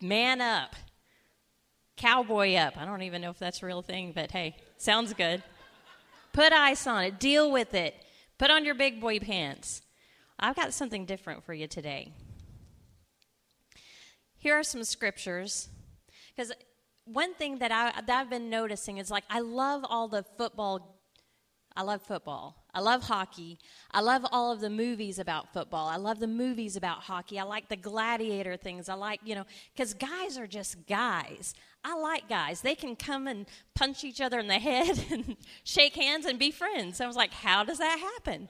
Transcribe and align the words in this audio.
man 0.00 0.40
up, 0.40 0.74
cowboy 1.96 2.54
up. 2.54 2.76
I 2.76 2.84
don't 2.84 3.02
even 3.02 3.22
know 3.22 3.30
if 3.30 3.38
that's 3.38 3.62
a 3.62 3.66
real 3.66 3.82
thing, 3.82 4.12
but 4.14 4.30
hey, 4.30 4.56
sounds 4.76 5.12
good. 5.12 5.42
Put 6.32 6.52
ice 6.52 6.86
on 6.86 7.04
it, 7.04 7.18
deal 7.18 7.50
with 7.50 7.74
it, 7.74 7.94
put 8.38 8.50
on 8.50 8.64
your 8.64 8.74
big 8.74 9.00
boy 9.00 9.18
pants. 9.18 9.82
I've 10.38 10.54
got 10.54 10.72
something 10.72 11.04
different 11.04 11.44
for 11.44 11.52
you 11.52 11.66
today. 11.66 12.12
Here 14.36 14.54
are 14.54 14.62
some 14.62 14.84
scriptures, 14.84 15.68
because 16.36 16.52
one 17.04 17.34
thing 17.34 17.58
that, 17.58 17.72
I, 17.72 18.00
that 18.02 18.20
I've 18.20 18.30
been 18.30 18.50
noticing 18.50 18.98
is 18.98 19.10
like 19.10 19.24
I 19.28 19.40
love 19.40 19.84
all 19.88 20.06
the 20.06 20.24
football. 20.36 21.00
I 21.74 21.82
love 21.82 22.02
football. 22.02 22.66
I 22.78 22.80
love 22.80 23.02
hockey. 23.02 23.58
I 23.90 24.00
love 24.00 24.24
all 24.30 24.52
of 24.52 24.60
the 24.60 24.70
movies 24.70 25.18
about 25.18 25.52
football. 25.52 25.88
I 25.88 25.96
love 25.96 26.20
the 26.20 26.28
movies 26.28 26.76
about 26.76 27.00
hockey. 27.00 27.36
I 27.36 27.42
like 27.42 27.68
the 27.68 27.74
gladiator 27.74 28.56
things. 28.56 28.88
I 28.88 28.94
like, 28.94 29.18
you 29.24 29.34
know, 29.34 29.46
because 29.74 29.94
guys 29.94 30.38
are 30.38 30.46
just 30.46 30.86
guys. 30.86 31.54
I 31.82 31.98
like 31.98 32.28
guys. 32.28 32.60
They 32.60 32.76
can 32.76 32.94
come 32.94 33.26
and 33.26 33.46
punch 33.74 34.04
each 34.04 34.20
other 34.20 34.38
in 34.38 34.46
the 34.46 34.58
head 34.60 34.96
and 35.10 35.34
shake 35.64 35.96
hands 35.96 36.24
and 36.24 36.38
be 36.38 36.52
friends. 36.52 37.00
I 37.00 37.08
was 37.08 37.16
like, 37.16 37.32
how 37.32 37.64
does 37.64 37.78
that 37.78 37.98
happen? 37.98 38.48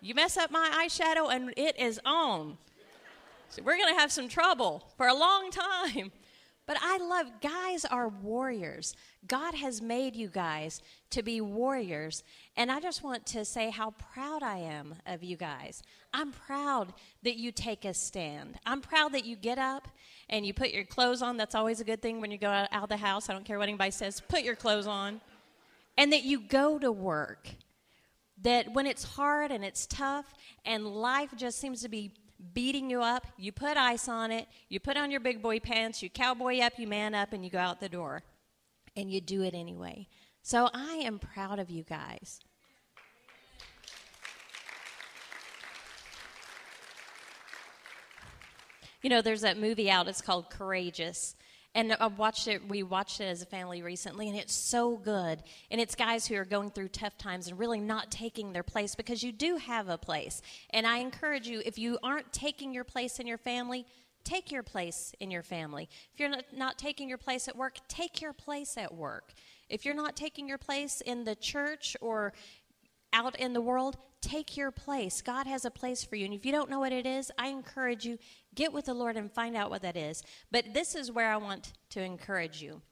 You 0.00 0.14
mess 0.14 0.38
up 0.38 0.50
my 0.50 0.70
eyeshadow 0.82 1.30
and 1.30 1.52
it 1.58 1.78
is 1.78 2.00
on. 2.06 2.56
So 3.50 3.62
we're 3.62 3.76
going 3.76 3.94
to 3.94 4.00
have 4.00 4.10
some 4.10 4.28
trouble 4.28 4.82
for 4.96 5.08
a 5.08 5.14
long 5.14 5.50
time. 5.50 6.10
But 6.66 6.78
I 6.80 6.96
love, 6.98 7.26
guys 7.42 7.84
are 7.84 8.08
warriors. 8.08 8.94
God 9.26 9.54
has 9.54 9.82
made 9.82 10.14
you 10.14 10.28
guys 10.28 10.80
to 11.10 11.22
be 11.22 11.40
warriors. 11.40 12.22
And 12.56 12.70
I 12.70 12.80
just 12.80 13.02
want 13.02 13.24
to 13.26 13.44
say 13.44 13.70
how 13.70 13.92
proud 14.12 14.42
I 14.42 14.58
am 14.58 14.96
of 15.06 15.24
you 15.24 15.36
guys. 15.36 15.82
I'm 16.12 16.32
proud 16.32 16.92
that 17.22 17.36
you 17.36 17.50
take 17.50 17.84
a 17.86 17.94
stand. 17.94 18.58
I'm 18.66 18.82
proud 18.82 19.12
that 19.12 19.24
you 19.24 19.36
get 19.36 19.58
up 19.58 19.88
and 20.28 20.44
you 20.44 20.52
put 20.52 20.70
your 20.70 20.84
clothes 20.84 21.22
on. 21.22 21.38
That's 21.38 21.54
always 21.54 21.80
a 21.80 21.84
good 21.84 22.02
thing 22.02 22.20
when 22.20 22.30
you 22.30 22.36
go 22.36 22.50
out 22.50 22.70
of 22.74 22.88
the 22.90 22.98
house. 22.98 23.30
I 23.30 23.32
don't 23.32 23.44
care 23.44 23.58
what 23.58 23.68
anybody 23.68 23.90
says, 23.90 24.20
put 24.20 24.42
your 24.42 24.54
clothes 24.54 24.86
on. 24.86 25.22
And 25.96 26.12
that 26.12 26.24
you 26.24 26.40
go 26.40 26.78
to 26.78 26.92
work. 26.92 27.48
That 28.42 28.74
when 28.74 28.86
it's 28.86 29.04
hard 29.04 29.50
and 29.50 29.64
it's 29.64 29.86
tough 29.86 30.34
and 30.66 30.86
life 30.86 31.30
just 31.36 31.58
seems 31.58 31.80
to 31.82 31.88
be 31.88 32.12
beating 32.52 32.90
you 32.90 33.00
up, 33.02 33.26
you 33.38 33.52
put 33.52 33.76
ice 33.76 34.08
on 34.08 34.30
it, 34.30 34.46
you 34.68 34.78
put 34.78 34.96
on 34.96 35.10
your 35.10 35.20
big 35.20 35.40
boy 35.40 35.60
pants, 35.60 36.02
you 36.02 36.10
cowboy 36.10 36.58
up, 36.58 36.74
you 36.76 36.86
man 36.86 37.14
up, 37.14 37.32
and 37.32 37.44
you 37.44 37.50
go 37.50 37.58
out 37.58 37.80
the 37.80 37.88
door. 37.88 38.22
And 38.94 39.10
you 39.10 39.22
do 39.22 39.42
it 39.42 39.54
anyway. 39.54 40.06
So 40.42 40.68
I 40.74 40.96
am 40.96 41.18
proud 41.18 41.58
of 41.58 41.70
you 41.70 41.84
guys. 41.84 42.40
You 49.02 49.10
know, 49.10 49.20
there's 49.20 49.40
that 49.40 49.58
movie 49.58 49.90
out, 49.90 50.08
it's 50.08 50.20
called 50.20 50.48
Courageous. 50.48 51.34
And 51.74 51.92
I 51.98 52.06
watched 52.06 52.48
it, 52.48 52.68
we 52.68 52.82
watched 52.82 53.20
it 53.20 53.24
as 53.24 53.40
a 53.42 53.46
family 53.46 53.82
recently, 53.82 54.28
and 54.28 54.36
it's 54.36 54.54
so 54.54 54.96
good. 54.96 55.42
And 55.70 55.80
it's 55.80 55.94
guys 55.94 56.26
who 56.26 56.36
are 56.36 56.44
going 56.44 56.70
through 56.70 56.88
tough 56.88 57.16
times 57.16 57.48
and 57.48 57.58
really 57.58 57.80
not 57.80 58.10
taking 58.10 58.52
their 58.52 58.62
place 58.62 58.94
because 58.94 59.22
you 59.22 59.32
do 59.32 59.56
have 59.56 59.88
a 59.88 59.96
place. 59.96 60.42
And 60.70 60.86
I 60.86 60.98
encourage 60.98 61.48
you, 61.48 61.62
if 61.64 61.78
you 61.78 61.98
aren't 62.02 62.32
taking 62.32 62.74
your 62.74 62.84
place 62.84 63.18
in 63.18 63.26
your 63.26 63.38
family, 63.38 63.86
take 64.22 64.52
your 64.52 64.62
place 64.62 65.14
in 65.18 65.30
your 65.30 65.42
family. 65.42 65.88
If 66.12 66.20
you're 66.20 66.28
not, 66.28 66.44
not 66.54 66.78
taking 66.78 67.08
your 67.08 67.18
place 67.18 67.48
at 67.48 67.56
work, 67.56 67.78
take 67.88 68.20
your 68.20 68.34
place 68.34 68.76
at 68.76 68.94
work. 68.94 69.32
If 69.68 69.86
you're 69.86 69.94
not 69.94 70.14
taking 70.14 70.46
your 70.46 70.58
place 70.58 71.00
in 71.00 71.24
the 71.24 71.34
church 71.34 71.96
or 72.02 72.34
out 73.12 73.38
in 73.38 73.52
the 73.52 73.60
world, 73.60 73.96
take 74.20 74.56
your 74.56 74.70
place. 74.70 75.20
God 75.20 75.46
has 75.46 75.64
a 75.64 75.70
place 75.70 76.04
for 76.04 76.16
you. 76.16 76.24
And 76.24 76.34
if 76.34 76.46
you 76.46 76.52
don't 76.52 76.70
know 76.70 76.80
what 76.80 76.92
it 76.92 77.06
is, 77.06 77.30
I 77.38 77.48
encourage 77.48 78.04
you, 78.04 78.18
get 78.54 78.72
with 78.72 78.86
the 78.86 78.94
Lord 78.94 79.16
and 79.16 79.30
find 79.30 79.56
out 79.56 79.70
what 79.70 79.82
that 79.82 79.96
is. 79.96 80.22
But 80.50 80.74
this 80.74 80.94
is 80.94 81.10
where 81.10 81.32
I 81.32 81.36
want 81.36 81.72
to 81.90 82.02
encourage 82.02 82.62
you. 82.62 82.82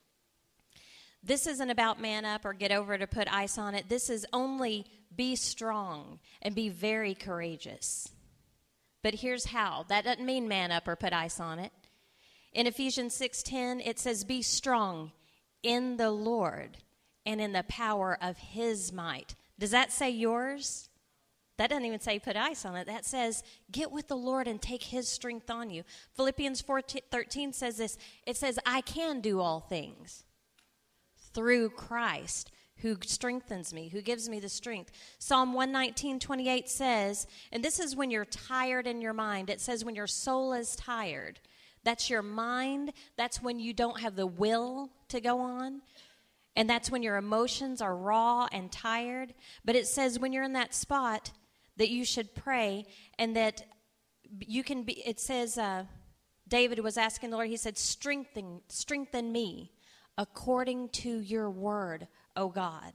This 1.23 1.47
isn't 1.47 1.71
about 1.71 2.01
man 2.01 2.25
up 2.25 2.45
or 2.45 2.53
get 2.53 2.73
over 2.73 2.97
to 2.97 3.07
put 3.07 3.33
ice 3.33 3.59
on 3.59 3.75
it. 3.75 3.89
This 3.89 4.09
is 4.09 4.27
only 4.33 4.87
be 5.15 5.37
strong 5.37 6.19
and 6.41 6.55
be 6.55 6.69
very 6.69 7.15
courageous. 7.15 8.09
But 9.03 9.15
here's 9.15 9.47
how. 9.47 9.85
That 9.89 10.05
doesn't 10.05 10.25
mean 10.25 10.49
man 10.49 10.73
up 10.73 10.89
or 10.89 10.97
put 10.97 11.13
ice 11.13 11.41
on 11.41 11.59
it. 11.59 11.73
In 12.53 12.67
Ephesians 12.67 13.15
6:10 13.15 13.81
it 13.85 13.99
says 13.99 14.25
be 14.25 14.43
strong 14.43 15.13
in 15.63 15.97
the 15.97 16.11
Lord 16.11 16.79
and 17.27 17.41
in 17.41 17.53
the 17.53 17.65
power 17.65 18.17
of 18.21 18.39
his 18.39 18.93
might. 18.93 19.35
Does 19.61 19.71
that 19.71 19.93
say 19.93 20.11
yours? 20.11 20.89
That 21.59 21.69
doesn't 21.69 21.85
even 21.85 22.01
say 22.01 22.19
put 22.19 22.37
ice 22.37 22.65
on 22.65 22.75
it. 22.75 22.87
That 22.87 23.05
says 23.05 23.45
get 23.71 23.93
with 23.93 24.09
the 24.09 24.17
Lord 24.17 24.49
and 24.49 24.61
take 24.61 24.83
his 24.83 25.07
strength 25.07 25.51
on 25.51 25.71
you. 25.71 25.85
Philippians 26.17 26.63
4 26.63 26.81
13 26.81 27.53
says 27.53 27.77
this 27.77 27.99
it 28.27 28.37
says, 28.37 28.59
I 28.65 28.81
can 28.81 29.21
do 29.21 29.41
all 29.41 29.61
things 29.61 30.25
through 31.35 31.71
Christ 31.71 32.51
who 32.79 32.97
strengthens 33.05 33.75
me, 33.75 33.91
who 33.91 34.01
gives 34.01 34.27
me 34.27 34.41
the 34.41 34.49
strength. 34.49 34.91
Psalm 35.19 35.53
119, 35.53 36.19
28 36.19 36.69
says, 36.69 37.27
and 37.53 37.63
this 37.63 37.79
is 37.79 37.95
when 37.95 38.11
you're 38.11 38.25
tired 38.25 38.87
in 38.87 39.03
your 39.03 39.13
mind, 39.13 39.51
it 39.51 39.61
says 39.61 39.85
when 39.85 39.95
your 39.95 40.07
soul 40.07 40.55
is 40.55 40.75
tired. 40.77 41.41
That's 41.85 42.11
your 42.11 42.23
mind. 42.23 42.93
That's 43.17 43.43
when 43.43 43.59
you 43.59 43.73
don't 43.73 44.01
have 44.01 44.17
the 44.17 44.27
will 44.27 44.91
to 45.09 45.21
go 45.21 45.41
on. 45.41 45.83
And 46.57 46.69
that's 46.69 46.91
when 46.91 47.03
your 47.03 47.17
emotions 47.17 47.81
are 47.81 47.97
raw 47.97 48.49
and 48.53 48.71
tired. 48.71 49.35
But 49.65 49.77
it 49.77 49.87
says 49.87 50.19
when 50.19 50.33
you're 50.33 50.45
in 50.45 50.53
that 50.55 50.75
spot, 50.75 51.33
that 51.77 51.91
you 51.91 52.05
should 52.05 52.35
pray 52.35 52.87
and 53.19 53.37
that 53.37 53.63
you 54.41 54.63
can 54.63 54.83
be, 54.83 55.01
it 55.07 55.21
says, 55.21 55.57
uh, 55.57 55.85
David 56.49 56.81
was 56.81 56.99
asking 56.99 57.31
the 57.31 57.37
Lord, 57.37 57.49
he 57.49 57.57
said, 57.57 57.79
strengthen, 57.79 58.61
strengthen 58.69 59.33
me 59.33 59.73
according 60.19 60.89
to 60.91 61.21
your 61.21 61.49
word, 61.49 62.09
O 62.37 62.49
God. 62.49 62.93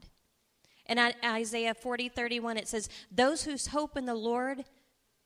And 0.85 0.99
Isaiah 1.23 1.73
40, 1.73 2.09
31, 2.09 2.57
it 2.57 2.67
says, 2.67 2.89
Those 3.11 3.43
whose 3.43 3.67
hope 3.67 3.97
in 3.97 4.05
the 4.05 4.13
Lord, 4.13 4.65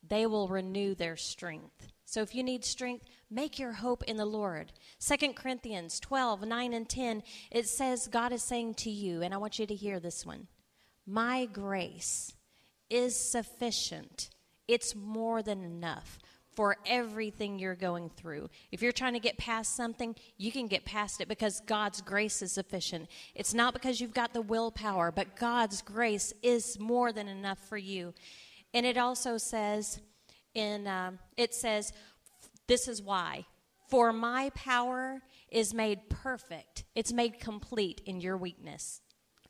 they 0.07 0.25
will 0.25 0.47
renew 0.47 0.95
their 0.95 1.17
strength. 1.17 1.87
So 2.05 2.21
if 2.21 2.33
you 2.33 2.43
need 2.43 2.63
strength, 2.63 3.05
make 3.29 3.59
your 3.59 3.73
hope 3.73 4.03
in 4.03 4.17
the 4.17 4.25
Lord. 4.25 4.71
2 4.99 5.33
Corinthians 5.33 5.99
12, 5.99 6.45
9 6.45 6.73
and 6.73 6.89
10, 6.89 7.23
it 7.51 7.67
says, 7.67 8.07
God 8.07 8.31
is 8.31 8.43
saying 8.43 8.75
to 8.75 8.89
you, 8.89 9.21
and 9.21 9.33
I 9.33 9.37
want 9.37 9.59
you 9.59 9.65
to 9.65 9.75
hear 9.75 9.99
this 9.99 10.25
one 10.25 10.47
My 11.05 11.45
grace 11.45 12.33
is 12.89 13.15
sufficient. 13.15 14.29
It's 14.67 14.95
more 14.95 15.41
than 15.41 15.63
enough 15.63 16.19
for 16.59 16.77
everything 16.85 17.57
you're 17.57 17.75
going 17.75 18.09
through. 18.09 18.49
If 18.71 18.81
you're 18.81 18.91
trying 18.91 19.13
to 19.13 19.19
get 19.19 19.37
past 19.37 19.75
something, 19.75 20.15
you 20.37 20.51
can 20.51 20.67
get 20.67 20.83
past 20.83 21.21
it 21.21 21.27
because 21.27 21.61
God's 21.61 22.01
grace 22.01 22.41
is 22.41 22.51
sufficient. 22.51 23.07
It's 23.33 23.53
not 23.53 23.73
because 23.73 24.01
you've 24.01 24.13
got 24.13 24.33
the 24.33 24.41
willpower, 24.41 25.11
but 25.11 25.35
God's 25.37 25.81
grace 25.81 26.33
is 26.43 26.77
more 26.79 27.13
than 27.13 27.27
enough 27.27 27.59
for 27.59 27.77
you. 27.77 28.13
And 28.73 28.85
it 28.85 28.97
also 28.97 29.37
says, 29.37 30.01
in 30.53 30.87
um, 30.87 31.19
it 31.37 31.53
says, 31.53 31.93
this 32.69 32.87
is 32.87 33.01
why. 33.01 33.45
For 33.89 34.13
my 34.13 34.51
power 34.53 35.23
is 35.51 35.73
made 35.73 36.09
perfect. 36.09 36.83
It's 36.93 37.11
made 37.11 37.39
complete 37.39 38.01
in 38.05 38.21
your 38.21 38.37
weakness. 38.37 39.01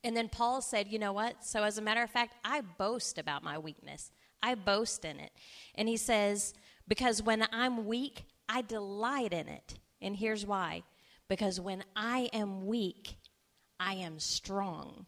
And 0.03 0.15
then 0.15 0.29
Paul 0.29 0.61
said, 0.61 0.87
You 0.87 0.97
know 0.97 1.11
what? 1.11 1.43
So, 1.43 1.63
as 1.63 1.77
a 1.77 1.81
matter 1.81 2.01
of 2.01 2.09
fact, 2.09 2.35
I 2.45 2.61
boast 2.61 3.17
about 3.17 3.43
my 3.43 3.57
weakness. 3.57 4.11
I 4.41 4.55
boast 4.55 5.03
in 5.03 5.19
it. 5.19 5.31
And 5.75 5.89
he 5.89 5.97
says, 5.97 6.53
Because 6.87 7.21
when 7.21 7.45
I'm 7.51 7.85
weak, 7.85 8.23
I 8.47 8.61
delight 8.61 9.33
in 9.33 9.49
it. 9.49 9.77
And 10.01 10.15
here's 10.15 10.45
why 10.45 10.83
because 11.27 11.59
when 11.59 11.83
I 11.95 12.29
am 12.33 12.65
weak, 12.65 13.17
I 13.79 13.93
am 13.95 14.17
strong. 14.17 15.05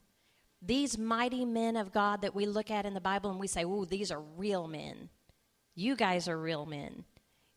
These 0.62 0.98
mighty 0.98 1.46
men 1.46 1.76
of 1.76 1.92
God 1.92 2.22
that 2.22 2.36
we 2.36 2.46
look 2.46 2.70
at 2.70 2.86
in 2.86 2.94
the 2.94 3.02
Bible 3.02 3.32
and 3.32 3.40
we 3.40 3.48
say, 3.48 3.64
Ooh, 3.64 3.86
these 3.86 4.12
are 4.12 4.22
real 4.22 4.68
men. 4.68 5.10
You 5.74 5.96
guys 5.96 6.28
are 6.28 6.38
real 6.38 6.66
men. 6.66 7.06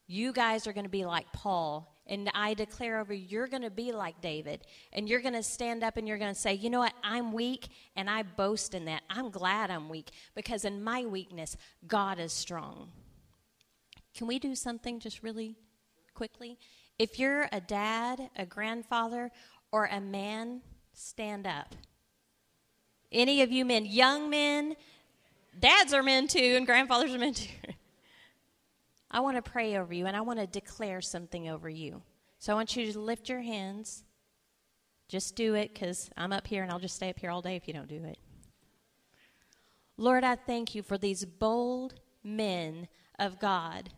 You 0.06 0.32
guys 0.32 0.66
are 0.66 0.72
going 0.72 0.84
to 0.84 0.90
be 0.90 1.04
like 1.04 1.32
Paul 1.32 1.94
and 2.06 2.30
I 2.34 2.52
declare 2.54 3.00
over 3.00 3.14
you, 3.14 3.26
you're 3.26 3.46
going 3.46 3.62
to 3.62 3.70
be 3.70 3.92
like 3.92 4.20
David. 4.20 4.60
And 4.92 5.08
you're 5.08 5.22
going 5.22 5.34
to 5.34 5.42
stand 5.42 5.82
up 5.82 5.96
and 5.96 6.06
you're 6.06 6.18
going 6.18 6.34
to 6.34 6.38
say, 6.38 6.52
you 6.52 6.68
know 6.68 6.80
what? 6.80 6.92
I'm 7.02 7.32
weak 7.32 7.68
and 7.96 8.10
I 8.10 8.22
boast 8.22 8.74
in 8.74 8.84
that. 8.86 9.02
I'm 9.08 9.30
glad 9.30 9.70
I'm 9.70 9.88
weak 9.88 10.10
because 10.34 10.64
in 10.64 10.84
my 10.84 11.06
weakness, 11.06 11.56
God 11.86 12.18
is 12.18 12.32
strong. 12.32 12.90
Can 14.14 14.26
we 14.26 14.38
do 14.38 14.54
something 14.54 15.00
just 15.00 15.22
really 15.22 15.56
quickly? 16.12 16.58
If 16.98 17.18
you're 17.18 17.48
a 17.50 17.60
dad, 17.60 18.30
a 18.36 18.44
grandfather, 18.44 19.30
or 19.72 19.86
a 19.86 20.00
man, 20.00 20.60
stand 20.92 21.46
up. 21.46 21.74
Any 23.10 23.42
of 23.42 23.50
you 23.50 23.64
men, 23.64 23.86
young 23.86 24.30
men, 24.30 24.76
dads 25.58 25.92
are 25.92 26.02
men 26.02 26.28
too, 26.28 26.54
and 26.56 26.66
grandfathers 26.66 27.12
are 27.14 27.18
men 27.18 27.34
too. 27.34 27.48
I 29.14 29.20
want 29.20 29.36
to 29.36 29.48
pray 29.48 29.76
over 29.78 29.94
you 29.94 30.06
and 30.06 30.16
I 30.16 30.22
want 30.22 30.40
to 30.40 30.46
declare 30.48 31.00
something 31.00 31.48
over 31.48 31.68
you. 31.68 32.02
So 32.40 32.52
I 32.52 32.56
want 32.56 32.74
you 32.74 32.92
to 32.92 33.00
lift 33.00 33.28
your 33.28 33.42
hands. 33.42 34.02
Just 35.08 35.36
do 35.36 35.54
it 35.54 35.72
because 35.72 36.10
I'm 36.16 36.32
up 36.32 36.48
here 36.48 36.64
and 36.64 36.72
I'll 36.72 36.80
just 36.80 36.96
stay 36.96 37.10
up 37.10 37.20
here 37.20 37.30
all 37.30 37.40
day 37.40 37.54
if 37.54 37.68
you 37.68 37.74
don't 37.74 37.86
do 37.86 38.02
it. 38.04 38.18
Lord, 39.96 40.24
I 40.24 40.34
thank 40.34 40.74
you 40.74 40.82
for 40.82 40.98
these 40.98 41.24
bold 41.24 41.94
men 42.24 42.88
of 43.16 43.38
God. 43.38 43.90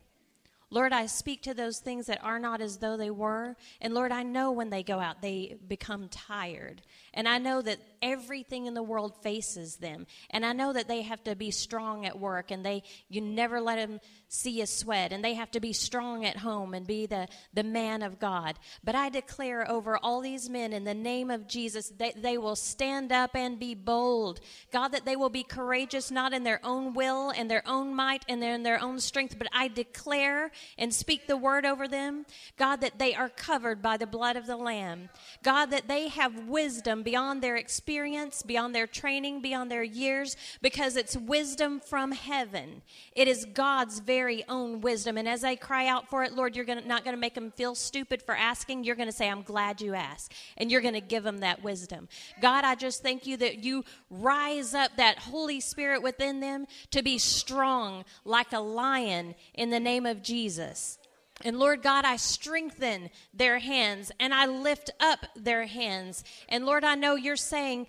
Lord, 0.68 0.92
I 0.92 1.06
speak 1.06 1.40
to 1.42 1.54
those 1.54 1.78
things 1.78 2.06
that 2.06 2.22
are 2.22 2.38
not 2.38 2.60
as 2.60 2.76
though 2.76 2.98
they 2.98 3.10
were. 3.10 3.56
And 3.80 3.94
Lord, 3.94 4.12
I 4.12 4.22
know 4.22 4.52
when 4.52 4.68
they 4.68 4.82
go 4.82 5.00
out, 5.00 5.22
they 5.22 5.56
become 5.66 6.08
tired. 6.10 6.82
And 7.16 7.28
I 7.28 7.38
know 7.38 7.62
that 7.62 7.80
everything 8.02 8.66
in 8.66 8.74
the 8.74 8.82
world 8.82 9.14
faces 9.22 9.76
them. 9.76 10.06
And 10.30 10.44
I 10.44 10.52
know 10.52 10.72
that 10.72 10.86
they 10.86 11.02
have 11.02 11.24
to 11.24 11.34
be 11.34 11.50
strong 11.50 12.06
at 12.06 12.18
work 12.18 12.50
and 12.50 12.64
they 12.64 12.82
you 13.08 13.20
never 13.20 13.60
let 13.60 13.76
them 13.76 14.00
see 14.28 14.60
a 14.60 14.66
sweat 14.66 15.12
and 15.12 15.24
they 15.24 15.34
have 15.34 15.50
to 15.52 15.60
be 15.60 15.72
strong 15.72 16.24
at 16.24 16.36
home 16.36 16.74
and 16.74 16.86
be 16.86 17.06
the, 17.06 17.26
the 17.54 17.62
man 17.62 18.02
of 18.02 18.18
God. 18.18 18.58
But 18.84 18.94
I 18.94 19.08
declare 19.08 19.68
over 19.70 19.96
all 19.96 20.20
these 20.20 20.50
men 20.50 20.72
in 20.72 20.84
the 20.84 20.94
name 20.94 21.30
of 21.30 21.48
Jesus 21.48 21.88
that 21.98 22.22
they 22.22 22.36
will 22.36 22.56
stand 22.56 23.12
up 23.12 23.34
and 23.34 23.58
be 23.58 23.74
bold. 23.74 24.40
God, 24.70 24.88
that 24.88 25.06
they 25.06 25.16
will 25.16 25.30
be 25.30 25.42
courageous 25.42 26.10
not 26.10 26.32
in 26.32 26.44
their 26.44 26.60
own 26.64 26.92
will 26.92 27.30
and 27.30 27.50
their 27.50 27.66
own 27.66 27.94
might 27.94 28.24
and 28.28 28.42
in 28.44 28.62
their 28.62 28.82
own 28.82 29.00
strength, 29.00 29.38
but 29.38 29.48
I 29.52 29.68
declare 29.68 30.50
and 30.76 30.92
speak 30.92 31.26
the 31.26 31.36
word 31.36 31.64
over 31.64 31.88
them. 31.88 32.26
God, 32.58 32.82
that 32.82 32.98
they 32.98 33.14
are 33.14 33.28
covered 33.28 33.80
by 33.80 33.96
the 33.96 34.06
blood 34.06 34.36
of 34.36 34.46
the 34.46 34.56
Lamb. 34.56 35.08
God, 35.42 35.66
that 35.66 35.88
they 35.88 36.08
have 36.08 36.48
wisdom 36.48 37.02
beyond 37.06 37.40
their 37.40 37.54
experience, 37.54 38.42
beyond 38.42 38.74
their 38.74 38.88
training, 38.88 39.40
beyond 39.40 39.70
their 39.70 39.84
years, 39.84 40.36
because 40.60 40.96
it's 40.96 41.16
wisdom 41.16 41.78
from 41.78 42.10
heaven. 42.10 42.82
It 43.14 43.28
is 43.28 43.44
God's 43.44 44.00
very 44.00 44.42
own 44.48 44.80
wisdom. 44.80 45.16
And 45.16 45.28
as 45.28 45.42
they 45.42 45.54
cry 45.54 45.86
out 45.86 46.10
for 46.10 46.24
it, 46.24 46.32
Lord, 46.32 46.56
you're 46.56 46.64
gonna, 46.64 46.80
not 46.80 47.04
going 47.04 47.14
to 47.14 47.20
make 47.20 47.34
them 47.34 47.52
feel 47.52 47.76
stupid 47.76 48.22
for 48.22 48.34
asking. 48.34 48.82
You're 48.82 48.96
going 48.96 49.08
to 49.08 49.14
say, 49.14 49.30
I'm 49.30 49.42
glad 49.42 49.80
you 49.80 49.94
asked. 49.94 50.32
And 50.56 50.68
you're 50.68 50.80
going 50.80 50.94
to 50.94 51.00
give 51.00 51.22
them 51.22 51.38
that 51.38 51.62
wisdom. 51.62 52.08
God, 52.42 52.64
I 52.64 52.74
just 52.74 53.04
thank 53.04 53.24
you 53.24 53.36
that 53.36 53.62
you 53.62 53.84
rise 54.10 54.74
up 54.74 54.96
that 54.96 55.20
Holy 55.20 55.60
Spirit 55.60 56.02
within 56.02 56.40
them 56.40 56.66
to 56.90 57.04
be 57.04 57.18
strong 57.18 58.04
like 58.24 58.52
a 58.52 58.58
lion 58.58 59.36
in 59.54 59.70
the 59.70 59.78
name 59.78 60.06
of 60.06 60.24
Jesus. 60.24 60.98
And 61.42 61.58
Lord 61.58 61.82
God, 61.82 62.04
I 62.04 62.16
strengthen 62.16 63.10
their 63.34 63.58
hands 63.58 64.10
and 64.18 64.32
I 64.32 64.46
lift 64.46 64.90
up 65.00 65.26
their 65.36 65.66
hands. 65.66 66.24
And 66.48 66.64
Lord, 66.64 66.84
I 66.84 66.94
know 66.94 67.14
you're 67.14 67.36
saying 67.36 67.86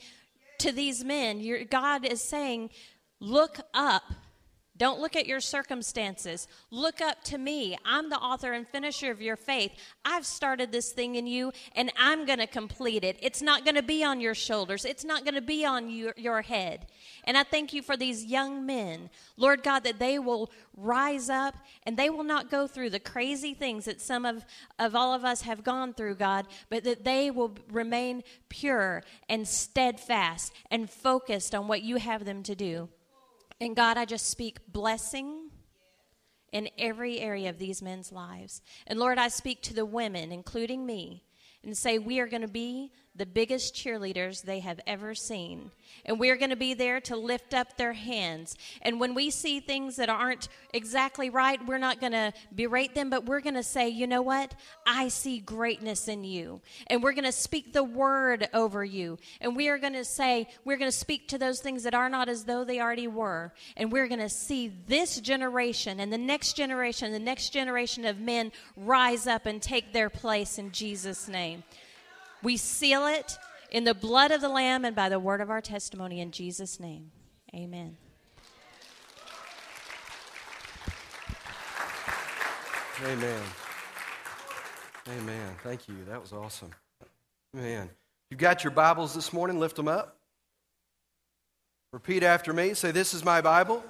to 0.59 0.71
these 0.71 1.03
men, 1.03 1.39
your, 1.39 1.63
God 1.63 2.05
is 2.05 2.21
saying, 2.21 2.71
look 3.19 3.59
up 3.73 4.03
don't 4.77 4.99
look 4.99 5.15
at 5.15 5.25
your 5.25 5.39
circumstances. 5.39 6.47
Look 6.71 7.01
up 7.01 7.23
to 7.25 7.37
me. 7.37 7.77
I'm 7.83 8.09
the 8.09 8.17
author 8.17 8.53
and 8.53 8.67
finisher 8.67 9.11
of 9.11 9.21
your 9.21 9.35
faith. 9.35 9.71
I've 10.05 10.25
started 10.25 10.71
this 10.71 10.91
thing 10.91 11.15
in 11.15 11.27
you 11.27 11.51
and 11.75 11.91
I'm 11.97 12.25
going 12.25 12.39
to 12.39 12.47
complete 12.47 13.03
it. 13.03 13.17
It's 13.21 13.41
not 13.41 13.63
going 13.63 13.75
to 13.75 13.83
be 13.83 14.03
on 14.03 14.21
your 14.21 14.35
shoulders, 14.35 14.85
it's 14.85 15.03
not 15.03 15.23
going 15.23 15.35
to 15.35 15.41
be 15.41 15.65
on 15.65 15.89
your, 15.89 16.13
your 16.17 16.41
head. 16.41 16.87
And 17.23 17.37
I 17.37 17.43
thank 17.43 17.73
you 17.73 17.81
for 17.81 17.97
these 17.97 18.25
young 18.25 18.65
men, 18.65 19.09
Lord 19.35 19.63
God, 19.63 19.83
that 19.83 19.99
they 19.99 20.19
will 20.19 20.51
rise 20.75 21.29
up 21.29 21.55
and 21.83 21.97
they 21.97 22.09
will 22.09 22.23
not 22.23 22.51
go 22.51 22.67
through 22.67 22.91
the 22.91 22.99
crazy 22.99 23.53
things 23.53 23.85
that 23.85 24.01
some 24.01 24.25
of, 24.25 24.45
of 24.79 24.95
all 24.95 25.13
of 25.13 25.25
us 25.25 25.41
have 25.41 25.63
gone 25.63 25.93
through, 25.93 26.15
God, 26.15 26.47
but 26.69 26.83
that 26.83 27.03
they 27.03 27.31
will 27.31 27.55
remain 27.71 28.23
pure 28.49 29.03
and 29.27 29.47
steadfast 29.47 30.53
and 30.69 30.89
focused 30.89 31.55
on 31.55 31.67
what 31.67 31.81
you 31.81 31.97
have 31.97 32.25
them 32.25 32.43
to 32.43 32.55
do. 32.55 32.89
And 33.59 33.75
God, 33.75 33.97
I 33.97 34.05
just 34.05 34.27
speak 34.27 34.59
blessing 34.67 35.49
in 36.51 36.69
every 36.77 37.19
area 37.19 37.49
of 37.49 37.59
these 37.59 37.81
men's 37.81 38.11
lives. 38.11 38.61
And 38.85 38.99
Lord, 38.99 39.17
I 39.17 39.27
speak 39.27 39.61
to 39.63 39.73
the 39.73 39.85
women, 39.85 40.31
including 40.31 40.85
me, 40.85 41.23
and 41.63 41.77
say, 41.77 41.97
We 41.97 42.19
are 42.19 42.27
going 42.27 42.41
to 42.41 42.47
be 42.47 42.91
the 43.17 43.25
biggest 43.25 43.75
cheerleaders 43.75 44.43
they 44.43 44.59
have 44.59 44.79
ever 44.85 45.15
seen. 45.15 45.71
And 46.05 46.19
we're 46.19 46.35
going 46.35 46.51
to 46.51 46.55
be 46.55 46.73
there 46.73 47.01
to 47.01 47.15
lift 47.15 47.53
up 47.53 47.77
their 47.77 47.93
hands. 47.93 48.55
And 48.81 48.99
when 48.99 49.15
we 49.15 49.29
see 49.29 49.59
things 49.59 49.95
that 49.95 50.09
aren't 50.09 50.49
exactly 50.73 51.29
right, 51.29 51.65
we're 51.65 51.77
not 51.77 51.99
going 51.99 52.11
to 52.11 52.33
berate 52.55 52.93
them, 52.93 53.09
but 53.09 53.25
we're 53.25 53.41
going 53.41 53.55
to 53.55 53.63
say, 53.63 53.89
you 53.89 54.07
know 54.07 54.21
what? 54.21 54.53
I 54.85 55.07
see 55.07 55.39
greatness 55.39 56.07
in 56.07 56.23
you. 56.23 56.61
And 56.87 57.01
we're 57.01 57.13
going 57.13 57.23
to 57.23 57.31
speak 57.31 57.73
the 57.73 57.83
word 57.83 58.47
over 58.53 58.85
you. 58.85 59.17
And 59.41 59.55
we 59.55 59.69
are 59.69 59.77
going 59.77 59.93
to 59.93 60.05
say, 60.05 60.47
we're 60.63 60.77
going 60.77 60.91
to 60.91 60.97
speak 60.97 61.27
to 61.29 61.37
those 61.37 61.59
things 61.59 61.83
that 61.83 61.95
are 61.95 62.09
not 62.09 62.29
as 62.29 62.43
though 62.43 62.63
they 62.63 62.79
already 62.79 63.07
were. 63.07 63.53
And 63.75 63.91
we're 63.91 64.07
going 64.07 64.19
to 64.19 64.29
see 64.29 64.71
this 64.87 65.19
generation 65.19 65.99
and 65.99 66.13
the 66.13 66.17
next 66.17 66.53
generation, 66.53 67.11
the 67.11 67.19
next 67.19 67.49
generation 67.49 68.05
of 68.05 68.19
men 68.19 68.51
rise 68.75 69.27
up 69.27 69.45
and 69.45 69.61
take 69.61 69.93
their 69.93 70.09
place 70.09 70.57
in 70.57 70.71
Jesus' 70.71 71.27
name. 71.27 71.63
We 72.43 72.57
seal 72.57 73.07
it 73.07 73.37
in 73.71 73.83
the 73.83 73.93
blood 73.93 74.31
of 74.31 74.41
the 74.41 74.49
Lamb 74.49 74.85
and 74.85 74.95
by 74.95 75.09
the 75.09 75.19
word 75.19 75.41
of 75.41 75.49
our 75.49 75.61
testimony 75.61 76.21
in 76.21 76.31
Jesus' 76.31 76.79
name. 76.79 77.11
Amen. 77.53 77.97
Amen. 83.05 83.41
Amen. 85.07 85.55
Thank 85.63 85.87
you. 85.87 85.95
That 86.07 86.19
was 86.21 86.33
awesome. 86.33 86.71
Man. 87.53 87.89
You've 88.29 88.39
got 88.41 88.63
your 88.63 88.71
Bibles 88.71 89.15
this 89.15 89.31
morning, 89.31 89.57
lift 89.57 89.77
them 89.77 89.87
up. 89.87 90.17
Repeat 91.93 92.23
after 92.23 92.51
me. 92.51 92.73
Say, 92.73 92.91
This 92.91 93.13
is 93.13 93.23
my 93.23 93.39
Bible. 93.39 93.83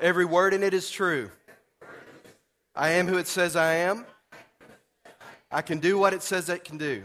Every 0.00 0.26
word 0.26 0.52
in 0.52 0.62
it 0.62 0.74
is 0.74 0.90
true. 0.90 1.30
I 2.74 2.90
am 2.90 3.06
who 3.06 3.16
it 3.16 3.26
says 3.26 3.56
I 3.56 3.74
am. 3.74 4.04
I 5.50 5.62
can 5.62 5.78
do 5.78 5.98
what 5.98 6.12
it 6.12 6.22
says 6.22 6.48
it 6.50 6.64
can 6.64 6.76
do. 6.76 7.04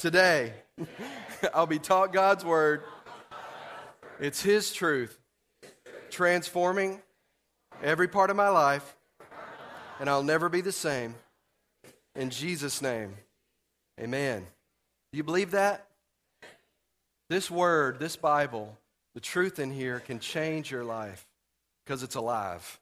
Today, 0.00 0.54
I'll 1.54 1.66
be 1.66 1.78
taught 1.78 2.10
God's 2.10 2.42
Word. 2.42 2.84
It's 4.18 4.40
His 4.40 4.72
truth, 4.72 5.18
transforming 6.08 7.02
every 7.82 8.08
part 8.08 8.30
of 8.30 8.36
my 8.36 8.48
life, 8.48 8.96
and 9.98 10.08
I'll 10.08 10.22
never 10.22 10.48
be 10.48 10.62
the 10.62 10.72
same. 10.72 11.16
In 12.16 12.30
Jesus' 12.30 12.80
name, 12.80 13.14
amen. 14.00 14.46
Do 15.12 15.18
you 15.18 15.22
believe 15.22 15.50
that? 15.50 15.86
This 17.28 17.50
Word, 17.50 17.98
this 17.98 18.16
Bible, 18.16 18.78
the 19.12 19.20
truth 19.20 19.58
in 19.58 19.70
here 19.70 20.00
can 20.00 20.18
change 20.18 20.70
your 20.70 20.82
life 20.82 21.26
because 21.84 22.02
it's 22.02 22.14
alive. 22.14 22.80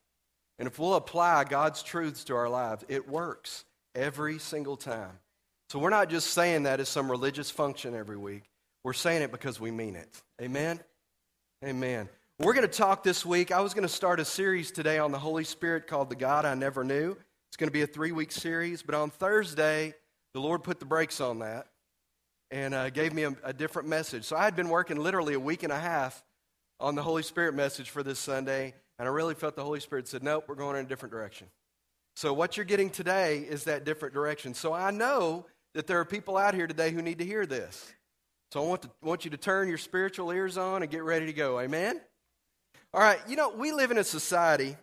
And 0.60 0.68
if 0.68 0.78
we'll 0.78 0.94
apply 0.94 1.42
God's 1.42 1.82
truths 1.82 2.22
to 2.24 2.36
our 2.36 2.48
lives, 2.48 2.84
it 2.86 3.08
works 3.08 3.64
every 3.96 4.38
single 4.38 4.76
time. 4.76 5.18
So 5.70 5.78
we're 5.78 5.90
not 5.90 6.08
just 6.08 6.30
saying 6.30 6.62
that 6.62 6.80
as 6.80 6.88
some 6.88 7.10
religious 7.10 7.50
function 7.50 7.94
every 7.94 8.16
week. 8.16 8.44
We're 8.84 8.94
saying 8.94 9.20
it 9.20 9.30
because 9.30 9.60
we 9.60 9.70
mean 9.70 9.96
it. 9.96 10.08
Amen? 10.40 10.80
Amen. 11.62 12.08
We're 12.38 12.54
going 12.54 12.66
to 12.66 12.72
talk 12.72 13.02
this 13.02 13.26
week. 13.26 13.52
I 13.52 13.60
was 13.60 13.74
going 13.74 13.86
to 13.86 13.92
start 13.92 14.18
a 14.18 14.24
series 14.24 14.70
today 14.70 14.98
on 14.98 15.12
the 15.12 15.18
Holy 15.18 15.44
Spirit 15.44 15.86
called 15.86 16.08
The 16.08 16.16
God 16.16 16.46
I 16.46 16.54
Never 16.54 16.84
Knew. 16.84 17.18
It's 17.50 17.56
going 17.58 17.68
to 17.68 17.72
be 17.72 17.82
a 17.82 17.86
three 17.86 18.12
week 18.12 18.32
series, 18.32 18.82
but 18.82 18.94
on 18.94 19.10
Thursday, 19.10 19.92
the 20.32 20.40
Lord 20.40 20.62
put 20.62 20.80
the 20.80 20.86
brakes 20.86 21.20
on 21.20 21.40
that 21.40 21.66
and 22.50 22.72
uh, 22.72 22.88
gave 22.88 23.12
me 23.12 23.24
a, 23.24 23.36
a 23.44 23.52
different 23.52 23.88
message. 23.88 24.24
So 24.24 24.36
I 24.36 24.44
had 24.44 24.56
been 24.56 24.70
working 24.70 24.96
literally 24.96 25.34
a 25.34 25.40
week 25.40 25.64
and 25.64 25.72
a 25.72 25.78
half 25.78 26.24
on 26.80 26.94
the 26.94 27.02
Holy 27.02 27.22
Spirit 27.22 27.54
message 27.54 27.90
for 27.90 28.02
this 28.02 28.18
Sunday, 28.18 28.72
and 28.98 29.06
I 29.06 29.10
really 29.10 29.34
felt 29.34 29.54
the 29.54 29.64
Holy 29.64 29.80
Spirit 29.80 30.08
said, 30.08 30.22
Nope, 30.22 30.44
we're 30.48 30.54
going 30.54 30.76
in 30.76 30.86
a 30.86 30.88
different 30.88 31.12
direction. 31.12 31.48
So 32.16 32.32
what 32.32 32.56
you're 32.56 32.64
getting 32.64 32.88
today 32.88 33.40
is 33.40 33.64
that 33.64 33.84
different 33.84 34.14
direction. 34.14 34.54
So 34.54 34.72
I 34.72 34.90
know 34.90 35.46
that 35.74 35.86
there 35.86 36.00
are 36.00 36.04
people 36.04 36.36
out 36.36 36.54
here 36.54 36.66
today 36.66 36.90
who 36.90 37.02
need 37.02 37.18
to 37.18 37.24
hear 37.24 37.46
this. 37.46 37.92
So 38.52 38.64
I 38.64 38.66
want, 38.66 38.82
to, 38.82 38.90
want 39.02 39.24
you 39.24 39.30
to 39.32 39.36
turn 39.36 39.68
your 39.68 39.78
spiritual 39.78 40.30
ears 40.32 40.56
on 40.56 40.82
and 40.82 40.90
get 40.90 41.02
ready 41.02 41.26
to 41.26 41.32
go. 41.32 41.60
Amen? 41.60 42.00
All 42.94 43.00
right, 43.00 43.20
you 43.28 43.36
know, 43.36 43.50
we 43.50 43.72
live 43.72 43.90
in 43.90 43.98
a 43.98 44.04
society, 44.04 44.76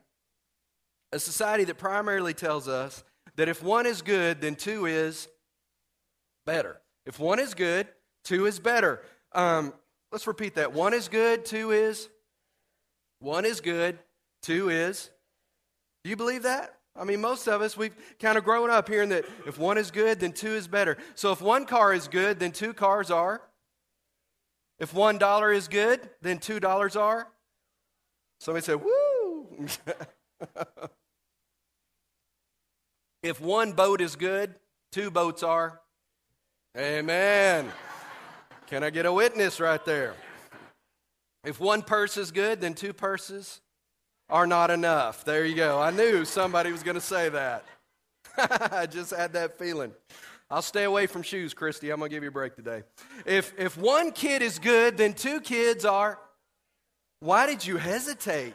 a 1.11 1.17
society 1.17 1.63
that 1.63 1.77
primarily 1.79 2.35
tells 2.35 2.67
us 2.67 3.03
that 3.35 3.49
if 3.49 3.63
one 3.63 3.87
is 3.87 4.03
good, 4.03 4.41
then 4.41 4.55
two 4.55 4.85
is 4.85 5.27
better. 6.45 6.79
If 7.07 7.19
one 7.19 7.39
is 7.39 7.55
good, 7.55 7.87
two 8.23 8.45
is 8.45 8.59
better. 8.59 9.01
Um, 9.31 9.73
let's 10.11 10.27
repeat 10.27 10.55
that. 10.55 10.73
One 10.73 10.93
is 10.93 11.07
good, 11.07 11.45
two 11.45 11.71
is. 11.71 12.09
One 13.19 13.45
is 13.45 13.61
good, 13.61 13.97
two 14.43 14.69
is. 14.69 15.09
Do 16.03 16.11
you 16.11 16.15
believe 16.15 16.43
that? 16.43 16.74
I 16.97 17.03
mean, 17.03 17.19
most 17.19 17.47
of 17.47 17.61
us, 17.61 17.75
we've 17.75 17.95
kind 18.19 18.37
of 18.37 18.45
grown 18.45 18.69
up 18.69 18.87
hearing 18.87 19.09
that 19.09 19.25
if 19.45 19.59
one 19.59 19.77
is 19.77 19.91
good, 19.91 20.21
then 20.21 20.31
two 20.31 20.55
is 20.55 20.67
better. 20.67 20.97
So 21.15 21.31
if 21.31 21.41
one 21.41 21.65
car 21.65 21.93
is 21.93 22.07
good, 22.07 22.39
then 22.39 22.51
two 22.51 22.73
cars 22.73 23.11
are. 23.11 23.41
If 24.79 24.93
one 24.93 25.17
dollar 25.17 25.51
is 25.51 25.67
good, 25.67 26.09
then 26.21 26.37
two 26.37 26.59
dollars 26.59 26.95
are. 26.95 27.27
Somebody 28.39 28.65
said, 28.65 28.81
woo! 28.81 29.67
if 33.23 33.41
one 33.41 33.73
boat 33.73 33.99
is 34.01 34.15
good, 34.15 34.55
two 34.91 35.11
boats 35.11 35.43
are. 35.43 35.81
Amen. 36.77 37.71
Can 38.67 38.83
I 38.83 38.89
get 38.89 39.05
a 39.05 39.13
witness 39.13 39.59
right 39.59 39.83
there? 39.85 40.13
If 41.45 41.59
one 41.59 41.81
purse 41.81 42.17
is 42.17 42.31
good, 42.31 42.59
then 42.59 42.73
two 42.73 42.93
purses 42.93 43.61
are 44.29 44.47
not 44.47 44.71
enough. 44.71 45.23
There 45.23 45.45
you 45.45 45.55
go. 45.55 45.79
I 45.79 45.91
knew 45.91 46.25
somebody 46.25 46.71
was 46.71 46.83
going 46.83 46.95
to 46.95 47.01
say 47.01 47.29
that. 47.29 47.63
I 48.37 48.85
just 48.85 49.13
had 49.13 49.33
that 49.33 49.57
feeling. 49.57 49.93
I'll 50.49 50.61
stay 50.61 50.83
away 50.83 51.07
from 51.07 51.23
shoes, 51.23 51.53
Christy. 51.53 51.89
I'm 51.89 51.99
going 51.99 52.09
to 52.09 52.15
give 52.15 52.23
you 52.23 52.29
a 52.29 52.31
break 52.31 52.55
today. 52.55 52.83
If, 53.25 53.53
if 53.57 53.77
one 53.77 54.11
kid 54.11 54.41
is 54.41 54.59
good, 54.59 54.97
then 54.97 55.13
two 55.13 55.41
kids 55.41 55.85
are. 55.85 56.19
Why 57.19 57.47
did 57.47 57.65
you 57.65 57.77
hesitate? 57.77 58.53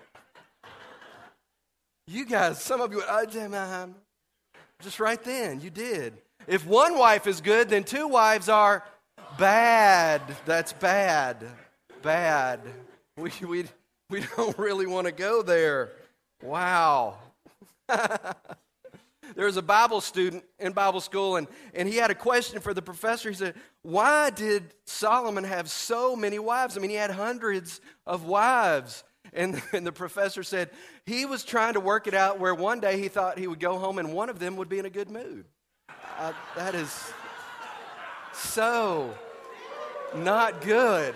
You 2.07 2.27
guys, 2.27 2.61
some 2.63 2.81
of 2.81 2.93
you, 2.93 3.03
oh, 3.09 3.27
damn, 3.27 3.55
uh, 3.55 3.85
um, 3.85 3.95
just 4.83 5.01
right 5.01 5.23
then, 5.23 5.61
you 5.61 5.71
did. 5.71 6.15
If 6.47 6.67
one 6.67 6.99
wife 6.99 7.27
is 7.27 7.41
good, 7.41 7.69
then 7.69 7.85
two 7.85 8.09
wives 8.09 8.49
are 8.49 8.85
bad. 9.39 10.23
That's 10.45 10.73
bad. 10.73 11.45
Bad. 12.03 12.61
We, 13.17 13.31
we, 13.47 13.65
we 14.11 14.25
don't 14.37 14.59
really 14.59 14.87
want 14.87 15.07
to 15.07 15.13
go 15.13 15.43
there. 15.43 15.93
Wow. 16.43 17.19
there 17.89 19.47
was 19.47 19.57
a 19.57 19.63
Bible 19.63 20.01
student 20.01 20.45
in 20.59 20.73
Bible 20.73 21.01
school, 21.01 21.37
and, 21.37 21.47
and 21.75 21.89
he 21.89 21.97
had 21.97 22.11
a 22.11 22.15
question 22.15 22.61
for 22.61 22.75
the 22.75 22.83
professor. 22.83 23.31
He 23.31 23.37
said, 23.37 23.55
Why 23.83 24.31
did 24.31 24.75
Solomon 24.85 25.45
have 25.45 25.71
so 25.71 26.17
many 26.17 26.39
wives? 26.39 26.77
I 26.77 26.81
mean, 26.81 26.91
he 26.91 26.97
had 26.97 27.11
hundreds 27.11 27.81
of 28.07 28.25
wives. 28.25 29.05
And, 29.33 29.63
and 29.73 29.87
the 29.87 29.93
professor 29.93 30.43
said 30.43 30.71
he 31.07 31.25
was 31.25 31.45
trying 31.45 31.75
to 31.75 31.81
work 31.81 32.07
it 32.07 32.15
out 32.15 32.41
where 32.41 32.55
one 32.55 32.81
day 32.81 33.01
he 33.01 33.09
thought 33.09 33.39
he 33.39 33.47
would 33.47 33.61
go 33.61 33.79
home 33.79 33.99
and 33.99 34.13
one 34.13 34.29
of 34.29 34.39
them 34.39 34.57
would 34.57 34.69
be 34.69 34.79
in 34.79 34.87
a 34.87 34.91
good 34.91 35.11
mood. 35.11 35.45
Uh, 36.19 36.33
that 36.57 36.75
is 36.75 37.13
so 38.35 39.15
not 40.15 40.61
good. 40.63 41.15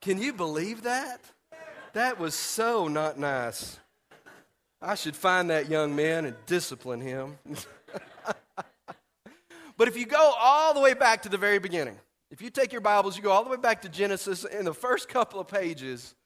Can 0.00 0.20
you 0.20 0.32
believe 0.32 0.82
that? 0.82 1.20
That 1.94 2.18
was 2.18 2.34
so 2.34 2.88
not 2.88 3.18
nice. 3.20 3.78
I 4.82 4.96
should 4.96 5.14
find 5.14 5.50
that 5.50 5.70
young 5.70 5.94
man 5.94 6.24
and 6.24 6.34
discipline 6.44 7.00
him. 7.00 7.38
but 9.76 9.86
if 9.86 9.96
you 9.96 10.04
go 10.04 10.34
all 10.36 10.74
the 10.74 10.80
way 10.80 10.94
back 10.94 11.22
to 11.22 11.28
the 11.28 11.38
very 11.38 11.60
beginning, 11.60 11.96
if 12.32 12.42
you 12.42 12.50
take 12.50 12.72
your 12.72 12.80
Bibles, 12.80 13.16
you 13.16 13.22
go 13.22 13.30
all 13.30 13.44
the 13.44 13.50
way 13.50 13.56
back 13.56 13.82
to 13.82 13.88
Genesis, 13.88 14.44
in 14.44 14.64
the 14.64 14.74
first 14.74 15.08
couple 15.08 15.38
of 15.38 15.46
pages, 15.46 16.16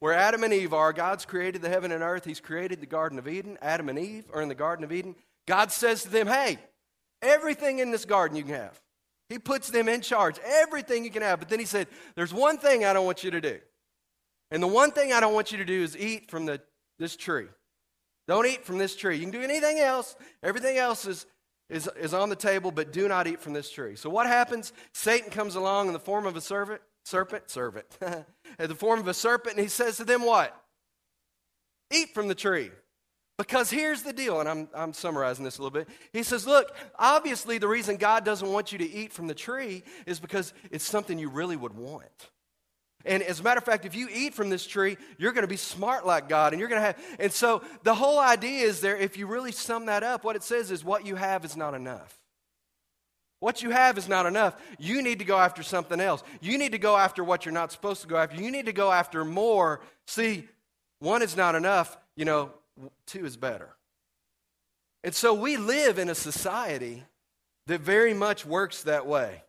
where 0.00 0.12
Adam 0.12 0.44
and 0.44 0.52
Eve 0.52 0.74
are, 0.74 0.92
God's 0.92 1.24
created 1.24 1.62
the 1.62 1.70
heaven 1.70 1.92
and 1.92 2.02
earth. 2.02 2.26
He's 2.26 2.38
created 2.38 2.82
the 2.82 2.86
Garden 2.86 3.18
of 3.18 3.26
Eden. 3.26 3.56
Adam 3.62 3.88
and 3.88 3.98
Eve 3.98 4.26
are 4.34 4.42
in 4.42 4.48
the 4.48 4.54
Garden 4.54 4.84
of 4.84 4.92
Eden. 4.92 5.16
God 5.48 5.72
says 5.72 6.02
to 6.02 6.10
them, 6.10 6.26
Hey, 6.26 6.58
everything 7.22 7.78
in 7.78 7.90
this 7.90 8.04
garden 8.04 8.36
you 8.36 8.42
can 8.42 8.54
have. 8.54 8.78
He 9.30 9.38
puts 9.38 9.70
them 9.70 9.88
in 9.88 10.02
charge, 10.02 10.38
everything 10.44 11.04
you 11.04 11.10
can 11.10 11.22
have. 11.22 11.38
But 11.38 11.48
then 11.48 11.58
he 11.58 11.64
said, 11.64 11.88
There's 12.16 12.34
one 12.34 12.58
thing 12.58 12.84
I 12.84 12.92
don't 12.92 13.06
want 13.06 13.24
you 13.24 13.30
to 13.30 13.40
do. 13.40 13.58
And 14.50 14.62
the 14.62 14.68
one 14.68 14.92
thing 14.92 15.12
I 15.12 15.20
don't 15.20 15.34
want 15.34 15.52
you 15.52 15.58
to 15.58 15.64
do 15.64 15.82
is 15.82 15.96
eat 15.96 16.30
from 16.30 16.46
the, 16.46 16.60
this 16.98 17.16
tree. 17.16 17.46
Don't 18.28 18.46
eat 18.46 18.64
from 18.64 18.78
this 18.78 18.96
tree. 18.96 19.16
You 19.16 19.22
can 19.22 19.30
do 19.30 19.42
anything 19.42 19.78
else. 19.78 20.16
Everything 20.42 20.78
else 20.78 21.06
is, 21.06 21.26
is, 21.70 21.88
is 21.98 22.14
on 22.14 22.28
the 22.28 22.36
table, 22.36 22.70
but 22.70 22.92
do 22.92 23.08
not 23.08 23.26
eat 23.26 23.40
from 23.40 23.52
this 23.52 23.70
tree. 23.70 23.96
So 23.96 24.10
what 24.10 24.26
happens? 24.26 24.72
Satan 24.92 25.30
comes 25.30 25.54
along 25.54 25.88
in 25.88 25.92
the 25.92 25.98
form 25.98 26.26
of 26.26 26.36
a 26.36 26.40
servant, 26.40 26.80
serpent, 27.04 27.50
servant, 27.50 27.86
in 28.58 28.68
the 28.68 28.74
form 28.74 29.00
of 29.00 29.08
a 29.08 29.14
serpent, 29.14 29.56
and 29.56 29.62
he 29.62 29.68
says 29.68 29.96
to 29.98 30.04
them, 30.04 30.22
What? 30.22 30.54
Eat 31.92 32.14
from 32.14 32.26
the 32.28 32.34
tree. 32.34 32.70
Because 33.38 33.70
here's 33.70 34.02
the 34.02 34.14
deal, 34.14 34.40
and 34.40 34.48
I'm, 34.48 34.68
I'm 34.74 34.92
summarizing 34.94 35.44
this 35.44 35.58
a 35.58 35.62
little 35.62 35.78
bit. 35.78 35.88
He 36.12 36.22
says, 36.22 36.46
Look, 36.46 36.74
obviously, 36.98 37.58
the 37.58 37.68
reason 37.68 37.96
God 37.96 38.24
doesn't 38.24 38.50
want 38.50 38.72
you 38.72 38.78
to 38.78 38.90
eat 38.90 39.12
from 39.12 39.28
the 39.28 39.34
tree 39.34 39.84
is 40.06 40.18
because 40.18 40.52
it's 40.70 40.84
something 40.84 41.18
you 41.18 41.28
really 41.28 41.56
would 41.56 41.74
want. 41.74 42.30
And 43.06 43.22
as 43.22 43.40
a 43.40 43.42
matter 43.42 43.58
of 43.58 43.64
fact, 43.64 43.84
if 43.84 43.94
you 43.94 44.08
eat 44.12 44.34
from 44.34 44.50
this 44.50 44.66
tree, 44.66 44.98
you're 45.16 45.32
going 45.32 45.44
to 45.44 45.48
be 45.48 45.56
smart 45.56 46.04
like 46.04 46.28
God. 46.28 46.52
And 46.52 46.60
you're 46.60 46.68
going 46.68 46.80
to 46.80 46.86
have, 46.86 46.98
and 47.18 47.32
so 47.32 47.62
the 47.84 47.94
whole 47.94 48.18
idea 48.18 48.66
is 48.66 48.80
there, 48.80 48.96
if 48.96 49.16
you 49.16 49.26
really 49.26 49.52
sum 49.52 49.86
that 49.86 50.02
up, 50.02 50.24
what 50.24 50.36
it 50.36 50.42
says 50.42 50.70
is 50.70 50.84
what 50.84 51.06
you 51.06 51.14
have 51.14 51.44
is 51.44 51.56
not 51.56 51.74
enough. 51.74 52.18
What 53.38 53.62
you 53.62 53.70
have 53.70 53.96
is 53.98 54.08
not 54.08 54.26
enough. 54.26 54.56
You 54.78 55.02
need 55.02 55.20
to 55.20 55.24
go 55.24 55.38
after 55.38 55.62
something 55.62 56.00
else. 56.00 56.22
You 56.40 56.58
need 56.58 56.72
to 56.72 56.78
go 56.78 56.96
after 56.96 57.22
what 57.22 57.44
you're 57.44 57.52
not 57.52 57.70
supposed 57.70 58.00
to 58.02 58.08
go 58.08 58.16
after. 58.16 58.40
You 58.40 58.50
need 58.50 58.66
to 58.66 58.72
go 58.72 58.90
after 58.90 59.24
more. 59.24 59.80
See, 60.06 60.48
one 60.98 61.22
is 61.22 61.36
not 61.36 61.54
enough, 61.54 61.96
you 62.16 62.24
know, 62.24 62.50
two 63.06 63.26
is 63.26 63.36
better. 63.36 63.68
And 65.04 65.14
so 65.14 65.34
we 65.34 65.56
live 65.56 65.98
in 65.98 66.08
a 66.08 66.14
society 66.14 67.04
that 67.66 67.80
very 67.80 68.14
much 68.14 68.46
works 68.46 68.82
that 68.84 69.06
way. 69.06 69.42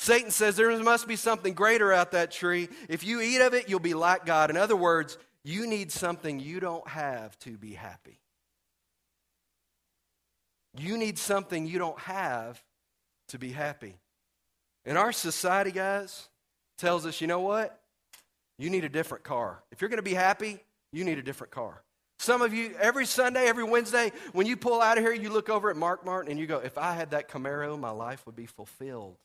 Satan 0.00 0.30
says 0.30 0.56
there 0.56 0.74
must 0.82 1.06
be 1.06 1.14
something 1.14 1.52
greater 1.52 1.92
out 1.92 2.12
that 2.12 2.30
tree. 2.30 2.70
If 2.88 3.04
you 3.04 3.20
eat 3.20 3.42
of 3.42 3.52
it, 3.52 3.68
you'll 3.68 3.80
be 3.80 3.92
like 3.92 4.24
God. 4.24 4.48
In 4.48 4.56
other 4.56 4.74
words, 4.74 5.18
you 5.44 5.66
need 5.66 5.92
something 5.92 6.40
you 6.40 6.58
don't 6.58 6.88
have 6.88 7.38
to 7.40 7.58
be 7.58 7.74
happy. 7.74 8.18
You 10.74 10.96
need 10.96 11.18
something 11.18 11.66
you 11.66 11.78
don't 11.78 11.98
have 11.98 12.62
to 13.28 13.38
be 13.38 13.52
happy. 13.52 13.94
And 14.86 14.96
our 14.96 15.12
society, 15.12 15.70
guys, 15.70 16.28
tells 16.78 17.04
us, 17.04 17.20
you 17.20 17.26
know 17.26 17.40
what? 17.40 17.78
You 18.58 18.70
need 18.70 18.84
a 18.84 18.88
different 18.88 19.22
car. 19.22 19.62
If 19.70 19.82
you're 19.82 19.90
going 19.90 19.98
to 19.98 20.02
be 20.02 20.14
happy, 20.14 20.60
you 20.94 21.04
need 21.04 21.18
a 21.18 21.22
different 21.22 21.50
car. 21.50 21.82
Some 22.18 22.40
of 22.40 22.54
you, 22.54 22.74
every 22.80 23.04
Sunday, 23.04 23.44
every 23.44 23.64
Wednesday, 23.64 24.12
when 24.32 24.46
you 24.46 24.56
pull 24.56 24.80
out 24.80 24.96
of 24.96 25.04
here, 25.04 25.12
you 25.12 25.28
look 25.28 25.50
over 25.50 25.68
at 25.68 25.76
Mark 25.76 26.06
Martin 26.06 26.30
and 26.30 26.40
you 26.40 26.46
go, 26.46 26.56
if 26.56 26.78
I 26.78 26.94
had 26.94 27.10
that 27.10 27.28
Camaro, 27.28 27.78
my 27.78 27.90
life 27.90 28.24
would 28.24 28.36
be 28.36 28.46
fulfilled 28.46 29.18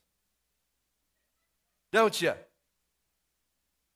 don't 1.95 2.21
you? 2.21 2.33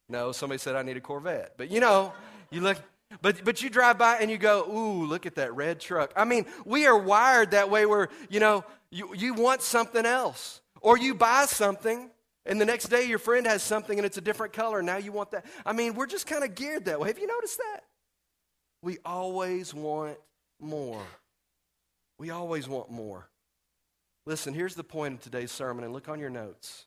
No, 0.07 0.31
somebody 0.31 0.57
said 0.57 0.75
I 0.75 0.81
need 0.81 0.97
a 0.97 1.01
Corvette. 1.01 1.53
But 1.57 1.69
you 1.69 1.79
know, 1.79 2.13
you 2.49 2.61
look, 2.61 2.77
but, 3.21 3.43
but 3.43 3.61
you 3.61 3.69
drive 3.69 3.97
by 3.97 4.17
and 4.17 4.31
you 4.31 4.37
go, 4.37 4.63
ooh, 4.69 5.05
look 5.05 5.25
at 5.25 5.35
that 5.35 5.53
red 5.53 5.79
truck. 5.79 6.13
I 6.15 6.25
mean, 6.25 6.45
we 6.65 6.87
are 6.87 6.97
wired 6.97 7.51
that 7.51 7.69
way 7.69 7.85
where, 7.85 8.09
you 8.29 8.39
know, 8.39 8.63
you, 8.89 9.13
you 9.15 9.33
want 9.33 9.61
something 9.61 10.05
else. 10.05 10.61
Or 10.81 10.97
you 10.97 11.13
buy 11.13 11.45
something 11.45 12.09
and 12.45 12.59
the 12.59 12.65
next 12.65 12.87
day 12.87 13.05
your 13.05 13.19
friend 13.19 13.45
has 13.45 13.61
something 13.61 13.99
and 13.99 14.05
it's 14.05 14.17
a 14.17 14.21
different 14.21 14.53
color. 14.53 14.79
And 14.79 14.85
now 14.85 14.97
you 14.97 15.11
want 15.11 15.31
that. 15.31 15.45
I 15.65 15.73
mean, 15.73 15.93
we're 15.93 16.07
just 16.07 16.25
kind 16.25 16.43
of 16.43 16.55
geared 16.55 16.85
that 16.85 16.99
way. 16.99 17.09
Have 17.09 17.19
you 17.19 17.27
noticed 17.27 17.57
that? 17.57 17.81
We 18.81 18.97
always 19.03 19.73
want 19.73 20.17
more. 20.59 21.03
We 22.17 22.29
always 22.29 22.67
want 22.67 22.89
more. 22.89 23.29
Listen, 24.25 24.53
here's 24.53 24.75
the 24.75 24.83
point 24.83 25.15
of 25.15 25.21
today's 25.21 25.51
sermon, 25.51 25.83
and 25.83 25.91
look 25.91 26.07
on 26.07 26.19
your 26.19 26.29
notes. 26.29 26.85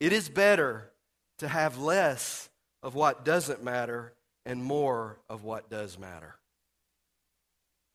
It 0.00 0.12
is 0.12 0.28
better 0.28 0.90
to 1.38 1.48
have 1.48 1.78
less 1.78 2.48
of 2.82 2.94
what 2.94 3.24
doesn't 3.24 3.62
matter 3.62 4.12
and 4.44 4.62
more 4.62 5.18
of 5.28 5.42
what 5.42 5.70
does 5.70 5.98
matter. 5.98 6.36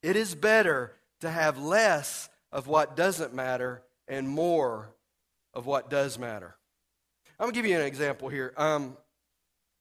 It 0.04 0.16
is 0.16 0.36
better 0.36 0.94
to 1.22 1.30
have 1.30 1.58
less 1.58 2.30
of 2.52 2.68
what 2.68 2.96
doesn't 2.96 3.34
matter 3.34 3.84
and 4.08 4.28
more 4.28 4.90
of 5.54 5.66
what 5.66 5.90
does 5.90 6.18
matter. 6.18 6.56
I'm 7.40 7.46
going 7.46 7.54
to 7.54 7.62
give 7.62 7.70
you 7.70 7.78
an 7.78 7.86
example 7.86 8.30
here. 8.30 8.54
Um, 8.58 8.98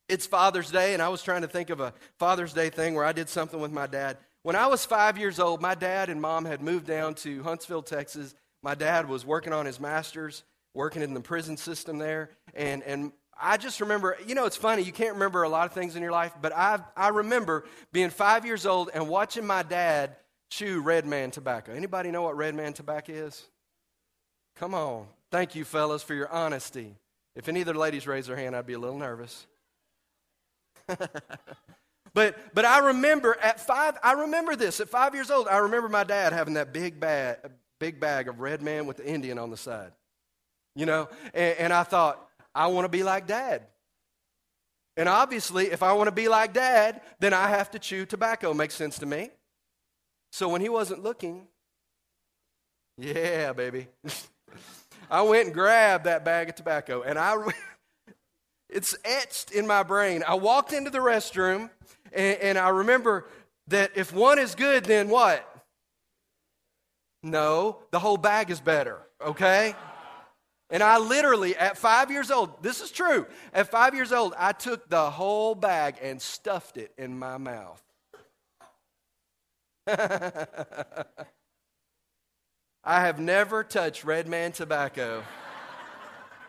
it's 0.08 0.26
Father's 0.26 0.70
Day, 0.70 0.94
and 0.94 1.02
I 1.02 1.08
was 1.08 1.22
trying 1.22 1.42
to 1.42 1.48
think 1.48 1.70
of 1.70 1.80
a 1.80 1.94
Father's 2.18 2.52
Day 2.52 2.68
thing 2.70 2.94
where 2.94 3.04
I 3.04 3.12
did 3.12 3.28
something 3.28 3.60
with 3.60 3.72
my 3.72 3.86
dad. 3.86 4.18
When 4.42 4.56
I 4.56 4.66
was 4.66 4.84
five 4.84 5.18
years 5.18 5.38
old, 5.38 5.60
my 5.60 5.74
dad 5.74 6.08
and 6.08 6.20
mom 6.20 6.44
had 6.44 6.62
moved 6.62 6.86
down 6.86 7.14
to 7.16 7.42
Huntsville, 7.42 7.82
Texas. 7.82 8.34
My 8.62 8.74
dad 8.74 9.08
was 9.08 9.24
working 9.24 9.52
on 9.52 9.66
his 9.66 9.78
master's, 9.78 10.42
working 10.74 11.02
in 11.02 11.14
the 11.14 11.20
prison 11.20 11.56
system 11.56 11.98
there. 11.98 12.30
And, 12.54 12.82
and 12.82 13.12
I 13.40 13.56
just 13.56 13.80
remember, 13.80 14.16
you 14.26 14.34
know, 14.34 14.46
it's 14.46 14.56
funny, 14.56 14.82
you 14.82 14.92
can't 14.92 15.14
remember 15.14 15.42
a 15.42 15.48
lot 15.48 15.66
of 15.66 15.72
things 15.72 15.96
in 15.96 16.02
your 16.02 16.12
life, 16.12 16.32
but 16.40 16.54
I, 16.54 16.80
I 16.96 17.08
remember 17.08 17.64
being 17.92 18.10
five 18.10 18.44
years 18.44 18.66
old 18.66 18.90
and 18.92 19.08
watching 19.08 19.46
my 19.46 19.62
dad 19.62 20.16
chew 20.50 20.80
Red 20.80 21.06
Man 21.06 21.30
tobacco. 21.30 21.72
Anybody 21.72 22.10
know 22.10 22.22
what 22.22 22.36
Red 22.36 22.54
Man 22.54 22.72
tobacco 22.72 23.12
is? 23.12 23.46
Come 24.56 24.74
on. 24.74 25.06
Thank 25.30 25.54
you, 25.54 25.64
fellas, 25.64 26.02
for 26.02 26.14
your 26.14 26.28
honesty. 26.28 26.96
If 27.36 27.48
any 27.48 27.60
of 27.60 27.66
the 27.66 27.74
ladies 27.74 28.06
raise 28.06 28.26
their 28.26 28.36
hand, 28.36 28.56
I'd 28.56 28.66
be 28.66 28.72
a 28.72 28.78
little 28.78 28.98
nervous. 28.98 29.46
but 32.12 32.36
but 32.52 32.64
I 32.64 32.88
remember 32.88 33.36
at 33.40 33.60
five, 33.60 33.96
I 34.02 34.12
remember 34.12 34.56
this. 34.56 34.80
At 34.80 34.88
five 34.88 35.14
years 35.14 35.30
old, 35.30 35.46
I 35.46 35.58
remember 35.58 35.88
my 35.88 36.02
dad 36.02 36.32
having 36.32 36.54
that 36.54 36.72
big 36.72 36.98
bag, 36.98 37.36
big 37.78 38.00
bag 38.00 38.26
of 38.26 38.40
Red 38.40 38.60
Man 38.60 38.86
with 38.86 38.96
the 38.96 39.06
Indian 39.06 39.38
on 39.38 39.50
the 39.50 39.56
side 39.56 39.92
you 40.74 40.86
know? 40.86 41.08
And, 41.34 41.58
and 41.58 41.72
I 41.72 41.82
thought, 41.84 42.26
I 42.54 42.66
want 42.68 42.84
to 42.84 42.88
be 42.88 43.02
like 43.02 43.26
dad. 43.26 43.62
And 44.96 45.08
obviously, 45.08 45.70
if 45.70 45.82
I 45.82 45.92
want 45.92 46.08
to 46.08 46.12
be 46.12 46.28
like 46.28 46.52
dad, 46.52 47.00
then 47.20 47.32
I 47.32 47.48
have 47.48 47.70
to 47.70 47.78
chew 47.78 48.04
tobacco. 48.04 48.52
Makes 48.52 48.74
sense 48.74 48.98
to 48.98 49.06
me. 49.06 49.30
So 50.32 50.48
when 50.48 50.60
he 50.60 50.68
wasn't 50.68 51.02
looking, 51.02 51.46
yeah, 52.98 53.52
baby. 53.52 53.88
I 55.10 55.22
went 55.22 55.46
and 55.46 55.54
grabbed 55.54 56.04
that 56.04 56.24
bag 56.24 56.50
of 56.50 56.54
tobacco 56.54 57.02
and 57.02 57.18
I 57.18 57.34
it's 58.68 58.96
etched 59.04 59.50
in 59.50 59.66
my 59.66 59.82
brain. 59.82 60.22
I 60.26 60.34
walked 60.34 60.72
into 60.72 60.90
the 60.90 60.98
restroom 60.98 61.70
and, 62.12 62.38
and 62.38 62.58
I 62.58 62.68
remember 62.68 63.26
that 63.68 63.92
if 63.96 64.12
one 64.12 64.38
is 64.38 64.54
good, 64.54 64.84
then 64.84 65.08
what? 65.08 65.46
No, 67.22 67.78
the 67.90 67.98
whole 67.98 68.16
bag 68.16 68.50
is 68.50 68.60
better, 68.60 68.98
okay? 69.24 69.74
And 70.70 70.82
I 70.82 70.98
literally, 70.98 71.56
at 71.56 71.76
five 71.76 72.10
years 72.10 72.30
old, 72.30 72.62
this 72.62 72.80
is 72.80 72.90
true, 72.90 73.26
at 73.52 73.70
five 73.70 73.94
years 73.94 74.12
old, 74.12 74.34
I 74.38 74.52
took 74.52 74.88
the 74.88 75.10
whole 75.10 75.56
bag 75.56 75.96
and 76.00 76.22
stuffed 76.22 76.76
it 76.76 76.92
in 76.96 77.18
my 77.18 77.38
mouth. 77.38 77.82
I 79.88 79.96
have 82.84 83.18
never 83.18 83.64
touched 83.64 84.04
Red 84.04 84.28
Man 84.28 84.52
tobacco 84.52 85.24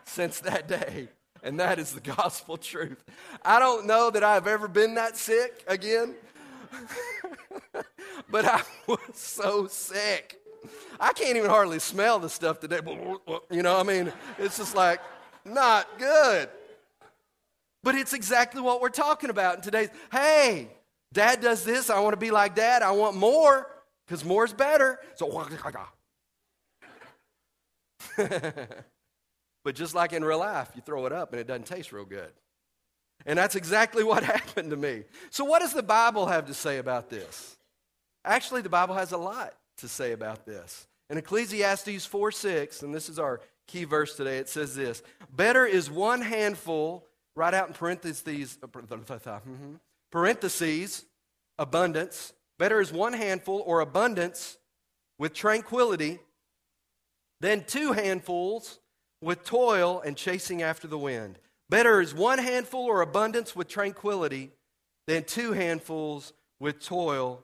since 0.06 0.40
that 0.42 0.68
day. 0.68 1.08
And 1.44 1.60
that 1.60 1.80
is 1.80 1.94
the 1.94 2.02
gospel 2.02 2.58
truth. 2.58 3.04
I 3.44 3.60
don't 3.60 3.88
know 3.88 4.12
that 4.12 4.24
I've 4.24 4.46
ever 4.46 4.68
been 4.68 4.94
that 4.96 5.18
sick 5.18 5.64
again, 5.68 6.14
but 8.30 8.46
I 8.46 8.62
was 8.86 9.00
so 9.14 9.66
sick. 9.66 10.41
I 11.00 11.14
can't 11.14 11.38
even 11.38 11.50
hardly 11.50 11.80
smell 11.80 12.20
the 12.20 12.30
stuff 12.30 12.60
today. 12.60 12.80
You 13.50 13.64
know, 13.64 13.80
I 13.80 13.84
mean, 13.84 14.12
it's 14.38 14.58
just 14.58 14.76
like 14.76 15.00
not 15.46 15.88
good. 15.98 16.50
But 17.84 17.96
it's 17.96 18.14
exactly 18.14 18.62
what 18.62 18.82
we're 18.82 18.90
talking 18.90 19.30
about 19.30 19.56
in 19.56 19.62
today's. 19.62 19.90
Hey, 20.12 20.68
dad 21.12 21.42
does 21.42 21.64
this. 21.64 21.90
I 21.90 22.00
want 22.00 22.14
to 22.14 22.18
be 22.18 22.32
like 22.32 22.54
dad. 22.56 22.84
I 22.84 22.92
want 22.92 23.16
more 23.16 23.68
because 24.06 24.24
more 24.24 24.46
is 24.46 24.54
better. 24.54 25.00
So, 25.16 25.28
but 29.64 29.76
just 29.76 29.96
like 29.96 30.14
in 30.14 30.24
real 30.24 30.40
life, 30.40 30.70
you 30.76 30.82
throw 30.82 31.06
it 31.06 31.12
up 31.12 31.32
and 31.32 31.40
it 31.40 31.48
doesn't 31.48 31.66
taste 31.66 31.92
real 31.92 32.06
good. 32.06 32.32
And 33.26 33.38
that's 33.38 33.56
exactly 33.56 34.04
what 34.04 34.24
happened 34.36 34.70
to 34.72 34.78
me. 34.78 35.04
So, 35.32 35.44
what 35.44 35.60
does 35.60 35.74
the 35.74 35.84
Bible 35.84 36.28
have 36.28 36.46
to 36.48 36.54
say 36.54 36.78
about 36.78 37.10
this? 37.10 37.58
Actually, 38.24 38.62
the 38.62 38.70
Bible 38.70 38.94
has 38.94 39.12
a 39.12 39.18
lot 39.18 39.56
to 39.82 39.88
say 39.88 40.12
about 40.14 40.46
this. 40.46 40.88
In 41.10 41.18
Ecclesiastes 41.18 42.06
4 42.06 42.32
6, 42.32 42.84
and 42.84 42.96
this 42.96 43.10
is 43.10 43.20
our 43.20 43.42
key 43.68 43.84
verse 43.84 44.16
today, 44.16 44.38
it 44.38 44.50
says 44.50 44.76
this 44.76 45.04
Better 45.34 45.66
is 45.66 45.92
one 45.92 46.22
handful, 46.22 47.06
right 47.36 47.54
out 47.54 47.68
in 47.68 47.74
parentheses, 47.74 48.58
mm-hmm, 48.62 49.76
parentheses, 50.12 51.06
abundance. 51.60 52.34
Better 52.58 52.80
is 52.80 52.94
one 52.94 53.14
handful 53.14 53.64
or 53.66 53.82
abundance 53.82 54.58
with 55.18 55.34
tranquility 55.34 56.20
than 57.40 57.64
two 57.66 57.92
handfuls 57.94 58.80
with 59.22 59.44
toil 59.44 60.02
and 60.06 60.16
chasing 60.16 60.62
after 60.62 60.88
the 60.88 60.98
wind. 60.98 61.40
Better 61.70 62.02
is 62.02 62.14
one 62.14 62.40
handful 62.40 62.86
or 62.86 63.02
abundance 63.02 63.56
with 63.56 63.68
tranquility 63.68 64.52
than 65.08 65.24
two 65.24 65.54
handfuls 65.54 66.34
with 66.60 66.84
toil 66.84 67.44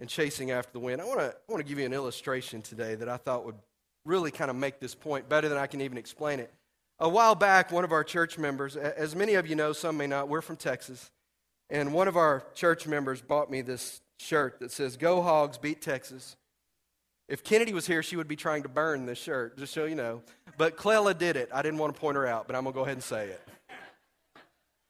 and 0.00 0.08
chasing 0.08 0.50
after 0.50 0.72
the 0.72 0.80
wind. 0.80 1.00
I 1.00 1.04
want 1.04 1.20
to 1.20 1.26
I 1.26 1.52
want 1.52 1.64
to 1.64 1.68
give 1.68 1.78
you 1.78 1.86
an 1.86 1.92
illustration 1.92 2.62
today 2.62 2.94
that 2.96 3.08
I 3.08 3.18
thought 3.18 3.44
would 3.44 3.58
really 4.04 4.30
kind 4.30 4.50
of 4.50 4.56
make 4.56 4.80
this 4.80 4.94
point 4.94 5.28
better 5.28 5.48
than 5.48 5.58
I 5.58 5.66
can 5.66 5.82
even 5.82 5.98
explain 5.98 6.40
it. 6.40 6.52
A 6.98 7.08
while 7.08 7.34
back, 7.34 7.70
one 7.70 7.84
of 7.84 7.92
our 7.92 8.04
church 8.04 8.38
members, 8.38 8.76
as 8.76 9.14
many 9.14 9.34
of 9.34 9.46
you 9.46 9.54
know, 9.54 9.72
some 9.72 9.96
may 9.96 10.06
not, 10.06 10.28
we're 10.28 10.40
from 10.40 10.56
Texas, 10.56 11.10
and 11.68 11.94
one 11.94 12.08
of 12.08 12.16
our 12.16 12.44
church 12.54 12.86
members 12.86 13.20
bought 13.20 13.50
me 13.50 13.62
this 13.62 14.00
shirt 14.18 14.58
that 14.60 14.72
says 14.72 14.96
"Go 14.96 15.22
Hogs, 15.22 15.58
beat 15.58 15.80
Texas." 15.80 16.36
If 17.28 17.44
Kennedy 17.44 17.72
was 17.72 17.86
here, 17.86 18.02
she 18.02 18.16
would 18.16 18.26
be 18.26 18.34
trying 18.34 18.64
to 18.64 18.68
burn 18.68 19.06
this 19.06 19.18
shirt, 19.18 19.56
just 19.56 19.72
so 19.72 19.84
you 19.84 19.94
know. 19.94 20.22
But 20.58 20.76
Clella 20.76 21.16
did 21.16 21.36
it. 21.36 21.48
I 21.54 21.62
didn't 21.62 21.78
want 21.78 21.94
to 21.94 22.00
point 22.00 22.16
her 22.16 22.26
out, 22.26 22.48
but 22.48 22.56
I'm 22.56 22.64
going 22.64 22.72
to 22.72 22.76
go 22.76 22.82
ahead 22.82 22.96
and 22.96 23.04
say 23.04 23.28
it. 23.28 23.40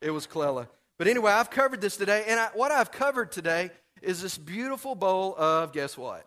It 0.01 0.11
was 0.11 0.27
Clella. 0.27 0.67
But 0.97 1.07
anyway, 1.07 1.33
I've 1.33 1.51
covered 1.51 1.83
this 1.83 1.99
today, 1.99 2.25
and 2.27 2.41
I, 2.41 2.49
what 2.55 2.73
I've 2.73 2.91
covered 2.91 3.31
today 3.31 3.71
is 4.03 4.23
this 4.23 4.39
beautiful 4.39 4.95
bowl 4.95 5.35
of 5.37 5.73
guess 5.73 5.97
what? 5.97 6.27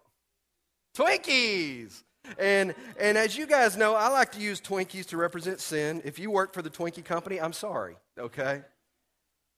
Twinkies. 0.96 2.04
And 2.38 2.74
and 3.00 3.18
as 3.18 3.38
you 3.38 3.46
guys 3.46 3.76
know, 3.76 3.96
I 3.96 4.08
like 4.08 4.32
to 4.34 4.40
use 4.40 4.62
Twinkies 4.62 5.08
to 5.08 5.18
represent 5.18 5.60
sin. 5.60 6.02
If 6.06 6.20
you 6.20 6.32
work 6.32 6.54
for 6.54 6.62
the 6.62 6.70
Twinkie 6.70 7.04
company, 7.04 7.40
I'm 7.40 7.54
sorry, 7.54 7.98
okay? 8.18 8.62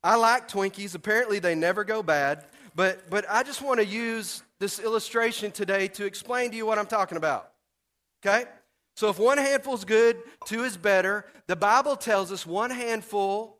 I 0.03 0.15
like 0.15 0.47
Twinkies. 0.47 0.95
Apparently 0.95 1.39
they 1.39 1.55
never 1.55 1.83
go 1.83 2.01
bad, 2.01 2.45
but 2.75 3.09
but 3.09 3.25
I 3.29 3.43
just 3.43 3.61
want 3.61 3.79
to 3.79 3.85
use 3.85 4.43
this 4.59 4.79
illustration 4.79 5.51
today 5.51 5.87
to 5.89 6.05
explain 6.05 6.51
to 6.51 6.57
you 6.57 6.65
what 6.65 6.79
I'm 6.79 6.87
talking 6.87 7.17
about. 7.17 7.51
Okay? 8.25 8.45
So 8.95 9.09
if 9.09 9.19
one 9.19 9.37
handful 9.37 9.75
is 9.75 9.83
good, 9.83 10.17
two 10.45 10.63
is 10.63 10.77
better. 10.77 11.25
The 11.47 11.55
Bible 11.55 11.95
tells 11.95 12.31
us 12.31 12.45
one 12.45 12.71
handful 12.71 13.57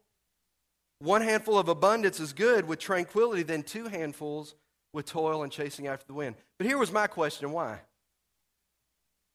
one 1.05 1.21
handful 1.21 1.57
of 1.57 1.69
abundance 1.69 2.19
is 2.19 2.33
good 2.33 2.67
with 2.67 2.79
tranquility 2.79 3.43
than 3.43 3.63
two 3.63 3.87
handfuls 3.87 4.55
with 4.91 5.05
toil 5.05 5.43
and 5.43 5.51
chasing 5.51 5.87
after 5.87 6.05
the 6.07 6.13
wind. 6.13 6.35
But 6.57 6.67
here 6.67 6.77
was 6.77 6.91
my 6.91 7.07
question 7.07 7.51
why? 7.51 7.79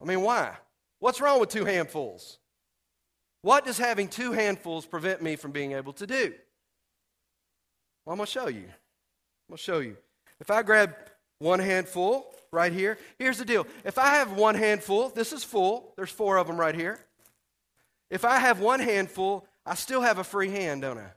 I 0.03 0.05
mean, 0.05 0.23
why? 0.23 0.57
What's 0.99 1.21
wrong 1.21 1.39
with 1.39 1.51
two 1.51 1.65
handfuls? 1.65 2.39
What 3.43 3.65
does 3.65 3.79
having 3.79 4.09
two 4.09 4.33
handfuls 4.33 4.85
prevent 4.85 5.23
me 5.23 5.37
from 5.37 5.53
being 5.53 5.73
able 5.73 5.93
to 5.95 6.07
do? 6.07 6.35
Well, 8.05 8.13
I'm 8.13 8.17
going 8.17 8.27
to 8.27 8.33
show 8.33 8.49
you. 8.49 8.65
I'm 8.65 9.51
going 9.51 9.57
to 9.57 9.59
show 9.59 9.79
you. 9.79 9.97
If 10.41 10.51
I 10.51 10.63
grab 10.63 10.95
one 11.39 11.61
handful 11.61 12.35
right 12.51 12.73
here, 12.73 12.99
here's 13.19 13.39
the 13.39 13.45
deal. 13.45 13.67
If 13.85 13.99
I 13.99 14.15
have 14.17 14.33
one 14.33 14.55
handful, 14.55 15.11
this 15.11 15.33
is 15.33 15.45
full, 15.45 15.93
there's 15.97 16.11
four 16.11 16.37
of 16.37 16.47
them 16.47 16.59
right 16.59 16.75
here. 16.75 16.99
If 18.11 18.25
I 18.25 18.39
have 18.39 18.61
one 18.61 18.81
handful, 18.81 19.47
I 19.65 19.75
still 19.75 20.01
have 20.01 20.19
a 20.19 20.25
free 20.25 20.51
hand, 20.51 20.83
don't 20.83 20.99
I? 20.99 21.11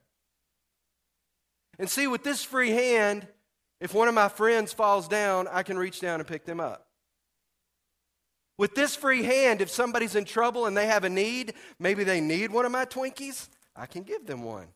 And 1.80 1.90
see, 1.90 2.08
with 2.08 2.24
this 2.24 2.44
free 2.44 2.72
hand, 2.72 3.28
if 3.80 3.94
one 3.94 4.08
of 4.08 4.14
my 4.14 4.30
friends 4.30 4.72
falls 4.72 5.08
down, 5.08 5.48
I 5.52 5.64
can 5.64 5.78
reach 5.78 6.00
down 6.00 6.20
and 6.20 6.28
pick 6.28 6.46
them 6.46 6.60
up. 6.60 6.88
With 8.58 8.76
this 8.76 8.96
free 8.96 9.24
hand, 9.24 9.62
if 9.62 9.70
somebody's 9.70 10.16
in 10.16 10.26
trouble 10.26 10.68
and 10.68 10.78
they 10.78 10.86
have 10.86 11.04
a 11.04 11.10
need, 11.10 11.54
maybe 11.80 12.04
they 12.04 12.22
need 12.22 12.52
one 12.52 12.66
of 12.66 12.72
my 12.72 12.86
Twinkies, 12.86 13.50
I 13.76 13.88
can 13.88 14.04
give 14.04 14.26
them 14.26 14.44
one. 14.44 14.68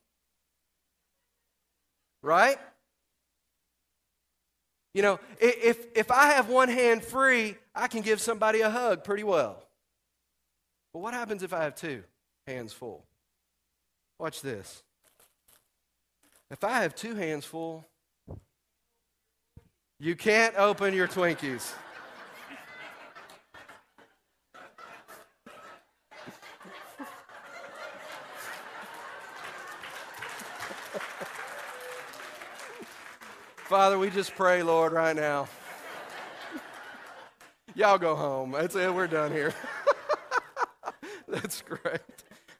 Right? 2.23 2.57
You 4.93 5.03
know, 5.03 5.19
if, 5.39 5.85
if 5.95 6.09
I 6.09 6.31
have 6.31 6.49
one 6.49 6.69
hand 6.69 7.03
free, 7.03 7.55
I 7.75 7.87
can 7.87 8.01
give 8.01 8.19
somebody 8.19 8.61
a 8.61 8.69
hug 8.69 9.03
pretty 9.03 9.23
well. 9.23 9.63
But 10.91 10.99
what 10.99 11.13
happens 11.13 11.43
if 11.43 11.53
I 11.53 11.63
have 11.63 11.75
two 11.75 12.03
hands 12.47 12.73
full? 12.73 13.05
Watch 14.17 14.41
this. 14.41 14.81
If 16.49 16.63
I 16.63 16.81
have 16.81 16.95
two 16.95 17.15
hands 17.15 17.43
full, 17.43 17.85
you 19.99 20.15
can't 20.15 20.55
open 20.55 20.93
your 20.93 21.07
Twinkies. 21.07 21.73
Father, 33.67 33.99
we 33.99 34.09
just 34.09 34.33
pray, 34.33 34.63
Lord, 34.63 34.93
right 34.93 35.13
now. 35.13 35.49
Y'all 37.75 37.97
go 37.97 38.15
home. 38.15 38.51
That's 38.51 38.75
it. 38.75 38.93
We're 38.93 39.07
done 39.07 39.33
here. 39.33 39.53
That's 41.27 41.61
great. 41.61 41.99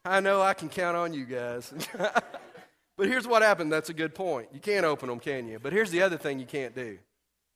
I 0.04 0.20
know 0.20 0.42
I 0.42 0.54
can 0.54 0.68
count 0.68 0.98
on 0.98 1.14
you 1.14 1.24
guys. 1.24 1.74
But 2.98 3.08
here's 3.08 3.28
what 3.28 3.44
happened. 3.44 3.72
That's 3.72 3.90
a 3.90 3.94
good 3.94 4.16
point. 4.16 4.50
You 4.52 4.60
can't 4.60 4.86
open 4.86 5.08
them, 5.08 5.20
can 5.20 5.48
you? 5.48 5.60
But 5.60 5.72
here's 5.72 5.92
the 5.92 6.02
other 6.02 6.18
thing 6.18 6.40
you 6.40 6.46
can't 6.46 6.76
do 6.76 6.98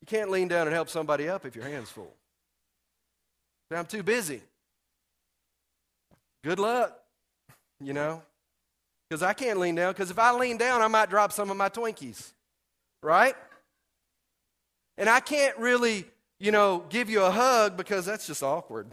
you 0.02 0.06
can't 0.06 0.30
lean 0.30 0.48
down 0.48 0.66
and 0.66 0.74
help 0.74 0.88
somebody 0.88 1.28
up 1.28 1.44
if 1.44 1.54
your 1.54 1.64
hand's 1.64 1.90
full. 1.90 2.12
I'm 3.70 3.86
too 3.86 4.02
busy. 4.02 4.42
Good 6.44 6.58
luck, 6.58 6.98
you 7.80 7.92
know? 7.92 8.22
Because 9.08 9.22
I 9.22 9.32
can't 9.32 9.58
lean 9.58 9.74
down, 9.74 9.92
because 9.92 10.10
if 10.10 10.18
I 10.18 10.32
lean 10.32 10.56
down, 10.56 10.82
I 10.82 10.88
might 10.88 11.10
drop 11.10 11.32
some 11.32 11.50
of 11.50 11.56
my 11.56 11.68
Twinkies, 11.68 12.32
right? 13.02 13.34
And 14.98 15.08
I 15.08 15.20
can't 15.20 15.56
really, 15.58 16.04
you 16.40 16.50
know, 16.50 16.84
give 16.88 17.08
you 17.10 17.22
a 17.22 17.30
hug 17.30 17.76
because 17.76 18.04
that's 18.04 18.26
just 18.26 18.42
awkward. 18.42 18.88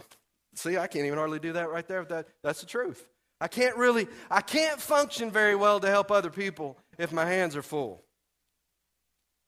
See, 0.54 0.76
I 0.76 0.86
can't 0.86 1.06
even 1.06 1.18
hardly 1.18 1.38
do 1.38 1.52
that 1.54 1.70
right 1.70 1.86
there. 1.86 2.04
That, 2.04 2.28
that's 2.42 2.60
the 2.60 2.66
truth. 2.66 3.06
I 3.40 3.48
can't 3.48 3.76
really, 3.76 4.06
I 4.30 4.42
can't 4.42 4.80
function 4.80 5.30
very 5.30 5.56
well 5.56 5.80
to 5.80 5.88
help 5.88 6.10
other 6.10 6.30
people 6.30 6.76
if 6.98 7.10
my 7.12 7.24
hands 7.24 7.56
are 7.56 7.62
full. 7.62 8.04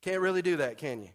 Can't 0.00 0.20
really 0.20 0.42
do 0.42 0.56
that, 0.56 0.78
can 0.78 1.02
you? 1.02 1.10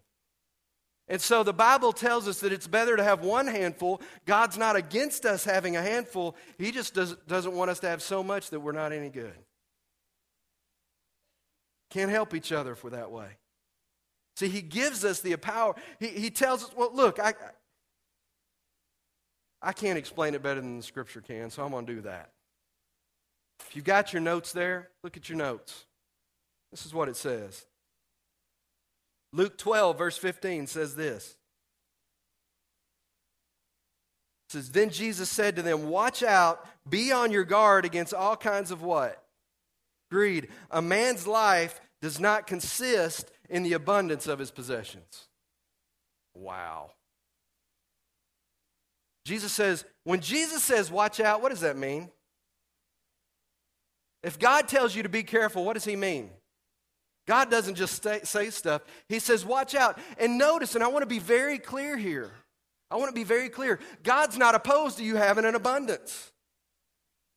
And 1.09 1.21
so 1.21 1.41
the 1.41 1.53
Bible 1.53 1.93
tells 1.93 2.27
us 2.27 2.41
that 2.41 2.51
it's 2.51 2.67
better 2.67 2.97
to 2.97 3.03
have 3.03 3.23
one 3.23 3.47
handful. 3.47 4.01
God's 4.25 4.57
not 4.57 4.75
against 4.75 5.25
us 5.25 5.43
having 5.43 5.75
a 5.75 5.81
handful, 5.81 6.35
He 6.57 6.71
just 6.71 6.93
does, 6.93 7.15
doesn't 7.27 7.53
want 7.53 7.71
us 7.71 7.79
to 7.79 7.89
have 7.89 8.01
so 8.01 8.23
much 8.23 8.49
that 8.51 8.59
we're 8.59 8.73
not 8.73 8.91
any 8.91 9.09
good. 9.09 9.33
Can't 11.89 12.11
help 12.11 12.35
each 12.35 12.51
other 12.51 12.73
if 12.73 12.83
we're 12.83 12.89
that 12.91 13.11
way. 13.11 13.29
See, 14.35 14.49
He 14.49 14.61
gives 14.61 15.03
us 15.03 15.21
the 15.21 15.35
power. 15.37 15.75
He, 15.99 16.09
he 16.09 16.29
tells 16.29 16.63
us, 16.63 16.71
well, 16.75 16.91
look, 16.93 17.19
I, 17.19 17.33
I 19.61 19.71
can't 19.71 19.97
explain 19.97 20.35
it 20.35 20.43
better 20.43 20.61
than 20.61 20.77
the 20.77 20.83
Scripture 20.83 21.21
can, 21.21 21.49
so 21.49 21.63
I'm 21.63 21.71
going 21.71 21.85
to 21.85 21.95
do 21.95 22.01
that. 22.01 22.31
If 23.59 23.75
you've 23.75 23.85
got 23.85 24.13
your 24.13 24.21
notes 24.21 24.51
there, 24.51 24.89
look 25.03 25.17
at 25.17 25.29
your 25.29 25.37
notes. 25.37 25.85
This 26.71 26.85
is 26.85 26.93
what 26.93 27.09
it 27.09 27.15
says. 27.15 27.65
Luke 29.33 29.57
12, 29.57 29.97
verse 29.97 30.17
15 30.17 30.67
says 30.67 30.95
this. 30.95 31.35
It 34.47 34.53
says, 34.53 34.71
Then 34.71 34.89
Jesus 34.89 35.29
said 35.29 35.55
to 35.57 35.61
them, 35.61 35.89
Watch 35.89 36.23
out, 36.23 36.65
be 36.89 37.11
on 37.11 37.31
your 37.31 37.43
guard 37.43 37.85
against 37.85 38.13
all 38.13 38.37
kinds 38.37 38.71
of 38.71 38.81
what? 38.81 39.21
Greed. 40.09 40.47
A 40.71 40.81
man's 40.81 41.27
life 41.27 41.81
does 42.01 42.19
not 42.19 42.47
consist 42.47 43.31
in 43.49 43.63
the 43.63 43.73
abundance 43.73 44.27
of 44.27 44.39
his 44.39 44.51
possessions. 44.51 45.27
Wow. 46.33 46.91
Jesus 49.25 49.51
says, 49.51 49.83
when 50.03 50.21
Jesus 50.21 50.63
says, 50.63 50.89
watch 50.89 51.19
out, 51.19 51.41
what 51.41 51.49
does 51.49 51.59
that 51.61 51.75
mean? 51.75 52.09
If 54.23 54.39
God 54.39 54.67
tells 54.67 54.95
you 54.95 55.03
to 55.03 55.09
be 55.09 55.23
careful, 55.23 55.63
what 55.63 55.73
does 55.73 55.85
He 55.85 55.95
mean? 55.95 56.29
God 57.27 57.51
doesn't 57.51 57.75
just 57.75 57.93
stay, 57.93 58.21
say 58.23 58.49
stuff, 58.49 58.81
He 59.09 59.19
says, 59.19 59.45
watch 59.45 59.75
out. 59.75 59.99
And 60.17 60.37
notice, 60.37 60.75
and 60.75 60.83
I 60.83 60.87
want 60.87 61.03
to 61.03 61.07
be 61.07 61.19
very 61.19 61.59
clear 61.59 61.97
here. 61.97 62.31
I 62.89 62.95
want 62.95 63.09
to 63.09 63.15
be 63.15 63.25
very 63.25 63.49
clear. 63.49 63.79
God's 64.03 64.37
not 64.37 64.55
opposed 64.55 64.97
to 64.97 65.03
you 65.03 65.15
having 65.15 65.45
an 65.45 65.55
abundance. 65.55 66.31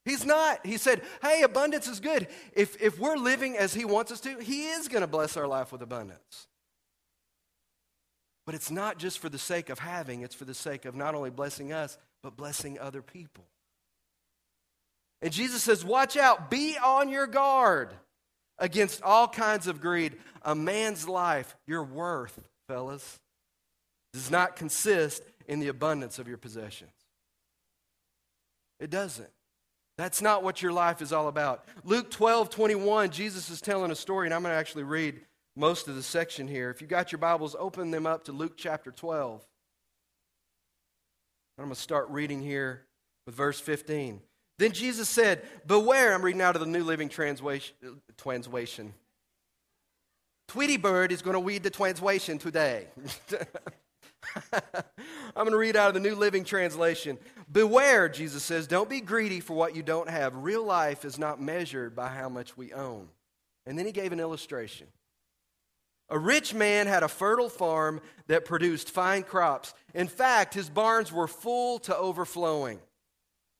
He's 0.05 0.25
not. 0.25 0.65
He 0.65 0.79
said, 0.79 1.03
hey, 1.23 1.43
abundance 1.43 1.87
is 1.87 2.01
good. 2.01 2.29
If, 2.53 2.81
if 2.81 2.99
we're 2.99 3.17
living 3.17 3.57
as 3.57 3.75
He 3.75 3.85
wants 3.85 4.13
us 4.13 4.21
to, 4.21 4.39
He 4.39 4.69
is 4.69 4.89
going 4.89 5.03
to 5.03 5.07
bless 5.07 5.37
our 5.37 5.47
life 5.47 5.73
with 5.73 5.83
abundance. 5.83 6.47
But 8.47 8.55
it's 8.55 8.71
not 8.71 8.99
just 8.99 9.19
for 9.19 9.29
the 9.29 9.39
sake 9.39 9.69
of 9.69 9.79
having, 9.79 10.23
it's 10.23 10.35
for 10.35 10.45
the 10.45 10.55
sake 10.55 10.85
of 10.85 10.95
not 10.95 11.15
only 11.15 11.31
blessing 11.31 11.73
us, 11.73 11.99
but 12.23 12.37
blessing 12.37 12.79
other 12.79 13.03
people. 13.03 13.45
And 15.23 15.33
Jesus 15.33 15.63
says, 15.63 15.85
Watch 15.85 16.17
out, 16.17 16.51
be 16.51 16.77
on 16.79 17.09
your 17.09 17.27
guard 17.27 17.95
against 18.59 19.03
all 19.03 19.29
kinds 19.29 19.67
of 19.67 19.81
greed. 19.81 20.17
A 20.43 20.55
man's 20.55 21.09
life, 21.09 21.57
your 21.67 21.83
worth, 21.83 22.39
fellas, 22.69 23.21
does 24.13 24.31
not 24.31 24.57
consist 24.57 25.23
in 25.47 25.61
the 25.61 25.69
abundance 25.69 26.19
of 26.19 26.29
your 26.29 26.39
possessions. 26.39 26.93
It 28.79 28.91
doesn't. 28.91 29.29
That's 29.99 30.23
not 30.23 30.43
what 30.43 30.63
your 30.63 30.73
life 30.73 31.03
is 31.03 31.13
all 31.13 31.29
about. 31.29 31.67
Luke 31.85 32.11
12, 32.11 32.49
21, 32.49 33.11
Jesus 33.11 33.51
is 33.51 33.61
telling 33.61 33.91
a 33.91 33.95
story, 33.95 34.27
and 34.27 34.33
I'm 34.33 34.43
going 34.43 34.55
to 34.55 34.59
actually 34.59 34.85
read 34.85 35.21
most 35.57 35.89
of 35.89 35.95
the 35.95 36.03
section 36.03 36.49
here. 36.49 36.71
If 36.71 36.81
you've 36.81 36.89
got 36.89 37.13
your 37.13 37.19
Bibles, 37.19 37.55
open 37.59 37.91
them 37.91 38.07
up 38.07 38.25
to 38.25 38.33
Luke 38.33 38.55
chapter 38.57 38.91
12. 38.91 39.47
I'm 41.59 41.65
going 41.65 41.75
to 41.75 41.81
start 41.81 42.09
reading 42.09 42.41
here 42.41 42.87
with 43.27 43.35
verse 43.35 43.61
15. 43.61 44.23
Then 44.61 44.73
Jesus 44.73 45.09
said, 45.09 45.41
Beware, 45.67 46.15
I'm 46.15 46.21
reading 46.21 46.43
out 46.43 46.55
of 46.55 46.61
the 46.61 46.67
New 46.67 46.85
Living 46.85 47.09
Translation. 47.09 48.93
Tweety 50.49 50.77
Bird 50.77 51.13
is 51.13 51.23
going 51.23 51.35
to 51.35 51.43
read 51.43 51.63
the 51.63 51.71
translation 51.71 52.37
today. 52.37 52.89
I'm 54.53 54.53
going 55.35 55.53
to 55.53 55.57
read 55.57 55.77
out 55.77 55.89
of 55.89 55.95
the 55.95 56.01
New 56.01 56.15
Living 56.15 56.45
Translation. 56.45 57.17
Beware, 57.51 58.11
Jesus 58.11 58.45
says, 58.45 58.67
don't 58.67 58.91
be 58.91 59.01
greedy 59.01 59.41
for 59.41 59.55
what 59.55 59.75
you 59.75 59.83
don't 59.83 60.11
have. 60.11 60.37
Real 60.37 60.63
life 60.63 61.07
is 61.07 61.19
not 61.19 61.41
measured 61.41 61.97
by 61.97 62.09
how 62.09 62.29
much 62.29 62.55
we 62.55 62.75
own. 62.75 63.09
And 63.65 63.79
then 63.79 63.87
he 63.87 63.93
gave 63.93 64.13
an 64.13 64.21
illustration. 64.21 64.89
A 66.11 66.19
rich 66.19 66.53
man 66.53 66.87
had 66.87 67.03
a 67.03 67.09
fertile 67.09 67.49
farm 67.49 68.03
that 68.27 68.45
produced 68.45 68.91
fine 68.91 69.23
crops. 69.23 69.73
In 69.95 70.07
fact, 70.07 70.53
his 70.53 70.69
barns 70.69 71.11
were 71.11 71.29
full 71.29 71.79
to 71.79 71.97
overflowing. 71.97 72.79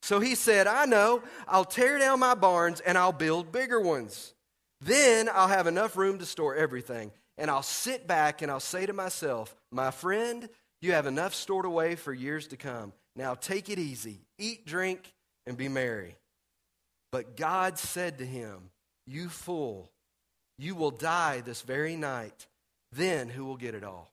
So 0.03 0.21
he 0.21 0.35
said, 0.35 0.67
I 0.67 0.87
know, 0.87 1.23
I'll 1.47 1.65
tear 1.65 1.99
down 1.99 2.21
my 2.21 2.35
barns 2.35 2.81
and 2.81 2.97
I'll 2.97 3.13
build 3.13 3.53
bigger 3.53 3.81
ones. 3.81 4.35
Then 4.81 5.29
I'll 5.33 5.49
have 5.49 5.67
enough 5.67 5.97
room 5.97 6.19
to 6.19 6.27
store 6.27 6.55
everything. 6.55 7.13
And 7.37 7.51
I'll 7.51 7.63
sit 7.63 8.07
back 8.07 8.43
and 8.43 8.51
I'll 8.51 8.61
say 8.61 8.87
to 8.87 8.93
myself, 8.93 9.55
My 9.71 9.91
friend, 9.91 10.49
you 10.81 10.93
have 10.93 11.07
enough 11.07 11.35
stored 11.35 11.65
away 11.65 11.97
for 11.97 12.13
years 12.13 12.49
to 12.49 12.57
come. 12.57 12.93
Now 13.17 13.35
take 13.35 13.69
it 13.69 13.79
easy, 13.79 14.21
eat, 14.39 14.67
drink, 14.67 15.13
and 15.47 15.57
be 15.57 15.69
merry. 15.69 16.17
But 17.13 17.37
God 17.37 17.79
said 17.79 18.19
to 18.19 18.27
him, 18.27 18.71
You 19.07 19.29
fool, 19.29 19.91
you 20.59 20.75
will 20.75 20.91
die 20.91 21.41
this 21.41 21.63
very 21.63 21.97
night. 21.97 22.47
Then 22.93 23.29
who 23.29 23.45
will 23.45 23.57
get 23.57 23.75
it 23.75 23.85
all? 23.85 24.11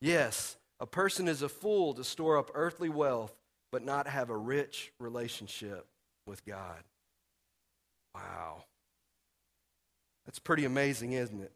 Yes, 0.00 0.56
a 0.78 0.86
person 0.86 1.28
is 1.28 1.42
a 1.42 1.48
fool 1.48 1.94
to 1.94 2.04
store 2.04 2.38
up 2.38 2.50
earthly 2.54 2.88
wealth 2.88 3.34
but 3.72 3.84
not 3.84 4.06
have 4.06 4.30
a 4.30 4.36
rich 4.36 4.92
relationship 4.98 5.86
with 6.26 6.44
God. 6.44 6.82
Wow. 8.14 8.64
That's 10.26 10.38
pretty 10.38 10.64
amazing, 10.64 11.12
isn't 11.12 11.40
it? 11.40 11.52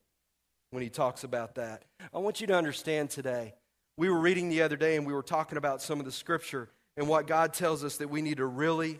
When 0.70 0.82
he 0.82 0.88
talks 0.88 1.24
about 1.24 1.56
that. 1.56 1.84
I 2.12 2.18
want 2.18 2.40
you 2.40 2.46
to 2.48 2.54
understand 2.54 3.10
today. 3.10 3.54
We 3.96 4.08
were 4.08 4.18
reading 4.18 4.48
the 4.48 4.62
other 4.62 4.76
day 4.76 4.96
and 4.96 5.06
we 5.06 5.12
were 5.12 5.22
talking 5.22 5.58
about 5.58 5.80
some 5.80 6.00
of 6.00 6.04
the 6.04 6.12
scripture 6.12 6.68
and 6.96 7.08
what 7.08 7.26
God 7.26 7.52
tells 7.54 7.84
us 7.84 7.96
that 7.98 8.08
we 8.08 8.22
need 8.22 8.38
to 8.38 8.46
really 8.46 8.98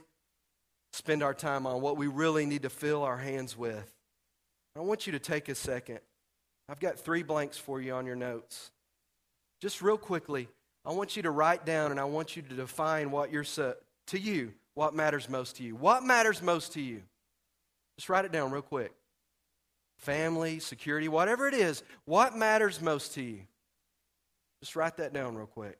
spend 0.92 1.22
our 1.22 1.35
time 1.35 1.66
on, 1.66 1.81
what 1.81 1.96
we 1.96 2.07
really 2.07 2.46
need 2.46 2.62
to 2.62 2.70
fill 2.70 3.03
our 3.03 3.16
hands 3.16 3.57
with. 3.57 3.92
I 4.77 4.81
want 4.81 5.07
you 5.07 5.12
to 5.12 5.18
take 5.18 5.48
a 5.48 5.55
second. 5.55 6.00
I've 6.68 6.81
got 6.81 6.98
three 6.98 7.22
blanks 7.22 7.57
for 7.57 7.81
you 7.81 7.92
on 7.94 8.07
your 8.07 8.16
notes. 8.16 8.70
Just 9.61 9.83
real 9.83 9.98
quickly, 9.98 10.48
I 10.85 10.92
want 10.92 11.16
you 11.16 11.23
to 11.23 11.31
write 11.31 11.64
down 11.64 11.90
and 11.90 11.99
I 11.99 12.05
want 12.05 12.37
you 12.37 12.42
to 12.42 12.55
define 12.55 13.11
what 13.11 13.33
you're 13.33 13.44
to 13.44 14.18
you, 14.18 14.53
what 14.75 14.94
matters 14.94 15.29
most 15.29 15.57
to 15.57 15.62
you. 15.62 15.75
What 15.77 16.03
matters 16.03 16.42
most 16.42 16.75
to 16.75 16.81
you? 16.81 17.03
Just 17.97 18.09
write 18.09 18.25
it 18.25 18.33
down 18.33 18.51
real 18.51 18.62
quick. 18.62 18.92
Family, 19.99 20.59
security, 20.59 21.09
whatever 21.09 21.49
it 21.49 21.55
is, 21.55 21.83
what 22.05 22.37
matters 22.37 22.83
most 22.83 23.14
to 23.14 23.23
you? 23.23 23.40
Just 24.61 24.77
write 24.77 24.97
that 24.99 25.12
down 25.12 25.37
real 25.37 25.47
quick. 25.47 25.79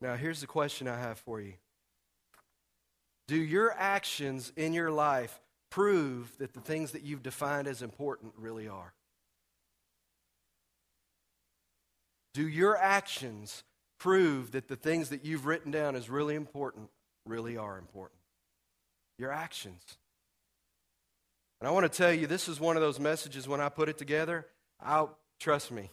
Now, 0.00 0.16
here's 0.16 0.40
the 0.40 0.46
question 0.46 0.88
I 0.88 0.98
have 0.98 1.18
for 1.18 1.40
you 1.40 1.54
Do 3.28 3.36
your 3.36 3.72
actions 3.72 4.52
in 4.56 4.72
your 4.72 4.90
life 4.90 5.40
prove 5.70 6.36
that 6.38 6.52
the 6.52 6.60
things 6.60 6.92
that 6.92 7.02
you've 7.02 7.22
defined 7.22 7.68
as 7.68 7.82
important 7.82 8.32
really 8.36 8.68
are? 8.68 8.92
Do 12.32 12.46
your 12.46 12.76
actions 12.76 13.64
prove 13.98 14.52
that 14.52 14.68
the 14.68 14.76
things 14.76 15.10
that 15.10 15.24
you've 15.24 15.46
written 15.46 15.70
down 15.70 15.96
as 15.96 16.08
really 16.08 16.34
important 16.34 16.90
really 17.26 17.56
are 17.56 17.76
important? 17.76 18.20
Your 19.18 19.32
actions. 19.32 19.82
And 21.60 21.68
I 21.68 21.72
want 21.72 21.90
to 21.90 21.96
tell 21.96 22.12
you, 22.12 22.26
this 22.26 22.48
is 22.48 22.58
one 22.58 22.76
of 22.76 22.82
those 22.82 22.98
messages 22.98 23.46
when 23.46 23.60
I 23.60 23.68
put 23.68 23.88
it 23.88 23.98
together, 23.98 24.46
I'll 24.80 25.18
trust 25.38 25.70
me. 25.70 25.90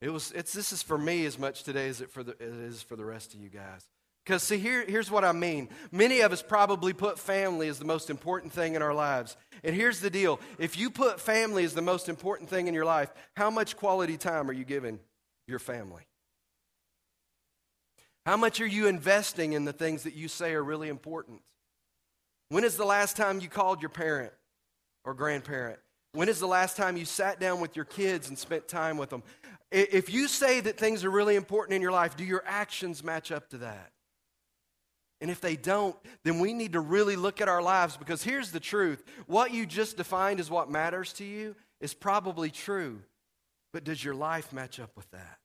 It 0.00 0.10
was, 0.10 0.32
it's, 0.32 0.52
this 0.52 0.72
is 0.72 0.82
for 0.82 0.96
me 0.96 1.26
as 1.26 1.38
much 1.38 1.62
today 1.62 1.88
as 1.88 2.00
it, 2.00 2.10
for 2.10 2.22
the, 2.22 2.32
it 2.32 2.40
is 2.40 2.82
for 2.82 2.96
the 2.96 3.04
rest 3.04 3.34
of 3.34 3.40
you 3.40 3.48
guys. 3.48 3.84
Because, 4.24 4.42
see, 4.42 4.58
here, 4.58 4.84
here's 4.86 5.10
what 5.10 5.24
I 5.24 5.32
mean. 5.32 5.68
Many 5.92 6.20
of 6.20 6.32
us 6.32 6.42
probably 6.42 6.92
put 6.92 7.18
family 7.18 7.68
as 7.68 7.78
the 7.78 7.84
most 7.84 8.10
important 8.10 8.52
thing 8.52 8.74
in 8.74 8.82
our 8.82 8.94
lives. 8.94 9.36
And 9.64 9.74
here's 9.74 10.00
the 10.00 10.10
deal 10.10 10.40
if 10.58 10.78
you 10.78 10.90
put 10.90 11.20
family 11.20 11.64
as 11.64 11.74
the 11.74 11.82
most 11.82 12.08
important 12.08 12.48
thing 12.48 12.66
in 12.66 12.74
your 12.74 12.84
life, 12.84 13.12
how 13.36 13.50
much 13.50 13.76
quality 13.76 14.16
time 14.16 14.48
are 14.48 14.52
you 14.52 14.64
giving 14.64 15.00
your 15.46 15.58
family? 15.58 16.02
How 18.24 18.36
much 18.36 18.60
are 18.60 18.66
you 18.66 18.86
investing 18.86 19.54
in 19.54 19.64
the 19.64 19.72
things 19.72 20.04
that 20.04 20.14
you 20.14 20.28
say 20.28 20.52
are 20.52 20.62
really 20.62 20.88
important? 20.88 21.40
When 22.50 22.64
is 22.64 22.76
the 22.76 22.84
last 22.84 23.16
time 23.16 23.40
you 23.40 23.48
called 23.48 23.80
your 23.80 23.90
parent 23.90 24.32
or 25.04 25.14
grandparent? 25.14 25.78
When 26.12 26.28
is 26.28 26.40
the 26.40 26.46
last 26.46 26.76
time 26.76 26.96
you 26.96 27.04
sat 27.04 27.38
down 27.38 27.60
with 27.60 27.76
your 27.76 27.84
kids 27.84 28.28
and 28.28 28.38
spent 28.38 28.66
time 28.66 28.96
with 28.96 29.10
them? 29.10 29.22
If 29.70 30.12
you 30.12 30.26
say 30.26 30.60
that 30.60 30.76
things 30.76 31.04
are 31.04 31.10
really 31.10 31.36
important 31.36 31.76
in 31.76 31.82
your 31.82 31.92
life, 31.92 32.16
do 32.16 32.24
your 32.24 32.42
actions 32.44 33.04
match 33.04 33.30
up 33.30 33.48
to 33.50 33.58
that? 33.58 33.92
And 35.20 35.30
if 35.30 35.40
they 35.40 35.54
don't, 35.54 35.94
then 36.24 36.40
we 36.40 36.54
need 36.54 36.72
to 36.72 36.80
really 36.80 37.14
look 37.14 37.40
at 37.40 37.48
our 37.48 37.62
lives 37.62 37.96
because 37.96 38.22
here's 38.22 38.50
the 38.50 38.60
truth. 38.60 39.04
What 39.26 39.52
you 39.52 39.66
just 39.66 39.96
defined 39.96 40.40
as 40.40 40.50
what 40.50 40.70
matters 40.70 41.12
to 41.14 41.24
you 41.24 41.54
is 41.80 41.94
probably 41.94 42.50
true, 42.50 43.00
but 43.72 43.84
does 43.84 44.02
your 44.02 44.14
life 44.14 44.52
match 44.52 44.80
up 44.80 44.90
with 44.96 45.10
that? 45.10 45.38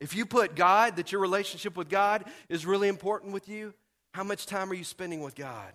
If 0.00 0.16
you 0.16 0.24
put 0.24 0.56
God, 0.56 0.96
that 0.96 1.12
your 1.12 1.20
relationship 1.20 1.76
with 1.76 1.90
God 1.90 2.24
is 2.48 2.64
really 2.64 2.88
important 2.88 3.32
with 3.32 3.48
you, 3.48 3.74
how 4.14 4.24
much 4.24 4.46
time 4.46 4.70
are 4.70 4.74
you 4.74 4.82
spending 4.82 5.20
with 5.20 5.34
God? 5.34 5.72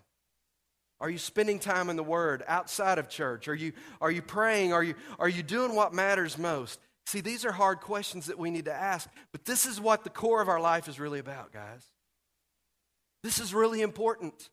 Are 1.02 1.10
you 1.10 1.18
spending 1.18 1.60
time 1.60 1.90
in 1.90 1.96
the 1.96 2.04
Word 2.04 2.44
outside 2.48 2.98
of 2.98 3.10
church? 3.10 3.48
Are 3.48 3.56
you, 3.56 3.74
are 4.00 4.12
you 4.12 4.22
praying? 4.22 4.74
Are 4.74 4.84
you, 4.84 4.96
are 5.20 5.30
you 5.30 5.44
doing 5.44 5.76
what 5.76 5.94
matters 5.94 6.38
most? 6.38 6.80
See, 7.06 7.22
these 7.22 7.46
are 7.46 7.52
hard 7.52 7.82
questions 7.82 8.28
that 8.28 8.40
we 8.40 8.50
need 8.50 8.66
to 8.66 8.74
ask, 8.74 9.10
but 9.32 9.46
this 9.46 9.66
is 9.66 9.80
what 9.80 10.04
the 10.04 10.10
core 10.10 10.42
of 10.42 10.50
our 10.50 10.60
life 10.60 10.88
is 10.88 11.00
really 11.00 11.20
about, 11.20 11.52
guys. 11.52 11.86
This 13.24 13.40
is 13.40 13.54
really 13.54 13.82
important. 13.82 14.50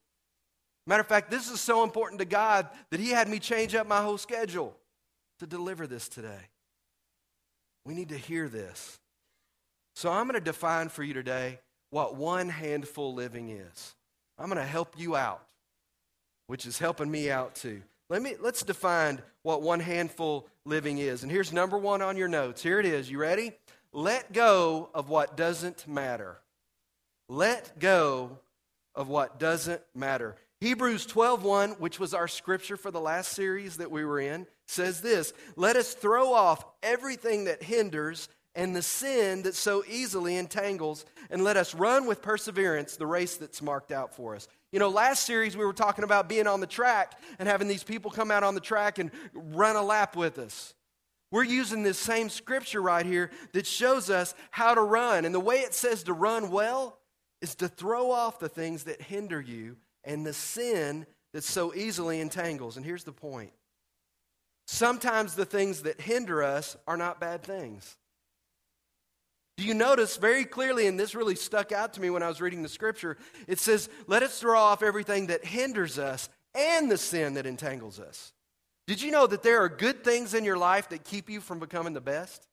Matter 0.86 1.00
of 1.00 1.06
fact, 1.06 1.30
this 1.30 1.50
is 1.50 1.60
so 1.60 1.84
important 1.84 2.18
to 2.18 2.24
God 2.24 2.68
that 2.90 3.00
He 3.00 3.10
had 3.10 3.28
me 3.28 3.38
change 3.38 3.74
up 3.74 3.86
my 3.86 4.02
whole 4.02 4.18
schedule 4.18 4.76
to 5.38 5.46
deliver 5.46 5.86
this 5.86 6.08
today. 6.08 6.48
We 7.84 7.94
need 7.94 8.10
to 8.10 8.18
hear 8.18 8.48
this. 8.48 8.98
So 9.94 10.10
I'm 10.10 10.26
going 10.26 10.38
to 10.38 10.44
define 10.44 10.88
for 10.88 11.02
you 11.02 11.14
today 11.14 11.58
what 11.90 12.16
one 12.16 12.48
handful 12.48 13.14
living 13.14 13.50
is. 13.50 13.94
I'm 14.38 14.46
going 14.46 14.56
to 14.56 14.64
help 14.64 14.94
you 14.98 15.16
out, 15.16 15.42
which 16.52 16.66
is 16.66 16.78
helping 16.78 17.10
me 17.10 17.30
out 17.30 17.54
too. 17.54 17.80
Let 18.10 18.20
me, 18.20 18.34
let's 18.38 18.62
define 18.62 19.22
what 19.42 19.62
one 19.62 19.80
handful 19.80 20.46
living 20.66 20.98
is. 20.98 21.22
And 21.22 21.32
here's 21.32 21.50
number 21.50 21.78
one 21.78 22.02
on 22.02 22.18
your 22.18 22.28
notes. 22.28 22.62
Here 22.62 22.78
it 22.78 22.84
is. 22.84 23.10
You 23.10 23.16
ready? 23.16 23.52
Let 23.90 24.34
go 24.34 24.90
of 24.92 25.08
what 25.08 25.34
doesn't 25.34 25.88
matter. 25.88 26.36
Let 27.26 27.78
go 27.78 28.38
of 28.94 29.08
what 29.08 29.38
doesn't 29.38 29.80
matter. 29.94 30.36
Hebrews 30.60 31.06
12:1, 31.06 31.80
which 31.80 31.98
was 31.98 32.12
our 32.12 32.28
scripture 32.28 32.76
for 32.76 32.90
the 32.90 33.00
last 33.00 33.32
series 33.32 33.78
that 33.78 33.90
we 33.90 34.04
were 34.04 34.20
in, 34.20 34.46
says 34.66 35.00
this, 35.00 35.32
"Let 35.56 35.76
us 35.76 35.94
throw 35.94 36.34
off 36.34 36.66
everything 36.82 37.44
that 37.44 37.62
hinders 37.62 38.28
and 38.54 38.76
the 38.76 38.82
sin 38.82 39.42
that 39.42 39.54
so 39.54 39.84
easily 39.88 40.36
entangles, 40.36 41.04
and 41.30 41.42
let 41.42 41.56
us 41.56 41.74
run 41.74 42.06
with 42.06 42.22
perseverance 42.22 42.96
the 42.96 43.06
race 43.06 43.36
that's 43.36 43.62
marked 43.62 43.92
out 43.92 44.14
for 44.14 44.34
us." 44.34 44.48
You 44.72 44.78
know, 44.78 44.88
last 44.88 45.24
series 45.24 45.56
we 45.56 45.64
were 45.64 45.72
talking 45.72 46.04
about 46.04 46.28
being 46.28 46.46
on 46.46 46.60
the 46.60 46.66
track 46.66 47.20
and 47.38 47.48
having 47.48 47.68
these 47.68 47.84
people 47.84 48.10
come 48.10 48.30
out 48.30 48.42
on 48.42 48.54
the 48.54 48.60
track 48.60 48.98
and 48.98 49.10
run 49.32 49.76
a 49.76 49.82
lap 49.82 50.16
with 50.16 50.38
us. 50.38 50.74
We're 51.30 51.44
using 51.44 51.82
this 51.82 51.98
same 51.98 52.28
scripture 52.28 52.82
right 52.82 53.06
here 53.06 53.30
that 53.52 53.66
shows 53.66 54.10
us 54.10 54.34
how 54.50 54.74
to 54.74 54.82
run. 54.82 55.24
And 55.24 55.34
the 55.34 55.40
way 55.40 55.60
it 55.60 55.74
says 55.74 56.02
to 56.04 56.12
run 56.12 56.50
well 56.50 56.98
is 57.40 57.54
to 57.56 57.68
throw 57.68 58.10
off 58.10 58.38
the 58.38 58.50
things 58.50 58.84
that 58.84 59.00
hinder 59.00 59.40
you 59.40 59.78
and 60.04 60.26
the 60.26 60.34
sin 60.34 61.06
that 61.32 61.42
so 61.42 61.74
easily 61.74 62.20
entangles. 62.20 62.76
And 62.76 62.84
here's 62.84 63.04
the 63.04 63.12
point 63.12 63.52
sometimes 64.66 65.34
the 65.34 65.46
things 65.46 65.82
that 65.82 66.00
hinder 66.00 66.42
us 66.42 66.76
are 66.86 66.96
not 66.96 67.18
bad 67.18 67.42
things. 67.42 67.96
Do 69.56 69.64
you 69.64 69.74
notice 69.74 70.16
very 70.16 70.44
clearly, 70.44 70.86
and 70.86 70.98
this 70.98 71.14
really 71.14 71.34
stuck 71.34 71.72
out 71.72 71.92
to 71.94 72.00
me 72.00 72.10
when 72.10 72.22
I 72.22 72.28
was 72.28 72.40
reading 72.40 72.62
the 72.62 72.68
scripture? 72.68 73.18
It 73.46 73.58
says, 73.58 73.88
Let 74.06 74.22
us 74.22 74.40
throw 74.40 74.58
off 74.58 74.82
everything 74.82 75.26
that 75.26 75.44
hinders 75.44 75.98
us 75.98 76.28
and 76.54 76.90
the 76.90 76.98
sin 76.98 77.34
that 77.34 77.46
entangles 77.46 78.00
us. 78.00 78.32
Did 78.86 79.00
you 79.00 79.10
know 79.10 79.26
that 79.26 79.42
there 79.42 79.62
are 79.62 79.68
good 79.68 80.02
things 80.02 80.34
in 80.34 80.44
your 80.44 80.56
life 80.56 80.88
that 80.88 81.04
keep 81.04 81.30
you 81.30 81.40
from 81.40 81.58
becoming 81.58 81.92
the 81.92 82.00
best? 82.00 82.46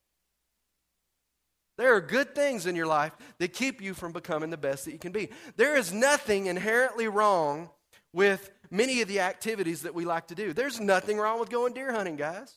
There 1.77 1.95
are 1.95 2.01
good 2.01 2.35
things 2.35 2.65
in 2.65 2.75
your 2.75 2.87
life 2.87 3.13
that 3.37 3.53
keep 3.53 3.81
you 3.81 3.93
from 3.93 4.11
becoming 4.11 4.49
the 4.49 4.57
best 4.57 4.83
that 4.85 4.91
you 4.91 4.99
can 4.99 5.13
be. 5.13 5.29
There 5.55 5.77
is 5.77 5.93
nothing 5.93 6.47
inherently 6.47 7.07
wrong 7.07 7.69
with 8.11 8.51
many 8.69 9.01
of 9.01 9.07
the 9.07 9.21
activities 9.21 9.83
that 9.83 9.95
we 9.95 10.03
like 10.03 10.27
to 10.27 10.35
do. 10.35 10.51
There's 10.51 10.79
nothing 10.79 11.17
wrong 11.17 11.39
with 11.39 11.49
going 11.49 11.73
deer 11.73 11.93
hunting, 11.93 12.17
guys. 12.17 12.53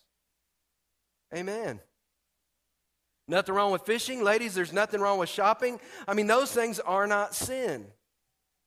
Amen. 1.34 1.80
Nothing 3.28 3.54
wrong 3.54 3.72
with 3.72 3.82
fishing. 3.82 4.22
Ladies, 4.22 4.54
there's 4.54 4.72
nothing 4.72 5.00
wrong 5.00 5.18
with 5.18 5.28
shopping. 5.28 5.78
I 6.08 6.14
mean, 6.14 6.26
those 6.26 6.52
things 6.52 6.80
are 6.80 7.06
not 7.06 7.34
sin. 7.34 7.86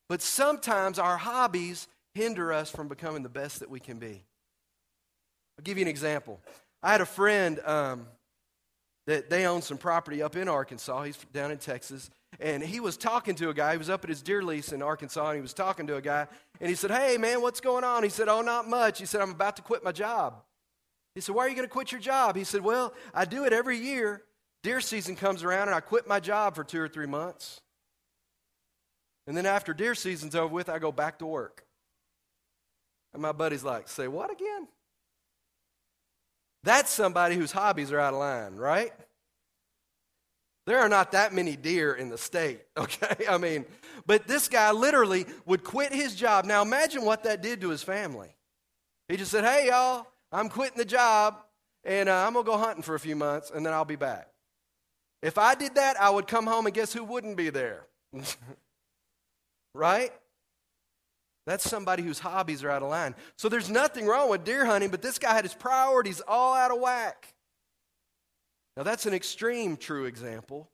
But 0.07 0.21
sometimes 0.21 0.99
our 0.99 1.17
hobbies 1.17 1.87
hinder 2.13 2.53
us 2.53 2.69
from 2.69 2.87
becoming 2.87 3.23
the 3.23 3.29
best 3.29 3.59
that 3.59 3.69
we 3.69 3.79
can 3.79 3.99
be. 3.99 4.23
I'll 5.57 5.63
give 5.63 5.77
you 5.77 5.83
an 5.83 5.87
example. 5.89 6.39
I 6.81 6.91
had 6.91 7.01
a 7.01 7.05
friend 7.05 7.59
um, 7.65 8.07
that 9.07 9.29
they 9.29 9.45
own 9.45 9.61
some 9.61 9.77
property 9.77 10.21
up 10.21 10.35
in 10.35 10.47
Arkansas. 10.47 11.03
He's 11.03 11.17
down 11.33 11.51
in 11.51 11.57
Texas. 11.57 12.09
And 12.39 12.61
he 12.61 12.79
was 12.79 12.97
talking 12.97 13.35
to 13.35 13.49
a 13.49 13.53
guy. 13.53 13.73
He 13.73 13.77
was 13.77 13.89
up 13.89 14.03
at 14.03 14.09
his 14.09 14.21
deer 14.21 14.41
lease 14.41 14.71
in 14.71 14.81
Arkansas, 14.81 15.29
and 15.29 15.35
he 15.35 15.41
was 15.41 15.53
talking 15.53 15.87
to 15.87 15.95
a 15.95 16.01
guy. 16.01 16.27
And 16.59 16.69
he 16.69 16.75
said, 16.75 16.91
Hey, 16.91 17.17
man, 17.17 17.41
what's 17.41 17.61
going 17.61 17.83
on? 17.83 18.03
He 18.03 18.09
said, 18.09 18.27
Oh, 18.27 18.41
not 18.41 18.67
much. 18.67 18.99
He 18.99 19.05
said, 19.05 19.21
I'm 19.21 19.31
about 19.31 19.55
to 19.55 19.61
quit 19.61 19.83
my 19.83 19.91
job. 19.91 20.41
He 21.13 21.21
said, 21.21 21.33
Why 21.33 21.45
are 21.45 21.49
you 21.49 21.55
going 21.55 21.67
to 21.67 21.71
quit 21.71 21.91
your 21.91 22.01
job? 22.01 22.35
He 22.35 22.43
said, 22.43 22.61
Well, 22.61 22.93
I 23.13 23.25
do 23.25 23.45
it 23.45 23.53
every 23.53 23.77
year. 23.77 24.23
Deer 24.65 24.81
season 24.81 25.15
comes 25.15 25.43
around, 25.43 25.67
and 25.67 25.75
I 25.75 25.79
quit 25.79 26.07
my 26.07 26.19
job 26.19 26.55
for 26.55 26.63
two 26.63 26.81
or 26.81 26.87
three 26.87 27.05
months. 27.05 27.61
And 29.27 29.37
then 29.37 29.45
after 29.45 29.75
deer 29.75 29.93
season's 29.93 30.33
over 30.33 30.51
with, 30.51 30.69
I 30.69 30.79
go 30.79 30.91
back 30.91 31.19
to 31.19 31.27
work. 31.27 31.67
And 33.13 33.21
my 33.21 33.31
buddy's 33.31 33.63
like, 33.63 33.87
Say 33.87 34.07
what 34.07 34.31
again? 34.31 34.67
That's 36.63 36.89
somebody 36.89 37.35
whose 37.35 37.51
hobbies 37.51 37.91
are 37.91 37.99
out 37.99 38.15
of 38.15 38.19
line, 38.19 38.55
right? 38.55 38.91
There 40.65 40.79
are 40.79 40.89
not 40.89 41.11
that 41.11 41.31
many 41.31 41.55
deer 41.55 41.93
in 41.93 42.09
the 42.09 42.17
state, 42.17 42.61
okay? 42.75 43.27
I 43.29 43.37
mean, 43.37 43.65
but 44.07 44.27
this 44.27 44.47
guy 44.47 44.71
literally 44.71 45.27
would 45.45 45.63
quit 45.63 45.93
his 45.93 46.15
job. 46.15 46.43
Now 46.43 46.63
imagine 46.63 47.05
what 47.05 47.25
that 47.25 47.43
did 47.43 47.61
to 47.61 47.69
his 47.69 47.83
family. 47.83 48.35
He 49.09 49.17
just 49.17 49.29
said, 49.29 49.43
Hey, 49.43 49.67
y'all, 49.67 50.07
I'm 50.31 50.49
quitting 50.49 50.79
the 50.79 50.85
job 50.85 51.37
and 51.83 52.09
uh, 52.09 52.25
I'm 52.25 52.33
going 52.33 52.45
to 52.45 52.51
go 52.51 52.57
hunting 52.57 52.81
for 52.81 52.95
a 52.95 52.99
few 52.99 53.15
months 53.15 53.51
and 53.53 53.63
then 53.63 53.71
I'll 53.71 53.85
be 53.85 53.95
back. 53.95 54.29
If 55.25 55.39
I 55.39 55.55
did 55.55 55.73
that, 55.73 55.99
I 55.99 56.11
would 56.11 56.27
come 56.27 56.45
home 56.45 56.67
and 56.67 56.75
guess 56.75 56.93
who 56.93 57.03
wouldn't 57.03 57.35
be 57.35 57.49
there? 57.49 57.87
right? 59.73 60.11
That's 61.47 61.67
somebody 61.67 62.03
whose 62.03 62.19
hobbies 62.19 62.63
are 62.63 62.69
out 62.69 62.83
of 62.83 62.89
line. 62.89 63.15
So 63.35 63.49
there's 63.49 63.67
nothing 63.67 64.05
wrong 64.05 64.29
with 64.29 64.43
deer 64.43 64.67
hunting, 64.67 64.91
but 64.91 65.01
this 65.01 65.17
guy 65.17 65.33
had 65.33 65.43
his 65.43 65.55
priorities 65.55 66.21
all 66.27 66.53
out 66.53 66.69
of 66.69 66.79
whack. 66.79 67.33
Now, 68.77 68.83
that's 68.83 69.07
an 69.07 69.15
extreme 69.15 69.77
true 69.77 70.05
example, 70.05 70.69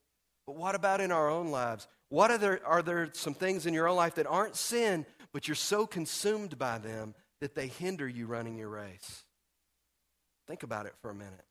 but 0.46 0.58
what 0.58 0.76
about 0.76 1.00
in 1.00 1.14
our 1.14 1.30
own 1.30 1.48
lives? 1.48 1.88
What 2.10 2.30
are 2.30 2.38
there, 2.38 2.60
are 2.68 2.82
there 2.82 3.10
some 3.14 3.34
things 3.34 3.66
in 3.66 3.74
your 3.74 3.88
own 3.88 3.96
life 3.96 4.16
that 4.16 4.28
aren't 4.28 4.58
sin, 4.58 5.06
but 5.32 5.48
you're 5.48 5.56
so 5.56 5.88
consumed 5.88 6.58
by 6.58 6.78
them 6.78 7.16
that 7.40 7.56
they 7.56 7.68
hinder 7.68 8.06
you 8.06 8.26
running 8.26 8.58
your 8.58 8.68
race? 8.68 9.24
Think 10.46 10.64
about 10.64 10.88
it 10.88 10.94
for 11.02 11.10
a 11.10 11.16
minute. 11.16 11.46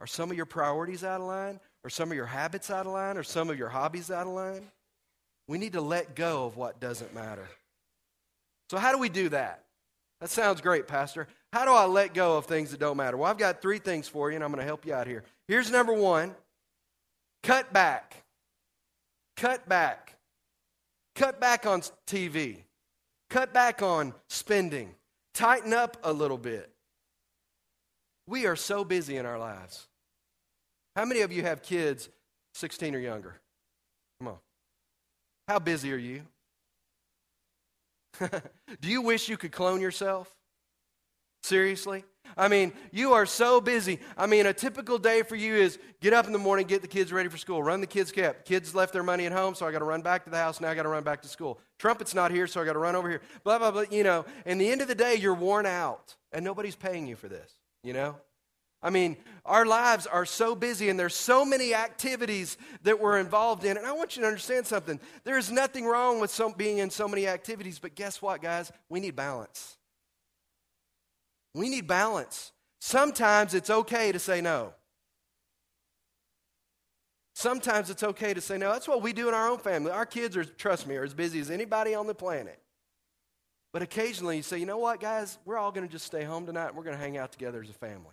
Are 0.00 0.06
some 0.06 0.30
of 0.30 0.38
your 0.38 0.46
priorities 0.46 1.04
out 1.04 1.20
of 1.20 1.26
line? 1.26 1.60
Are 1.84 1.90
some 1.90 2.10
of 2.10 2.16
your 2.16 2.26
habits 2.26 2.70
out 2.70 2.86
of 2.86 2.92
line? 2.92 3.16
or 3.16 3.22
some 3.22 3.50
of 3.50 3.58
your 3.58 3.68
hobbies 3.68 4.10
out 4.10 4.26
of 4.26 4.32
line? 4.32 4.70
We 5.48 5.58
need 5.58 5.72
to 5.72 5.80
let 5.80 6.14
go 6.14 6.46
of 6.46 6.56
what 6.56 6.80
doesn't 6.80 7.14
matter. 7.14 7.48
So, 8.70 8.78
how 8.78 8.92
do 8.92 8.98
we 8.98 9.08
do 9.08 9.28
that? 9.30 9.64
That 10.20 10.30
sounds 10.30 10.60
great, 10.60 10.86
Pastor. 10.86 11.26
How 11.52 11.64
do 11.64 11.72
I 11.72 11.84
let 11.84 12.14
go 12.14 12.36
of 12.36 12.46
things 12.46 12.70
that 12.70 12.80
don't 12.80 12.96
matter? 12.96 13.16
Well, 13.16 13.28
I've 13.28 13.38
got 13.38 13.60
three 13.60 13.78
things 13.78 14.06
for 14.06 14.30
you, 14.30 14.36
and 14.36 14.44
I'm 14.44 14.50
going 14.50 14.60
to 14.60 14.66
help 14.66 14.86
you 14.86 14.94
out 14.94 15.06
here. 15.06 15.24
Here's 15.48 15.70
number 15.70 15.92
one 15.92 16.34
cut 17.42 17.72
back. 17.72 18.22
Cut 19.36 19.68
back. 19.68 20.16
Cut 21.16 21.40
back 21.40 21.66
on 21.66 21.82
TV. 22.06 22.58
Cut 23.28 23.52
back 23.52 23.82
on 23.82 24.14
spending. 24.28 24.94
Tighten 25.34 25.72
up 25.72 25.96
a 26.04 26.12
little 26.12 26.38
bit. 26.38 26.70
We 28.26 28.46
are 28.46 28.56
so 28.56 28.84
busy 28.84 29.16
in 29.16 29.26
our 29.26 29.38
lives. 29.38 29.88
How 30.94 31.04
many 31.04 31.20
of 31.20 31.32
you 31.32 31.42
have 31.42 31.62
kids 31.62 32.08
16 32.54 32.94
or 32.94 32.98
younger? 32.98 33.40
Come 34.20 34.28
on. 34.28 34.38
How 35.48 35.58
busy 35.58 35.92
are 35.92 35.96
you? 35.96 36.22
Do 38.80 38.88
you 38.88 39.02
wish 39.02 39.28
you 39.28 39.36
could 39.36 39.52
clone 39.52 39.80
yourself? 39.80 40.30
Seriously? 41.42 42.04
I 42.36 42.48
mean, 42.48 42.72
you 42.92 43.12
are 43.12 43.26
so 43.26 43.60
busy. 43.60 43.98
I 44.16 44.26
mean, 44.26 44.46
a 44.46 44.52
typical 44.52 44.96
day 44.96 45.22
for 45.22 45.36
you 45.36 45.54
is 45.54 45.78
get 46.00 46.12
up 46.12 46.26
in 46.26 46.32
the 46.32 46.38
morning, 46.38 46.66
get 46.66 46.82
the 46.82 46.88
kids 46.88 47.12
ready 47.12 47.28
for 47.28 47.36
school, 47.36 47.62
run 47.62 47.80
the 47.80 47.86
kids' 47.86 48.12
cap. 48.12 48.44
Kids 48.44 48.74
left 48.74 48.92
their 48.92 49.02
money 49.02 49.26
at 49.26 49.32
home, 49.32 49.54
so 49.54 49.66
I 49.66 49.72
got 49.72 49.80
to 49.80 49.84
run 49.84 50.02
back 50.02 50.24
to 50.24 50.30
the 50.30 50.36
house. 50.36 50.60
Now 50.60 50.68
I 50.68 50.74
got 50.74 50.84
to 50.84 50.88
run 50.88 51.02
back 51.02 51.22
to 51.22 51.28
school. 51.28 51.58
Trumpet's 51.78 52.14
not 52.14 52.30
here, 52.30 52.46
so 52.46 52.62
I 52.62 52.64
got 52.64 52.74
to 52.74 52.78
run 52.78 52.96
over 52.96 53.10
here. 53.10 53.20
Blah, 53.44 53.58
blah, 53.58 53.70
blah. 53.70 53.84
You 53.90 54.04
know, 54.04 54.24
and 54.46 54.60
the 54.60 54.70
end 54.70 54.80
of 54.80 54.88
the 54.88 54.94
day, 54.94 55.16
you're 55.16 55.34
worn 55.34 55.66
out, 55.66 56.14
and 56.32 56.44
nobody's 56.44 56.76
paying 56.76 57.06
you 57.06 57.16
for 57.16 57.28
this, 57.28 57.52
you 57.82 57.92
know? 57.92 58.16
I 58.82 58.90
mean, 58.90 59.16
our 59.44 59.64
lives 59.64 60.06
are 60.06 60.26
so 60.26 60.54
busy 60.54 60.88
and 60.88 60.98
there's 60.98 61.14
so 61.14 61.44
many 61.44 61.74
activities 61.74 62.56
that 62.82 63.00
we're 63.00 63.18
involved 63.18 63.64
in. 63.64 63.76
And 63.76 63.86
I 63.86 63.92
want 63.92 64.16
you 64.16 64.22
to 64.22 64.28
understand 64.28 64.66
something. 64.66 64.98
There 65.24 65.38
is 65.38 65.50
nothing 65.50 65.86
wrong 65.86 66.20
with 66.20 66.30
some, 66.30 66.52
being 66.52 66.78
in 66.78 66.90
so 66.90 67.06
many 67.06 67.26
activities, 67.26 67.78
but 67.78 67.94
guess 67.94 68.20
what, 68.20 68.42
guys? 68.42 68.72
We 68.88 69.00
need 69.00 69.14
balance. 69.14 69.76
We 71.54 71.68
need 71.68 71.86
balance. 71.86 72.52
Sometimes 72.80 73.54
it's 73.54 73.70
okay 73.70 74.10
to 74.10 74.18
say 74.18 74.40
no. 74.40 74.72
Sometimes 77.34 77.90
it's 77.90 78.02
okay 78.02 78.34
to 78.34 78.40
say 78.40 78.58
no. 78.58 78.72
That's 78.72 78.88
what 78.88 79.02
we 79.02 79.12
do 79.12 79.28
in 79.28 79.34
our 79.34 79.48
own 79.48 79.58
family. 79.58 79.90
Our 79.90 80.06
kids 80.06 80.36
are, 80.36 80.44
trust 80.44 80.86
me, 80.86 80.96
are 80.96 81.04
as 81.04 81.14
busy 81.14 81.40
as 81.40 81.50
anybody 81.50 81.94
on 81.94 82.06
the 82.06 82.14
planet. 82.14 82.58
But 83.72 83.82
occasionally 83.82 84.36
you 84.36 84.42
say, 84.42 84.58
you 84.58 84.66
know 84.66 84.78
what, 84.78 85.00
guys, 85.00 85.38
we're 85.44 85.56
all 85.56 85.72
going 85.72 85.86
to 85.86 85.92
just 85.92 86.04
stay 86.04 86.24
home 86.24 86.46
tonight 86.46 86.68
and 86.68 86.76
we're 86.76 86.84
going 86.84 86.96
to 86.96 87.02
hang 87.02 87.16
out 87.16 87.32
together 87.32 87.62
as 87.62 87.70
a 87.70 87.74
family. 87.74 88.12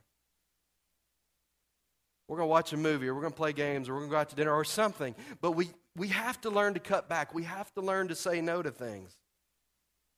We're 2.30 2.38
going 2.38 2.48
to 2.48 2.52
watch 2.52 2.74
a 2.74 2.78
movie 2.78 3.08
or 3.08 3.16
we're 3.16 3.22
going 3.22 3.34
to 3.34 3.38
play 3.38 3.54
games 3.54 3.90
or 3.90 3.94
we're 3.94 4.02
going 4.02 4.12
to 4.12 4.14
go 4.14 4.20
out 4.20 4.30
to 4.30 4.36
dinner 4.36 4.54
or 4.54 4.64
something. 4.64 5.16
But 5.42 5.54
we, 5.54 5.72
we 5.98 6.10
have 6.10 6.40
to 6.42 6.52
learn 6.52 6.76
to 6.76 6.80
cut 6.80 7.10
back. 7.10 7.34
We 7.34 7.44
have 7.44 7.74
to 7.74 7.82
learn 7.82 8.10
to 8.10 8.16
say 8.16 8.40
no 8.40 8.62
to 8.62 8.70
things. 8.70 9.18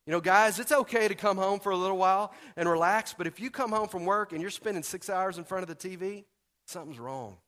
You 0.06 0.12
know, 0.12 0.20
guys, 0.20 0.60
it's 0.60 0.72
okay 0.72 1.08
to 1.08 1.14
come 1.14 1.38
home 1.38 1.58
for 1.58 1.72
a 1.72 1.76
little 1.76 1.96
while 1.96 2.34
and 2.56 2.68
relax, 2.68 3.14
but 3.16 3.26
if 3.26 3.40
you 3.40 3.50
come 3.50 3.70
home 3.70 3.88
from 3.88 4.04
work 4.04 4.32
and 4.32 4.42
you're 4.42 4.50
spending 4.50 4.82
six 4.82 5.08
hours 5.08 5.38
in 5.38 5.44
front 5.44 5.62
of 5.62 5.68
the 5.68 5.88
TV, 5.88 6.24
something's 6.66 6.98
wrong. 6.98 7.38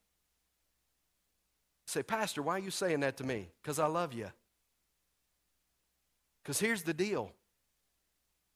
Say, 1.87 2.03
Pastor, 2.03 2.40
why 2.40 2.55
are 2.55 2.61
you 2.61 2.70
saying 2.70 3.00
that 3.00 3.18
to 3.18 3.24
me? 3.24 3.50
Because 3.62 3.79
I 3.79 3.87
love 3.87 4.14
you. 4.14 4.29
Because 6.42 6.59
here's 6.59 6.85
the 6.85 6.94
deal 6.94 7.31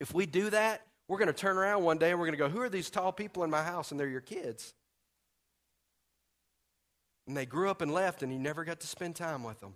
if 0.01 0.15
we 0.15 0.25
do 0.25 0.49
that, 0.51 0.87
we're 1.07 1.19
going 1.19 1.29
to 1.29 1.35
turn 1.35 1.59
around 1.59 1.83
one 1.83 1.99
day 1.99 2.11
and 2.11 2.19
we're 2.19 2.27
going 2.27 2.39
to 2.39 2.45
go, 2.45 2.49
Who 2.49 2.61
are 2.61 2.71
these 2.71 2.89
tall 2.89 3.13
people 3.13 3.45
in 3.45 3.51
my 3.51 3.63
house? 3.63 3.91
And 3.91 4.01
they're 4.01 4.09
your 4.09 4.23
kids. 4.23 4.73
And 7.29 7.37
they 7.37 7.47
grew 7.47 7.69
up 7.69 7.83
and 7.83 7.93
left, 7.93 8.23
and 8.23 8.33
you 8.33 8.39
never 8.39 8.65
got 8.65 8.81
to 8.81 8.87
spend 8.87 9.15
time 9.15 9.45
with 9.45 9.61
them. 9.61 9.75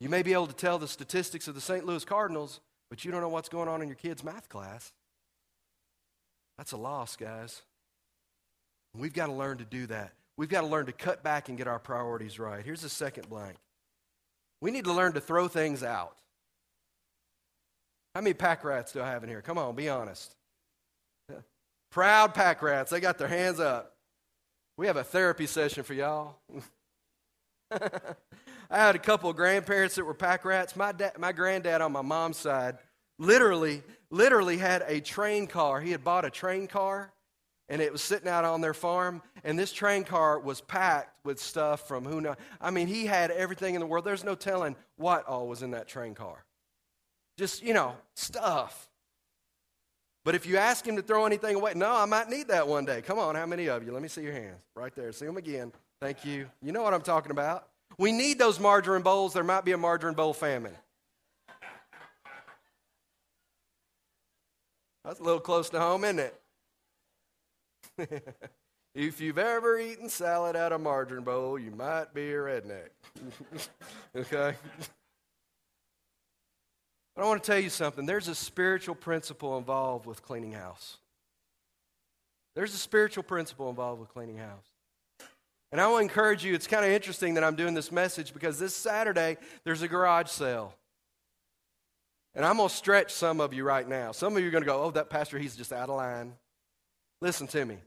You 0.00 0.08
may 0.08 0.24
be 0.24 0.32
able 0.32 0.48
to 0.48 0.52
tell 0.52 0.78
the 0.80 0.88
statistics 0.88 1.46
of 1.46 1.54
the 1.54 1.60
St. 1.60 1.86
Louis 1.86 2.04
Cardinals, 2.04 2.60
but 2.90 3.04
you 3.04 3.12
don't 3.12 3.20
know 3.20 3.28
what's 3.28 3.48
going 3.48 3.68
on 3.68 3.80
in 3.80 3.86
your 3.86 3.94
kid's 3.94 4.24
math 4.24 4.48
class. 4.48 4.92
That's 6.58 6.72
a 6.72 6.76
loss, 6.76 7.14
guys. 7.14 7.62
We've 8.92 9.14
got 9.14 9.26
to 9.26 9.32
learn 9.32 9.58
to 9.58 9.64
do 9.64 9.86
that. 9.86 10.12
We've 10.36 10.48
got 10.48 10.62
to 10.62 10.66
learn 10.66 10.86
to 10.86 10.92
cut 10.92 11.22
back 11.22 11.48
and 11.48 11.56
get 11.56 11.68
our 11.68 11.78
priorities 11.78 12.40
right. 12.40 12.64
Here's 12.64 12.82
the 12.82 12.88
second 12.88 13.28
blank. 13.28 13.56
We 14.60 14.72
need 14.72 14.84
to 14.86 14.92
learn 14.92 15.12
to 15.12 15.20
throw 15.20 15.46
things 15.46 15.84
out. 15.84 16.16
How 18.16 18.20
many 18.20 18.34
pack 18.34 18.64
rats 18.64 18.92
do 18.92 19.00
I 19.00 19.08
have 19.08 19.22
in 19.22 19.30
here? 19.30 19.42
Come 19.42 19.58
on, 19.58 19.76
be 19.76 19.88
honest. 19.88 20.34
Proud 21.92 22.34
pack 22.34 22.62
rats. 22.62 22.90
They 22.90 22.98
got 22.98 23.16
their 23.16 23.28
hands 23.28 23.60
up. 23.60 23.91
We 24.76 24.86
have 24.86 24.96
a 24.96 25.04
therapy 25.04 25.46
session 25.46 25.82
for 25.82 25.94
y'all. 25.94 26.36
I 27.70 28.78
had 28.78 28.94
a 28.94 28.98
couple 28.98 29.28
of 29.30 29.36
grandparents 29.36 29.96
that 29.96 30.04
were 30.04 30.14
pack 30.14 30.44
rats. 30.44 30.76
My, 30.76 30.92
dad, 30.92 31.18
my 31.18 31.32
granddad 31.32 31.80
on 31.80 31.92
my 31.92 32.02
mom's 32.02 32.38
side 32.38 32.78
literally, 33.18 33.82
literally 34.10 34.56
had 34.56 34.82
a 34.86 35.00
train 35.00 35.46
car. 35.46 35.80
He 35.80 35.90
had 35.90 36.02
bought 36.02 36.24
a 36.24 36.30
train 36.30 36.66
car 36.66 37.12
and 37.68 37.80
it 37.80 37.92
was 37.92 38.02
sitting 38.02 38.28
out 38.28 38.44
on 38.44 38.60
their 38.60 38.74
farm. 38.74 39.22
And 39.44 39.58
this 39.58 39.72
train 39.72 40.04
car 40.04 40.38
was 40.38 40.60
packed 40.60 41.24
with 41.24 41.40
stuff 41.40 41.86
from 41.86 42.04
who 42.04 42.20
knows. 42.20 42.36
I 42.60 42.70
mean, 42.70 42.86
he 42.86 43.06
had 43.06 43.30
everything 43.30 43.74
in 43.74 43.80
the 43.80 43.86
world. 43.86 44.04
There's 44.04 44.24
no 44.24 44.34
telling 44.34 44.76
what 44.96 45.26
all 45.26 45.48
was 45.48 45.62
in 45.62 45.70
that 45.70 45.88
train 45.88 46.14
car. 46.14 46.44
Just, 47.38 47.62
you 47.62 47.72
know, 47.72 47.94
stuff. 48.14 48.88
But 50.24 50.34
if 50.36 50.46
you 50.46 50.56
ask 50.56 50.86
him 50.86 50.96
to 50.96 51.02
throw 51.02 51.26
anything 51.26 51.56
away, 51.56 51.72
no, 51.74 51.94
I 51.94 52.04
might 52.04 52.28
need 52.28 52.48
that 52.48 52.66
one 52.66 52.84
day. 52.84 53.02
Come 53.02 53.18
on, 53.18 53.34
how 53.34 53.46
many 53.46 53.68
of 53.68 53.84
you? 53.84 53.92
Let 53.92 54.02
me 54.02 54.08
see 54.08 54.22
your 54.22 54.32
hands. 54.32 54.60
Right 54.76 54.94
there. 54.94 55.10
See 55.12 55.26
them 55.26 55.36
again. 55.36 55.72
Thank 56.00 56.24
you. 56.24 56.48
You 56.62 56.72
know 56.72 56.82
what 56.82 56.94
I'm 56.94 57.02
talking 57.02 57.32
about. 57.32 57.68
We 57.98 58.12
need 58.12 58.38
those 58.38 58.60
margarine 58.60 59.02
bowls. 59.02 59.32
There 59.32 59.44
might 59.44 59.64
be 59.64 59.72
a 59.72 59.78
margarine 59.78 60.14
bowl 60.14 60.32
famine. 60.32 60.76
That's 65.04 65.18
a 65.18 65.22
little 65.22 65.40
close 65.40 65.68
to 65.70 65.80
home, 65.80 66.04
isn't 66.04 66.20
it? 66.20 66.40
if 68.94 69.20
you've 69.20 69.38
ever 69.38 69.78
eaten 69.78 70.08
salad 70.08 70.54
out 70.54 70.72
of 70.72 70.80
a 70.80 70.84
margarine 70.84 71.24
bowl, 71.24 71.58
you 71.58 71.72
might 71.72 72.14
be 72.14 72.32
a 72.32 72.36
redneck. 72.36 72.90
okay? 74.16 74.56
But 77.14 77.24
I 77.24 77.26
want 77.26 77.42
to 77.42 77.46
tell 77.50 77.58
you 77.58 77.70
something. 77.70 78.06
There's 78.06 78.28
a 78.28 78.34
spiritual 78.34 78.94
principle 78.94 79.58
involved 79.58 80.06
with 80.06 80.22
cleaning 80.22 80.52
house. 80.52 80.98
There's 82.54 82.74
a 82.74 82.78
spiritual 82.78 83.22
principle 83.22 83.70
involved 83.70 84.00
with 84.00 84.10
cleaning 84.10 84.38
house. 84.38 84.66
And 85.70 85.80
I 85.80 85.90
to 85.90 85.96
encourage 85.98 86.44
you, 86.44 86.54
it's 86.54 86.66
kind 86.66 86.84
of 86.84 86.90
interesting 86.90 87.34
that 87.34 87.44
I'm 87.44 87.56
doing 87.56 87.72
this 87.72 87.90
message 87.90 88.34
because 88.34 88.58
this 88.58 88.74
Saturday 88.74 89.38
there's 89.64 89.80
a 89.80 89.88
garage 89.88 90.28
sale. 90.28 90.74
And 92.34 92.44
I'm 92.44 92.58
going 92.58 92.68
to 92.68 92.74
stretch 92.74 93.12
some 93.12 93.40
of 93.40 93.52
you 93.52 93.64
right 93.64 93.86
now. 93.86 94.12
Some 94.12 94.36
of 94.36 94.42
you 94.42 94.48
are 94.48 94.50
going 94.50 94.62
to 94.62 94.66
go, 94.66 94.82
oh, 94.82 94.90
that 94.92 95.10
pastor, 95.10 95.38
he's 95.38 95.56
just 95.56 95.72
out 95.72 95.88
of 95.88 95.96
line. 95.96 96.34
Listen 97.20 97.46
to 97.48 97.64
me. 97.64 97.78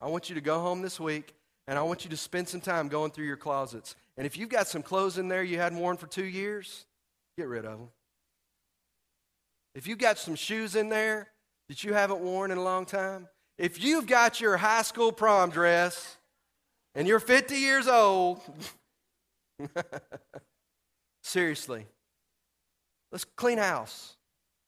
I 0.00 0.08
want 0.08 0.28
you 0.28 0.34
to 0.34 0.40
go 0.40 0.60
home 0.60 0.82
this 0.82 1.00
week 1.00 1.34
and 1.66 1.78
I 1.78 1.82
want 1.82 2.04
you 2.04 2.10
to 2.10 2.16
spend 2.16 2.48
some 2.48 2.60
time 2.60 2.88
going 2.88 3.10
through 3.10 3.26
your 3.26 3.36
closets. 3.36 3.96
And 4.16 4.26
if 4.26 4.36
you've 4.36 4.50
got 4.50 4.68
some 4.68 4.82
clothes 4.82 5.16
in 5.16 5.28
there 5.28 5.42
you 5.42 5.58
hadn't 5.58 5.78
worn 5.78 5.96
for 5.96 6.06
two 6.06 6.24
years, 6.24 6.84
get 7.38 7.48
rid 7.48 7.64
of 7.64 7.78
them. 7.78 7.88
If 9.74 9.86
you've 9.86 9.98
got 9.98 10.18
some 10.18 10.36
shoes 10.36 10.76
in 10.76 10.88
there 10.88 11.28
that 11.68 11.82
you 11.82 11.94
haven't 11.94 12.20
worn 12.20 12.50
in 12.50 12.58
a 12.58 12.62
long 12.62 12.86
time, 12.86 13.28
if 13.58 13.82
you've 13.82 14.06
got 14.06 14.40
your 14.40 14.56
high 14.56 14.82
school 14.82 15.12
prom 15.12 15.50
dress 15.50 16.16
and 16.94 17.08
you're 17.08 17.20
50 17.20 17.56
years 17.56 17.88
old, 17.88 18.40
seriously, 21.22 21.86
let's 23.12 23.24
clean 23.24 23.58
house. 23.58 24.16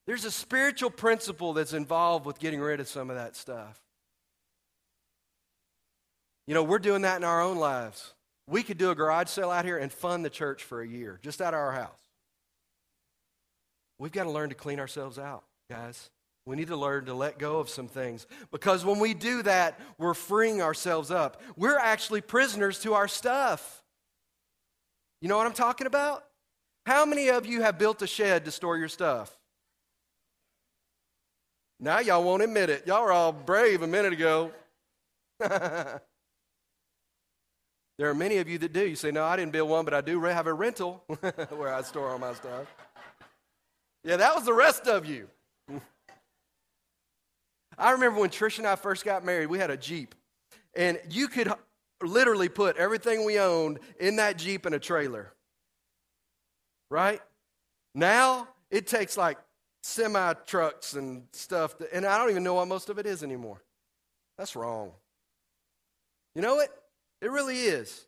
There's 0.07 0.25
a 0.25 0.31
spiritual 0.31 0.91
principle 0.91 1.53
that's 1.53 1.73
involved 1.73 2.27
with 2.27 2.39
getting 2.39 2.61
rid 2.61 2.81
of 2.81 2.89
some 2.89 3.11
of 3.11 3.17
that 3.17 3.35
stuff. 3.35 3.81
You 6.47 6.55
know, 6.55 6.63
we're 6.63 6.79
doing 6.79 7.03
that 7.03 7.17
in 7.17 7.25
our 7.25 7.43
own 7.43 7.57
lives. 7.57 8.15
We 8.49 8.63
could 8.63 8.79
do 8.79 8.91
a 8.91 8.95
garage 8.95 9.29
sale 9.29 9.51
out 9.51 9.65
here 9.65 9.79
and 9.79 9.93
fund 9.93 10.25
the 10.25 10.31
church 10.31 10.63
for 10.63 10.81
a 10.81 10.87
year, 10.87 11.19
just 11.23 11.43
out 11.43 11.55
of 11.55 11.59
our 11.59 11.73
house. 11.73 12.06
We've 13.99 14.13
got 14.13 14.25
to 14.25 14.31
learn 14.31 14.51
to 14.51 14.55
clean 14.55 14.79
ourselves 14.81 15.19
out, 15.19 15.45
guys. 15.71 16.11
We 16.45 16.55
need 16.55 16.69
to 16.69 16.77
learn 16.77 17.07
to 17.07 17.15
let 17.15 17.39
go 17.39 17.59
of 17.59 17.69
some 17.69 17.89
things. 17.89 18.27
Because 18.53 18.85
when 18.85 19.01
we 19.01 19.15
do 19.15 19.43
that, 19.43 19.81
we're 19.99 20.15
freeing 20.15 20.63
ourselves 20.63 21.11
up. 21.11 21.43
We're 21.57 21.79
actually 21.79 22.21
prisoners 22.21 22.79
to 22.81 22.95
our 22.95 23.09
stuff. 23.09 23.83
You 25.21 25.29
know 25.29 25.37
what 25.37 25.47
I'm 25.47 25.53
talking 25.53 25.89
about? 25.89 26.25
How 26.85 27.05
many 27.05 27.29
of 27.29 27.47
you 27.47 27.63
have 27.63 27.79
built 27.79 28.01
a 28.03 28.07
shed 28.07 28.45
to 28.45 28.53
store 28.53 28.79
your 28.79 28.89
stuff? 28.89 29.37
Now 31.81 31.99
y'all 31.99 32.23
won't 32.23 32.43
admit 32.43 32.71
it. 32.71 32.87
Y'all 32.87 33.03
were 33.03 33.13
all 33.13 33.33
brave 33.33 33.83
a 33.83 33.87
minute 33.87 34.13
ago. 34.13 34.53
there 35.41 36.01
are 38.01 38.15
many 38.15 38.39
of 38.39 38.49
you 38.49 38.59
that 38.59 38.73
do. 38.73 38.87
You 38.87 38.97
say, 38.97 39.11
No, 39.11 39.25
I 39.25 39.37
didn't 39.37 39.53
build 39.53 39.69
one, 39.69 39.85
but 39.85 39.95
I 39.95 40.01
do 40.01 40.23
have 40.23 40.47
a 40.47 40.55
rental 40.55 41.03
where 41.51 41.75
I 41.75 41.83
store 41.83 42.09
all 42.09 42.19
my 42.19 42.35
stuff. 42.35 42.67
Yeah, 44.07 44.19
that 44.19 44.37
was 44.37 44.45
the 44.45 44.53
rest 44.53 44.87
of 44.87 45.05
you. 45.05 45.29
I 47.77 47.91
remember 47.91 48.21
when 48.21 48.31
Trish 48.31 48.59
and 48.59 48.67
I 48.67 48.77
first 48.77 49.05
got 49.05 49.25
married, 49.25 49.49
we 49.49 49.59
had 49.59 49.71
a 49.71 49.77
Jeep. 49.77 50.15
And 50.77 51.01
you 51.11 51.27
could 51.27 51.53
literally 52.01 52.49
put 52.49 52.77
everything 52.77 53.25
we 53.25 53.41
owned 53.41 53.81
in 53.99 54.17
that 54.17 54.39
Jeep 54.39 54.65
in 54.65 54.75
a 54.75 54.79
trailer. 54.79 55.33
Right? 56.89 57.21
Now, 57.97 58.47
it 58.71 58.87
takes 58.87 59.17
like 59.17 59.39
semi 59.83 60.35
trucks 60.47 60.95
and 60.95 61.25
stuff, 61.33 61.77
to, 61.79 61.93
and 61.93 62.07
I 62.07 62.17
don't 62.17 62.31
even 62.31 62.45
know 62.45 62.55
what 62.55 62.69
most 62.69 62.89
of 62.89 62.99
it 62.99 63.07
is 63.07 63.25
anymore. 63.25 63.61
That's 64.39 64.55
wrong. 64.55 64.93
You 66.37 66.43
know 66.43 66.61
it? 66.61 66.71
It 67.21 67.33
really 67.33 67.59
is. 67.59 68.07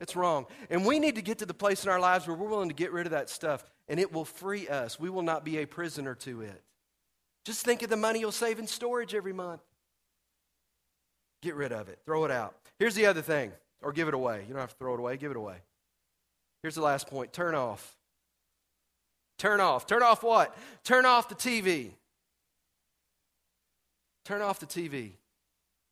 It's 0.00 0.16
wrong. 0.16 0.46
And 0.70 0.84
we 0.84 0.98
need 0.98 1.14
to 1.14 1.22
get 1.22 1.38
to 1.38 1.46
the 1.46 1.54
place 1.54 1.84
in 1.84 1.90
our 1.90 2.00
lives 2.00 2.26
where 2.26 2.36
we're 2.36 2.48
willing 2.48 2.68
to 2.68 2.74
get 2.74 2.92
rid 2.92 3.06
of 3.06 3.12
that 3.12 3.30
stuff 3.30 3.64
and 3.88 4.00
it 4.00 4.12
will 4.12 4.24
free 4.24 4.68
us. 4.68 4.98
We 4.98 5.10
will 5.10 5.22
not 5.22 5.44
be 5.44 5.58
a 5.58 5.66
prisoner 5.66 6.14
to 6.16 6.42
it. 6.42 6.62
Just 7.44 7.64
think 7.64 7.82
of 7.82 7.90
the 7.90 7.96
money 7.96 8.20
you'll 8.20 8.32
save 8.32 8.58
in 8.58 8.66
storage 8.66 9.14
every 9.14 9.32
month. 9.32 9.60
Get 11.42 11.54
rid 11.54 11.72
of 11.72 11.88
it, 11.88 11.98
throw 12.06 12.24
it 12.24 12.30
out. 12.30 12.54
Here's 12.78 12.94
the 12.94 13.06
other 13.06 13.20
thing, 13.20 13.52
or 13.82 13.92
give 13.92 14.08
it 14.08 14.14
away. 14.14 14.44
You 14.46 14.54
don't 14.54 14.60
have 14.60 14.70
to 14.70 14.76
throw 14.76 14.94
it 14.94 15.00
away, 15.00 15.16
give 15.18 15.30
it 15.30 15.36
away. 15.36 15.56
Here's 16.62 16.74
the 16.74 16.82
last 16.82 17.06
point 17.08 17.32
turn 17.32 17.54
off. 17.54 17.96
Turn 19.38 19.60
off. 19.60 19.86
Turn 19.86 20.02
off 20.02 20.22
what? 20.22 20.56
Turn 20.84 21.04
off 21.04 21.28
the 21.28 21.34
TV. 21.34 21.90
Turn 24.24 24.40
off 24.40 24.60
the 24.60 24.66
TV. 24.66 25.12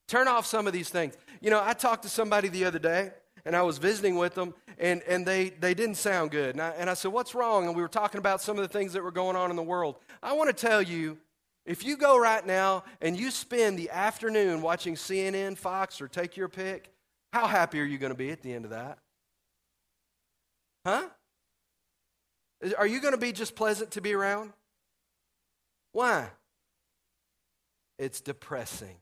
Turn 0.08 0.28
off 0.28 0.46
some 0.46 0.66
of 0.66 0.72
these 0.72 0.88
things. 0.88 1.14
You 1.40 1.50
know, 1.50 1.62
I 1.62 1.74
talked 1.74 2.04
to 2.04 2.08
somebody 2.08 2.48
the 2.48 2.64
other 2.64 2.78
day, 2.78 3.10
and 3.44 3.56
I 3.56 3.62
was 3.62 3.78
visiting 3.78 4.16
with 4.16 4.34
them, 4.34 4.54
and, 4.78 5.02
and 5.02 5.26
they, 5.26 5.50
they 5.50 5.74
didn't 5.74 5.96
sound 5.96 6.30
good. 6.30 6.54
And 6.54 6.62
I, 6.62 6.70
and 6.70 6.88
I 6.88 6.94
said, 6.94 7.12
What's 7.12 7.34
wrong? 7.34 7.66
And 7.66 7.74
we 7.74 7.82
were 7.82 7.88
talking 7.88 8.18
about 8.18 8.40
some 8.40 8.56
of 8.56 8.62
the 8.62 8.68
things 8.68 8.92
that 8.92 9.02
were 9.02 9.10
going 9.10 9.36
on 9.36 9.50
in 9.50 9.56
the 9.56 9.62
world. 9.62 9.96
I 10.22 10.32
want 10.34 10.48
to 10.48 10.66
tell 10.66 10.80
you 10.80 11.18
if 11.64 11.84
you 11.84 11.96
go 11.96 12.18
right 12.18 12.44
now 12.44 12.84
and 13.00 13.18
you 13.18 13.30
spend 13.30 13.78
the 13.78 13.90
afternoon 13.90 14.62
watching 14.62 14.94
CNN, 14.94 15.56
Fox, 15.56 16.00
or 16.00 16.08
take 16.08 16.36
your 16.36 16.48
pick, 16.48 16.92
how 17.32 17.46
happy 17.46 17.80
are 17.80 17.84
you 17.84 17.98
going 17.98 18.12
to 18.12 18.18
be 18.18 18.30
at 18.30 18.42
the 18.42 18.52
end 18.52 18.64
of 18.64 18.72
that? 18.72 18.98
Huh? 20.84 21.08
Are 22.76 22.86
you 22.86 23.00
going 23.00 23.14
to 23.14 23.18
be 23.18 23.32
just 23.32 23.54
pleasant 23.54 23.92
to 23.92 24.00
be 24.00 24.12
around? 24.12 24.52
Why? 25.92 26.30
It's 27.98 28.20
depressing. 28.20 28.96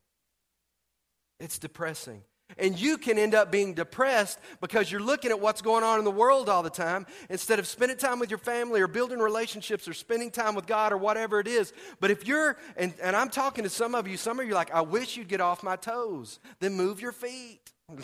It's 1.38 1.58
depressing. 1.58 2.22
And 2.58 2.78
you 2.78 2.98
can 2.98 3.18
end 3.18 3.34
up 3.34 3.50
being 3.50 3.74
depressed 3.74 4.38
because 4.60 4.90
you're 4.90 5.00
looking 5.00 5.30
at 5.30 5.40
what's 5.40 5.62
going 5.62 5.84
on 5.84 5.98
in 5.98 6.04
the 6.04 6.10
world 6.10 6.48
all 6.48 6.62
the 6.62 6.70
time 6.70 7.06
instead 7.28 7.58
of 7.58 7.66
spending 7.66 7.96
time 7.96 8.18
with 8.18 8.30
your 8.30 8.38
family 8.38 8.80
or 8.80 8.86
building 8.86 9.18
relationships 9.18 9.86
or 9.88 9.94
spending 9.94 10.30
time 10.30 10.54
with 10.54 10.66
God 10.66 10.92
or 10.92 10.96
whatever 10.96 11.40
it 11.40 11.46
is. 11.46 11.72
But 12.00 12.10
if 12.10 12.26
you're, 12.26 12.56
and, 12.76 12.94
and 13.02 13.16
I'm 13.16 13.30
talking 13.30 13.64
to 13.64 13.70
some 13.70 13.94
of 13.94 14.06
you, 14.08 14.16
some 14.16 14.40
of 14.40 14.46
you 14.46 14.52
are 14.52 14.56
like, 14.56 14.72
I 14.72 14.82
wish 14.82 15.16
you'd 15.16 15.28
get 15.28 15.40
off 15.40 15.62
my 15.62 15.76
toes. 15.76 16.40
Then 16.58 16.74
move 16.74 17.00
your 17.00 17.12
feet. 17.12 17.60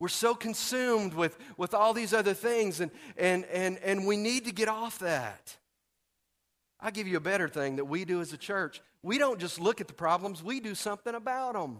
We're 0.00 0.08
so 0.08 0.34
consumed 0.34 1.14
with, 1.14 1.38
with 1.56 1.72
all 1.72 1.94
these 1.94 2.12
other 2.12 2.34
things, 2.34 2.80
and, 2.80 2.90
and, 3.16 3.44
and, 3.46 3.78
and 3.78 4.06
we 4.06 4.16
need 4.16 4.44
to 4.44 4.52
get 4.52 4.68
off 4.68 4.98
that. 4.98 5.56
I'll 6.84 6.90
give 6.90 7.08
you 7.08 7.16
a 7.16 7.20
better 7.20 7.48
thing 7.48 7.76
that 7.76 7.86
we 7.86 8.04
do 8.04 8.20
as 8.20 8.34
a 8.34 8.36
church 8.36 8.80
we 9.02 9.18
don't 9.18 9.38
just 9.38 9.60
look 9.60 9.82
at 9.82 9.86
the 9.86 9.94
problems, 9.94 10.42
we 10.42 10.60
do 10.60 10.74
something 10.74 11.14
about 11.14 11.52
them. 11.52 11.78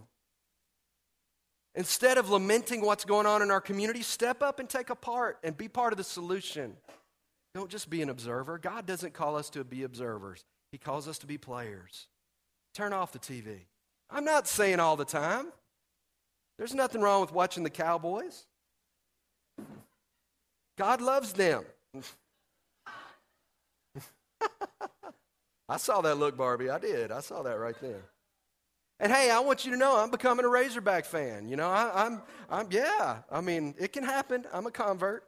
Instead 1.73 2.19
of 2.19 2.29
lamenting 2.29 2.81
what's 2.81 3.03
going 3.03 3.25
on 3.25 3.41
in 3.41 3.49
our 3.49 3.59
community, 3.59 4.03
step 4.03 4.43
up 4.43 4.59
and 4.59 4.69
take 4.69 4.91
a 4.91 4.95
part 4.95 5.39
and 5.43 5.57
be 5.57 5.67
part 5.67 5.91
of 5.91 5.97
the 5.97 6.03
solution. 6.03 6.77
Don't 7.55 7.69
just 7.69 7.89
be 7.89 8.03
an 8.03 8.09
observer. 8.09 8.59
God 8.59 8.85
doesn't 8.85 9.13
call 9.13 9.35
us 9.35 9.49
to 9.51 9.63
be 9.63 9.81
observers, 9.83 10.45
He 10.71 10.77
calls 10.77 11.07
us 11.07 11.17
to 11.19 11.25
be 11.25 11.39
players. 11.39 12.07
Turn 12.75 12.93
off 12.93 13.11
the 13.11 13.19
TV. 13.19 13.61
I'm 14.09 14.25
not 14.25 14.47
saying 14.47 14.79
all 14.79 14.95
the 14.95 15.05
time. 15.05 15.47
There's 16.59 16.75
nothing 16.75 17.01
wrong 17.01 17.21
with 17.21 17.31
watching 17.31 17.63
the 17.63 17.69
Cowboys. 17.71 18.45
God 20.77 21.01
loves 21.01 21.33
them. 21.33 21.63
I 25.67 25.77
saw 25.77 26.01
that 26.01 26.17
look, 26.17 26.37
Barbie. 26.37 26.69
I 26.69 26.79
did. 26.79 27.11
I 27.11 27.21
saw 27.21 27.41
that 27.43 27.59
right 27.59 27.75
there. 27.81 28.03
And 28.99 29.11
hey, 29.11 29.29
I 29.29 29.39
want 29.39 29.65
you 29.65 29.71
to 29.71 29.77
know 29.77 29.97
I'm 29.97 30.11
becoming 30.11 30.45
a 30.45 30.49
Razorback 30.49 31.05
fan. 31.05 31.49
You 31.49 31.57
know, 31.57 31.69
I, 31.69 32.05
I'm, 32.05 32.21
I'm, 32.49 32.67
yeah. 32.71 33.17
I 33.29 33.41
mean, 33.41 33.73
it 33.77 33.91
can 33.91 34.03
happen. 34.03 34.45
I'm 34.53 34.65
a 34.67 34.71
convert. 34.71 35.23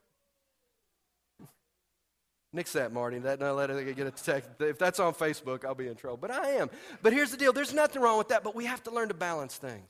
Nix 2.54 2.72
that, 2.74 2.94
Marty. 2.94 3.20
That, 3.20 3.40
no, 3.40 3.54
let 3.56 3.70
it 3.70 3.96
get 3.96 4.08
a 4.08 4.12
text. 4.12 4.50
If 4.60 4.80
that's 4.80 5.00
on 5.00 5.14
Facebook, 5.14 5.66
I'll 5.66 5.76
be 5.76 5.88
in 5.88 5.96
trouble. 5.96 6.18
But 6.18 6.32
I 6.32 6.52
am. 6.52 6.70
But 7.02 7.12
here's 7.12 7.32
the 7.32 7.38
deal 7.38 7.52
there's 7.52 7.74
nothing 7.74 8.02
wrong 8.02 8.18
with 8.18 8.30
that, 8.30 8.44
but 8.44 8.56
we 8.56 8.66
have 8.66 8.82
to 8.84 8.92
learn 8.92 9.10
to 9.10 9.14
balance 9.14 9.58
things. 9.58 9.88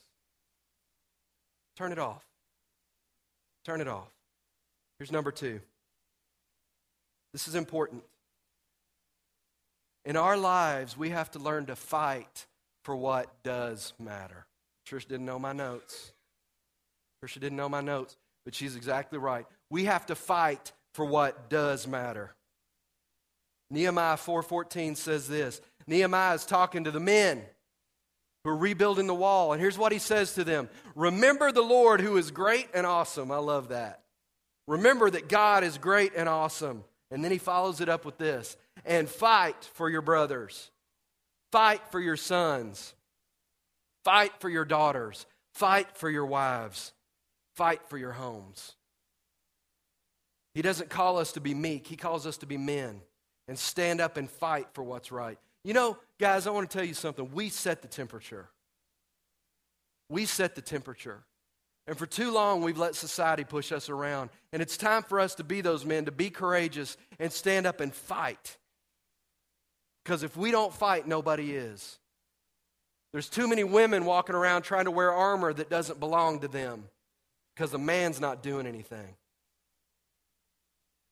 Turn 1.75 1.91
it 1.91 1.99
off. 1.99 2.25
Turn 3.63 3.79
it 3.79 3.87
off. 3.87 4.09
Here's 4.97 5.11
number 5.11 5.31
two. 5.31 5.59
This 7.31 7.47
is 7.47 7.53
important. 7.53 8.03
In 10.07 10.15
our 10.15 10.37
lives, 10.37 10.97
we 10.97 11.09
have 11.09 11.29
to 11.31 11.39
learn 11.39 11.65
to 11.65 11.75
fight 11.75 12.47
for 12.85 12.95
what 12.95 13.43
does 13.43 13.91
matter. 13.99 14.45
Trish 14.87 15.05
didn't 15.05 15.25
know 15.25 15.37
my 15.37 15.51
notes. 15.51 16.13
Tricia 17.21 17.41
didn't 17.41 17.57
know 17.57 17.67
my 17.67 17.81
notes, 17.81 18.15
but 18.45 18.55
she's 18.55 18.77
exactly 18.77 19.19
right. 19.19 19.45
We 19.69 19.83
have 19.83 20.05
to 20.05 20.15
fight 20.15 20.71
for 20.93 21.03
what 21.03 21.49
does 21.49 21.87
matter. 21.87 22.33
Nehemiah 23.69 24.15
4:14 24.15 24.95
says 24.95 25.27
this. 25.27 25.59
Nehemiah 25.87 26.35
is 26.35 26.45
talking 26.45 26.85
to 26.85 26.91
the 26.91 27.01
men 27.01 27.45
who 28.45 28.51
are 28.51 28.55
rebuilding 28.55 29.07
the 29.07 29.13
wall, 29.13 29.51
and 29.51 29.61
here's 29.61 29.77
what 29.77 29.91
he 29.91 29.99
says 29.99 30.35
to 30.35 30.45
them: 30.45 30.69
"Remember 30.95 31.51
the 31.51 31.61
Lord 31.61 31.99
who 31.99 32.15
is 32.15 32.31
great 32.31 32.69
and 32.73 32.85
awesome." 32.85 33.29
I 33.29 33.39
love 33.39 33.67
that. 33.69 34.05
Remember 34.67 35.09
that 35.09 35.27
God 35.27 35.65
is 35.65 35.77
great 35.77 36.13
and 36.15 36.29
awesome. 36.29 36.85
And 37.11 37.25
then 37.25 37.31
he 37.31 37.37
follows 37.39 37.81
it 37.81 37.89
up 37.89 38.05
with 38.05 38.17
this, 38.17 38.55
"And 38.87 39.07
fight 39.07 39.63
for 39.73 39.89
your 39.89 40.01
brothers. 40.01 40.71
Fight 41.51 41.81
for 41.91 41.99
your 41.99 42.17
sons. 42.17 42.95
Fight 44.03 44.39
for 44.39 44.49
your 44.49 44.65
daughters. 44.65 45.25
Fight 45.53 45.95
for 45.95 46.09
your 46.09 46.25
wives. 46.25 46.93
Fight 47.55 47.87
for 47.87 47.97
your 47.97 48.13
homes." 48.13 48.75
He 50.53 50.63
doesn't 50.63 50.89
call 50.89 51.19
us 51.19 51.33
to 51.33 51.39
be 51.39 51.53
meek, 51.53 51.85
he 51.85 51.95
calls 51.95 52.25
us 52.25 52.37
to 52.37 52.47
be 52.47 52.57
men 52.57 53.03
and 53.47 53.59
stand 53.59 54.01
up 54.01 54.17
and 54.17 54.29
fight 54.29 54.67
for 54.73 54.83
what's 54.83 55.11
right. 55.11 55.37
You 55.63 55.73
know, 55.73 55.97
guys, 56.17 56.47
I 56.47 56.49
want 56.49 56.69
to 56.69 56.77
tell 56.77 56.85
you 56.85 56.93
something. 56.93 57.31
We 57.31 57.49
set 57.49 57.81
the 57.81 57.87
temperature. 57.87 58.49
We 60.09 60.25
set 60.25 60.55
the 60.55 60.61
temperature. 60.61 61.25
And 61.85 61.97
for 61.97 62.05
too 62.05 62.31
long, 62.31 62.61
we've 62.61 62.77
let 62.77 62.95
society 62.95 63.43
push 63.43 63.71
us 63.71 63.89
around. 63.89 64.29
And 64.51 64.61
it's 64.61 64.77
time 64.77 65.03
for 65.03 65.19
us 65.19 65.35
to 65.35 65.43
be 65.43 65.61
those 65.61 65.85
men, 65.85 66.05
to 66.05 66.11
be 66.11 66.29
courageous 66.29 66.97
and 67.19 67.31
stand 67.31 67.65
up 67.65 67.79
and 67.79 67.93
fight. 67.93 68.57
Because 70.07 70.23
if 70.23 70.37
we 70.37 70.51
don't 70.51 70.73
fight, 70.73 71.05
nobody 71.05 71.53
is. 71.53 71.99
There's 73.11 73.27
too 73.27 73.45
many 73.45 73.65
women 73.65 74.05
walking 74.05 74.35
around 74.35 74.61
trying 74.61 74.85
to 74.85 74.91
wear 74.91 75.11
armor 75.11 75.51
that 75.51 75.69
doesn't 75.69 75.99
belong 75.99 76.39
to 76.39 76.47
them 76.47 76.85
because 77.53 77.71
the 77.71 77.77
man's 77.77 78.21
not 78.21 78.41
doing 78.41 78.67
anything. 78.67 79.17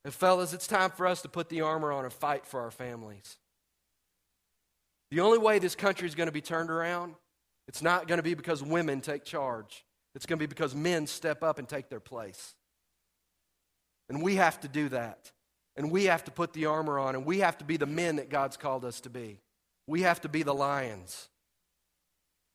And, 0.05 0.13
fellas, 0.13 0.53
it's 0.53 0.65
time 0.65 0.91
for 0.91 1.07
us 1.07 1.21
to 1.23 1.27
put 1.27 1.49
the 1.49 1.59
armor 1.59 1.91
on 1.91 2.05
and 2.05 2.13
fight 2.13 2.45
for 2.45 2.61
our 2.61 2.71
families. 2.71 3.35
The 5.11 5.19
only 5.19 5.39
way 5.39 5.59
this 5.59 5.75
country 5.75 6.07
is 6.07 6.15
going 6.15 6.27
to 6.27 6.31
be 6.31 6.39
turned 6.39 6.69
around, 6.69 7.15
it's 7.67 7.81
not 7.81 8.07
going 8.07 8.19
to 8.19 8.23
be 8.23 8.33
because 8.33 8.63
women 8.63 9.01
take 9.01 9.25
charge. 9.25 9.83
It's 10.15 10.25
going 10.25 10.39
to 10.39 10.41
be 10.41 10.47
because 10.47 10.73
men 10.73 11.05
step 11.05 11.43
up 11.43 11.59
and 11.59 11.67
take 11.67 11.89
their 11.89 11.99
place. 11.99 12.55
And 14.07 14.23
we 14.23 14.35
have 14.35 14.61
to 14.61 14.69
do 14.69 14.87
that. 14.87 15.33
And 15.77 15.91
we 15.91 16.05
have 16.05 16.23
to 16.25 16.31
put 16.31 16.53
the 16.53 16.67
armor 16.67 16.99
on, 16.99 17.15
and 17.15 17.25
we 17.25 17.39
have 17.39 17.57
to 17.57 17.65
be 17.65 17.77
the 17.77 17.85
men 17.85 18.15
that 18.15 18.29
God's 18.29 18.57
called 18.57 18.85
us 18.85 19.01
to 19.01 19.09
be. 19.09 19.39
We 19.87 20.01
have 20.01 20.21
to 20.21 20.29
be 20.29 20.43
the 20.43 20.53
lions. 20.53 21.29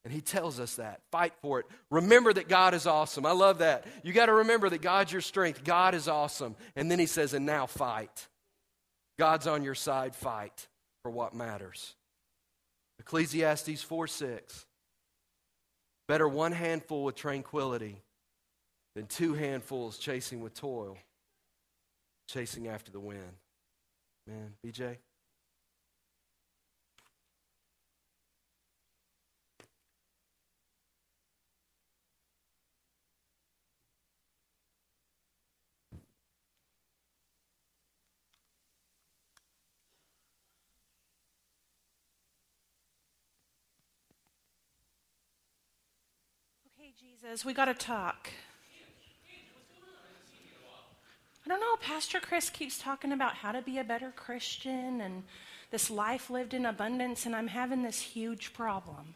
And 0.05 0.13
he 0.13 0.23
tells 0.23 0.59
us 0.59 0.77
that. 0.77 1.03
Fight 1.13 1.35
for 1.43 1.61
it. 1.61 1.67
Remember 1.91 2.33
that 2.33 2.49
God 2.49 2.73
is 2.73 2.87
awesome. 2.87 3.27
I 3.27 3.33
love 3.33 3.59
that. 3.59 3.87
You 4.03 4.15
got 4.15 4.27
to 4.27 4.35
remember 4.35 4.71
that 4.71 4.81
God's 4.81 5.13
your 5.13 5.21
strength. 5.21 5.63
God 5.63 5.95
is 5.95 6.09
awesome. 6.09 6.57
And 6.75 6.91
then 6.91 6.99
he 6.99 7.07
says, 7.07 7.35
and 7.35 7.45
now 7.45 7.67
fight. 7.67 8.29
God's 9.19 9.47
on 9.47 9.63
your 9.63 9.75
side. 9.75 10.15
Fight 10.15 10.69
for 11.03 11.11
what 11.11 11.35
matters. 11.35 11.95
Ecclesiastes 12.99 13.83
4 13.83 14.07
6. 14.07 14.67
Better 16.09 16.29
one 16.29 16.53
handful 16.53 17.05
with 17.05 17.15
tranquility 17.15 18.03
than 18.95 19.07
two 19.07 19.35
handfuls 19.35 19.99
chasing 19.99 20.41
with 20.41 20.55
toil, 20.55 20.97
chasing 22.31 22.69
after 22.69 22.93
the 22.93 23.01
wind. 23.01 23.35
Man, 24.27 24.55
BJ? 24.65 24.99
Jesus, 46.99 47.45
we 47.45 47.55
got 47.55 47.67
to 47.67 47.75
talk. 47.75 48.31
I 51.45 51.49
don't 51.49 51.61
know. 51.61 51.77
Pastor 51.81 52.21
Chris 52.21 52.51
keeps 52.51 52.79
talking 52.79 53.13
about 53.13 53.35
how 53.35 53.53
to 53.53 53.63
be 53.63 53.79
a 53.79 53.85
better 53.85 54.13
Christian 54.15 55.01
and 55.01 55.23
this 55.71 55.89
life 55.91 56.31
lived 56.31 56.53
in 56.53 56.67
abundance, 56.67 57.27
and 57.27 57.37
I'm 57.37 57.47
having 57.47 57.83
this 57.83 58.01
huge 58.01 58.53
problem. 58.53 59.15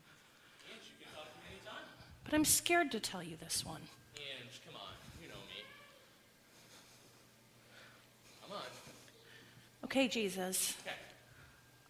But 2.25 2.33
I'm 2.33 2.45
scared 2.45 2.91
to 2.93 3.01
tell 3.01 3.22
you 3.22 3.37
this 3.37 3.66
one. 3.66 3.83
Ange, 4.16 4.61
come 4.64 4.77
on. 4.77 4.93
You 5.20 5.29
know 5.29 5.35
me. 5.35 5.62
Come 8.43 8.57
on. 8.57 8.62
Okay, 9.85 10.09
Jesus. 10.09 10.75
Okay. 10.83 10.95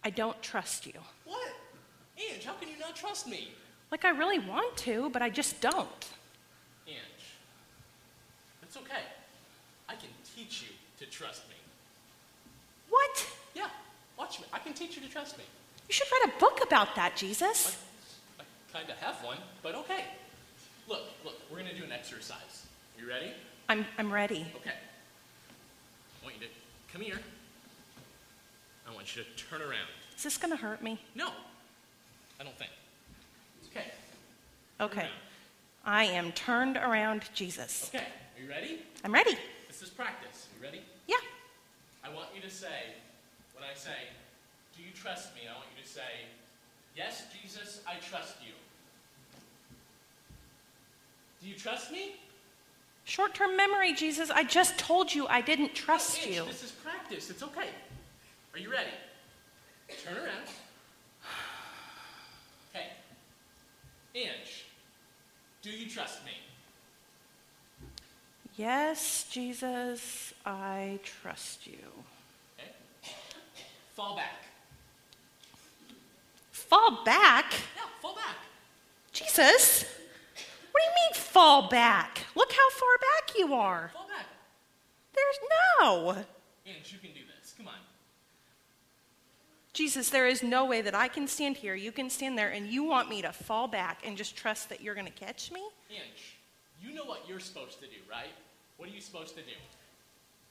I 0.03 0.09
don't 0.09 0.39
trust 0.41 0.85
you. 0.85 0.99
What? 1.25 1.53
Ange, 2.17 2.43
how 2.43 2.53
can 2.53 2.67
you 2.67 2.77
not 2.79 2.95
trust 2.95 3.27
me? 3.27 3.51
Like, 3.91 4.03
I 4.03 4.09
really 4.09 4.39
want 4.39 4.75
to, 4.77 5.09
but 5.11 5.21
I 5.21 5.29
just 5.29 5.61
don't. 5.61 6.09
Ange, 6.87 6.97
it's 8.63 8.75
okay. 8.77 9.03
I 9.87 9.93
can 9.93 10.09
teach 10.35 10.63
you 10.63 11.05
to 11.05 11.11
trust 11.11 11.47
me. 11.47 11.55
What? 12.89 13.27
Yeah, 13.55 13.67
watch 14.17 14.39
me. 14.39 14.45
I 14.51 14.59
can 14.59 14.73
teach 14.73 14.95
you 14.95 15.01
to 15.01 15.09
trust 15.09 15.37
me. 15.37 15.43
You 15.87 15.93
should 15.93 16.07
write 16.11 16.33
a 16.35 16.39
book 16.39 16.61
about 16.63 16.95
that, 16.95 17.15
Jesus. 17.15 17.77
I, 18.39 18.43
I 18.43 18.77
kind 18.77 18.89
of 18.89 18.97
have 18.97 19.15
one, 19.23 19.37
but 19.63 19.75
okay. 19.75 20.03
Look, 20.87 21.01
look, 21.23 21.35
we're 21.49 21.59
going 21.59 21.69
to 21.69 21.77
do 21.77 21.83
an 21.83 21.91
exercise. 21.91 22.65
Are 22.97 23.01
you 23.01 23.07
ready? 23.07 23.31
I'm, 23.69 23.85
I'm 23.97 24.11
ready. 24.11 24.45
Okay. 24.57 24.71
I 24.71 26.23
want 26.25 26.35
you 26.35 26.47
to 26.47 26.53
come 26.91 27.01
here. 27.01 27.19
I 28.89 28.93
want 28.93 29.15
you 29.15 29.23
to 29.23 29.43
turn 29.43 29.61
around. 29.61 29.87
Is 30.15 30.23
this 30.23 30.37
going 30.37 30.51
to 30.51 30.57
hurt 30.57 30.81
me? 30.81 30.99
No, 31.15 31.29
I 32.39 32.43
don't 32.43 32.57
think. 32.57 32.71
Okay. 33.71 33.85
Okay. 34.79 35.09
I 35.85 36.05
am 36.05 36.31
turned 36.31 36.77
around, 36.77 37.23
Jesus. 37.33 37.89
Okay. 37.93 38.03
Are 38.05 38.41
you 38.41 38.49
ready? 38.49 38.79
I'm 39.03 39.13
ready. 39.13 39.37
This 39.77 39.89
is 39.89 39.93
practice. 39.93 40.47
You 40.55 40.63
ready? 40.63 40.79
Yeah. 41.05 41.17
I 42.01 42.07
want 42.07 42.29
you 42.33 42.41
to 42.41 42.49
say, 42.49 42.93
when 43.53 43.69
I 43.69 43.73
say, 43.75 44.07
Do 44.73 44.81
you 44.81 44.91
trust 44.93 45.35
me? 45.35 45.41
I 45.51 45.53
want 45.53 45.65
you 45.75 45.83
to 45.83 45.89
say, 45.89 46.01
Yes, 46.95 47.25
Jesus, 47.41 47.81
I 47.85 47.95
trust 47.95 48.37
you. 48.41 48.53
Do 51.41 51.49
you 51.49 51.55
trust 51.55 51.91
me? 51.91 52.15
Short 53.03 53.33
term 53.33 53.57
memory, 53.57 53.93
Jesus. 53.93 54.31
I 54.31 54.45
just 54.45 54.77
told 54.77 55.13
you 55.13 55.27
I 55.27 55.41
didn't 55.41 55.75
trust 55.75 56.25
Ange, 56.25 56.35
you. 56.37 56.45
This 56.45 56.63
is 56.63 56.71
practice. 56.71 57.29
It's 57.29 57.43
okay. 57.43 57.67
Are 58.53 58.59
you 58.59 58.71
ready? 58.71 58.95
Turn 60.05 60.15
around. 60.15 60.47
Okay. 62.73 62.87
Ange, 64.15 64.65
do 65.61 65.69
you 65.69 65.89
trust 65.89 66.23
me? 66.23 66.31
Yes, 68.57 69.27
Jesus, 69.29 70.33
I 70.45 70.99
trust 71.03 71.67
you. 71.67 71.77
Okay. 72.57 72.71
Fall 73.93 74.15
back. 74.15 74.45
Fall 76.51 77.03
back? 77.03 77.51
Yeah, 77.51 77.83
fall 78.01 78.15
back. 78.15 78.35
Jesus? 79.11 79.83
What 80.71 80.81
do 80.81 80.85
you 80.85 80.95
mean 81.07 81.21
fall 81.21 81.69
back? 81.69 82.25
Look 82.35 82.51
how 82.51 82.69
far 82.69 82.97
back 82.97 83.37
you 83.37 83.53
are. 83.53 83.91
Fall 83.93 84.07
back. 84.07 84.25
There's 85.13 85.39
no. 85.79 86.09
Ange, 86.65 86.93
you 86.93 86.99
can 86.99 87.11
do 87.13 87.21
this. 87.39 87.53
Come 87.57 87.67
on. 87.67 87.73
Jesus, 89.73 90.09
there 90.09 90.27
is 90.27 90.41
no 90.41 90.63
way 90.63 90.81
that 90.81 90.95
I 90.95 91.09
can 91.09 91.27
stand 91.27 91.57
here, 91.57 91.75
you 91.75 91.91
can 91.91 92.09
stand 92.09 92.37
there, 92.37 92.49
and 92.49 92.67
you 92.67 92.83
want 92.83 93.09
me 93.09 93.21
to 93.21 93.33
fall 93.33 93.67
back 93.67 94.01
and 94.05 94.15
just 94.15 94.37
trust 94.37 94.69
that 94.69 94.79
you're 94.81 94.95
going 94.95 95.07
to 95.07 95.11
catch 95.11 95.51
me? 95.51 95.61
Ange, 95.91 96.34
you 96.85 96.93
know 96.93 97.05
what 97.05 97.25
you're 97.27 97.39
supposed 97.39 97.79
to 97.79 97.87
do, 97.87 97.97
right? 98.09 98.33
What 98.77 98.89
are 98.89 98.91
you 98.91 99.01
supposed 99.01 99.35
to 99.35 99.41
do? 99.41 99.57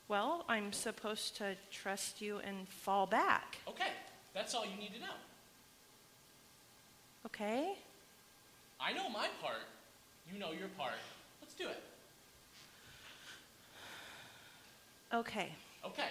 Well, 0.08 0.44
I'm 0.48 0.72
supposed 0.72 1.36
to 1.38 1.56
trust 1.70 2.20
you 2.20 2.38
and 2.38 2.68
fall 2.68 3.06
back. 3.06 3.58
Okay, 3.68 3.92
that's 4.34 4.54
all 4.54 4.64
you 4.64 4.76
need 4.78 4.92
to 4.94 5.00
know. 5.00 5.14
Okay. 7.26 7.74
I 8.80 8.92
know 8.92 9.08
my 9.08 9.28
part. 9.42 9.62
You 10.30 10.38
know 10.38 10.52
your 10.52 10.68
part. 10.76 10.92
Let's 11.40 11.54
do 11.54 11.68
it. 11.68 11.82
Okay. 15.12 15.52
Okay. 15.84 16.08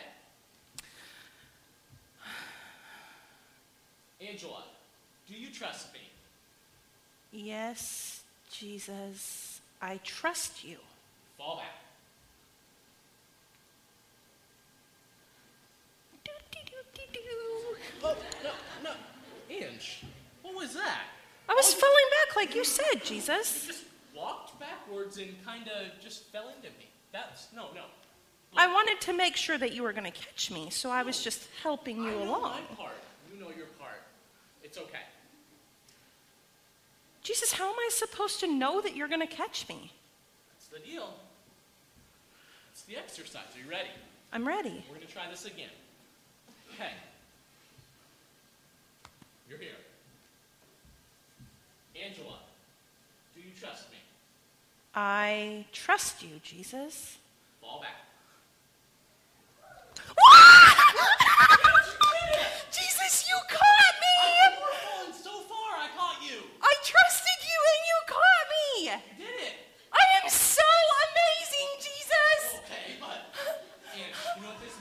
Angela, 4.22 4.64
do 5.28 5.36
you 5.36 5.52
trust 5.52 5.94
me? 5.94 6.00
Yes, 7.32 8.22
Jesus. 8.52 9.53
I 9.84 10.00
trust 10.06 10.64
you. 10.64 10.78
Fall 11.38 11.58
back. 11.58 11.66
Doo-dee-doo-dee-doo. 16.24 17.76
Oh, 18.02 18.16
no, 18.42 18.52
no. 18.82 18.92
Ange, 19.50 20.06
what 20.42 20.56
was 20.56 20.74
that? 20.74 21.02
I 21.50 21.54
was 21.54 21.76
oh, 21.76 21.80
falling 21.80 22.06
back 22.12 22.36
like 22.38 22.56
you 22.56 22.64
said, 22.64 23.04
Jesus. 23.04 23.66
You 23.66 23.74
just 23.74 23.84
walked 24.16 24.58
backwards 24.58 25.18
and 25.18 25.36
kind 25.44 25.68
of 25.68 26.00
just 26.02 26.32
fell 26.32 26.48
into 26.48 26.70
me. 26.78 26.88
That's, 27.12 27.50
no, 27.54 27.64
no. 27.76 27.84
I 28.56 28.72
wanted 28.72 29.02
to 29.02 29.12
make 29.12 29.36
sure 29.36 29.58
that 29.58 29.74
you 29.74 29.84
were 29.84 29.92
going 29.92 30.10
to 30.10 30.18
catch 30.18 30.50
me, 30.50 30.70
so 30.70 30.92
I 30.92 31.04
was 31.04 31.22
just 31.22 31.50
helping 31.62 31.98
you 31.98 32.08
I 32.08 32.12
know 32.12 32.24
along. 32.24 32.42
my 32.70 32.76
part. 32.78 32.96
You 33.34 33.38
know 33.38 33.50
your 33.50 33.68
part. 33.78 34.02
It's 34.64 34.78
okay. 34.78 35.00
Jesus, 37.24 37.54
how 37.54 37.70
am 37.70 37.76
I 37.80 37.90
supposed 37.90 38.42
to 38.42 38.48
know 38.48 38.82
that 38.82 38.96
you're 38.96 39.08
going 39.08 39.22
to 39.22 39.28
catch 39.28 39.68
me? 39.70 39.92
That's 40.52 40.68
the 40.68 40.80
deal. 40.80 41.14
It's 42.72 42.82
the 42.84 42.98
exercise. 42.98 43.44
Are 43.56 43.60
you 43.64 43.70
ready? 43.70 43.90
I'm 44.34 44.46
ready. 44.46 44.84
We're 44.90 44.98
going 44.98 45.08
to 45.08 45.14
try 45.14 45.24
this 45.32 45.46
again. 45.46 45.70
Okay. 46.74 46.92
You're 49.50 49.58
here. 49.58 49.72
Angela, 52.04 52.40
do 53.36 53.42
you 53.42 53.52
trust 53.60 53.90
me? 53.92 53.98
I 54.96 55.66
trust 55.72 56.24
you, 56.24 56.40
Jesus. 56.44 57.18
Fall 57.62 57.82
back. 57.82 57.92
Jesus, 62.72 63.28
you 63.30 63.36
caught 63.50 63.83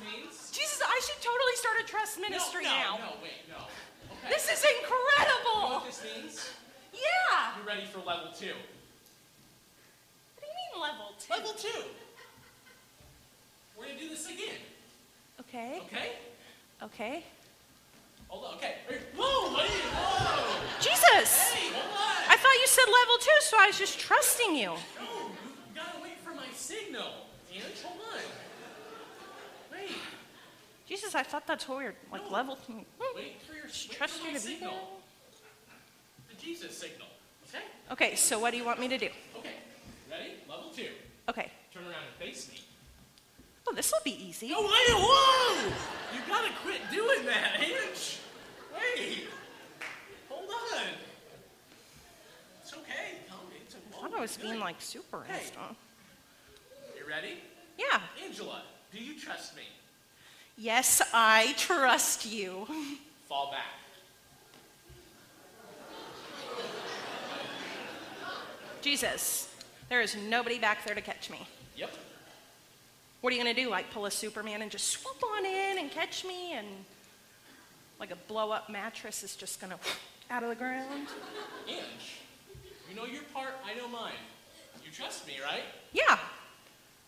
means? 0.04 0.50
Jesus, 0.52 0.82
I 0.84 1.00
should 1.04 1.20
totally 1.22 1.56
start 1.56 1.76
a 1.82 1.86
trust 1.86 2.20
ministry 2.20 2.64
no, 2.64 2.70
no, 2.70 2.76
now. 2.78 2.92
No, 2.98 3.10
wait, 3.22 3.42
no. 3.48 3.64
Okay. 4.10 4.28
This 4.34 4.50
is 4.52 4.62
You 4.62 4.70
know 4.70 4.78
incredible! 4.84 5.60
what 5.80 5.86
this 5.86 6.02
means? 6.04 6.50
Yeah! 6.92 7.56
You're 7.56 7.66
ready 7.66 7.86
for 7.86 7.98
level 7.98 8.30
two. 8.36 8.52
What 10.36 10.40
do 10.40 10.46
you 10.46 10.56
mean 10.60 10.72
level 10.82 11.14
two? 11.18 11.32
Level 11.32 11.52
two. 11.54 11.82
We're 13.78 13.86
gonna 13.88 13.98
do 13.98 14.08
this 14.10 14.26
again. 14.28 14.60
Okay, 15.40 15.80
Okay? 15.86 16.08
okay. 16.82 17.24
Hold 18.28 18.44
on. 18.44 18.54
Okay. 18.56 18.76
Whoa! 19.16 19.52
What 19.52 19.64
are 19.64 19.66
you? 19.66 19.82
Whoa! 19.92 20.60
Jesus! 20.80 21.52
Hey, 21.52 21.72
hold 21.74 21.92
on. 21.92 22.30
I 22.30 22.36
thought 22.36 22.56
you 22.60 22.66
said 22.66 22.86
level 22.86 23.16
two, 23.20 23.38
so 23.40 23.56
I 23.60 23.66
was 23.66 23.78
just 23.78 23.98
trusting 23.98 24.54
you. 24.54 24.68
No, 24.72 24.76
you 24.76 25.74
gotta 25.74 26.00
wait 26.02 26.18
for 26.24 26.32
my 26.34 26.46
signal. 26.54 27.28
Ange, 27.52 27.62
hold 27.82 28.00
on. 28.11 28.11
Wait. 29.82 29.90
Jesus, 30.88 31.14
I 31.14 31.22
thought 31.22 31.46
that's 31.46 31.68
what 31.68 31.78
we 31.78 31.84
were 31.84 31.94
like 32.10 32.24
No. 32.24 32.30
level 32.30 32.58
two. 32.66 32.84
Wait 33.14 33.40
for 33.42 33.54
your 33.54 33.64
Trust 33.64 34.20
for 34.20 34.28
you 34.28 34.38
to 34.38 34.46
be 34.46 34.54
signal. 34.54 34.70
there. 34.72 36.36
The 36.36 36.42
Jesus 36.42 36.76
signal. 36.76 37.08
Okay? 37.48 37.64
Okay, 37.90 38.14
so 38.14 38.38
what 38.38 38.50
do 38.50 38.56
you 38.56 38.64
want 38.64 38.80
me 38.80 38.88
to 38.88 38.98
do? 38.98 39.08
Okay. 39.38 39.54
Ready? 40.10 40.32
Level 40.48 40.70
two. 40.74 40.88
Okay. 41.28 41.50
Turn 41.72 41.84
around 41.84 42.04
and 42.06 42.30
face 42.30 42.48
me. 42.50 42.60
Oh, 43.68 43.74
this 43.74 43.92
will 43.92 44.00
be 44.04 44.22
easy. 44.28 44.52
Oh, 44.54 44.62
wait! 44.62 44.96
Whoa! 44.98 45.72
You 46.14 46.20
gotta 46.28 46.52
quit 46.62 46.80
doing 46.90 47.24
that, 47.26 47.60
Ange. 47.60 48.18
Wait. 48.74 49.28
Hold 50.28 50.50
on. 50.50 50.82
It's 52.62 52.72
okay. 52.74 53.18
It's 53.64 53.76
I 53.76 54.00
thought 54.00 54.18
I 54.18 54.20
was 54.20 54.36
being 54.36 54.58
like 54.58 54.76
super 54.80 55.22
Hey. 55.28 55.44
You 56.98 57.08
ready? 57.08 57.38
Yeah. 57.78 58.00
Angela, 58.24 58.62
do 58.92 59.02
you 59.02 59.18
trust 59.18 59.56
me? 59.56 59.62
Yes, 60.56 61.00
I 61.14 61.54
trust 61.56 62.26
you. 62.26 62.66
Fall 63.28 63.50
back. 63.50 63.82
Jesus, 68.82 69.54
there 69.88 70.00
is 70.00 70.16
nobody 70.16 70.58
back 70.58 70.84
there 70.84 70.94
to 70.94 71.00
catch 71.00 71.30
me. 71.30 71.46
Yep. 71.76 71.90
What 73.20 73.32
are 73.32 73.36
you 73.36 73.42
going 73.42 73.54
to 73.54 73.62
do? 73.62 73.70
Like 73.70 73.90
pull 73.92 74.06
a 74.06 74.10
Superman 74.10 74.60
and 74.60 74.70
just 74.70 74.88
swoop 74.88 75.22
on 75.22 75.46
in 75.46 75.78
and 75.78 75.90
catch 75.90 76.24
me? 76.24 76.52
And 76.54 76.66
like 78.00 78.10
a 78.10 78.16
blow 78.16 78.50
up 78.50 78.68
mattress 78.68 79.22
is 79.22 79.36
just 79.36 79.60
going 79.60 79.72
to 79.72 79.78
out 80.30 80.42
of 80.42 80.48
the 80.48 80.54
ground? 80.54 81.06
Ange, 81.68 82.20
you 82.90 82.96
know 82.96 83.04
your 83.04 83.22
part, 83.32 83.54
I 83.64 83.74
know 83.78 83.88
mine. 83.88 84.12
You 84.84 84.90
trust 84.90 85.26
me, 85.26 85.34
right? 85.42 85.62
Yeah. 85.92 86.18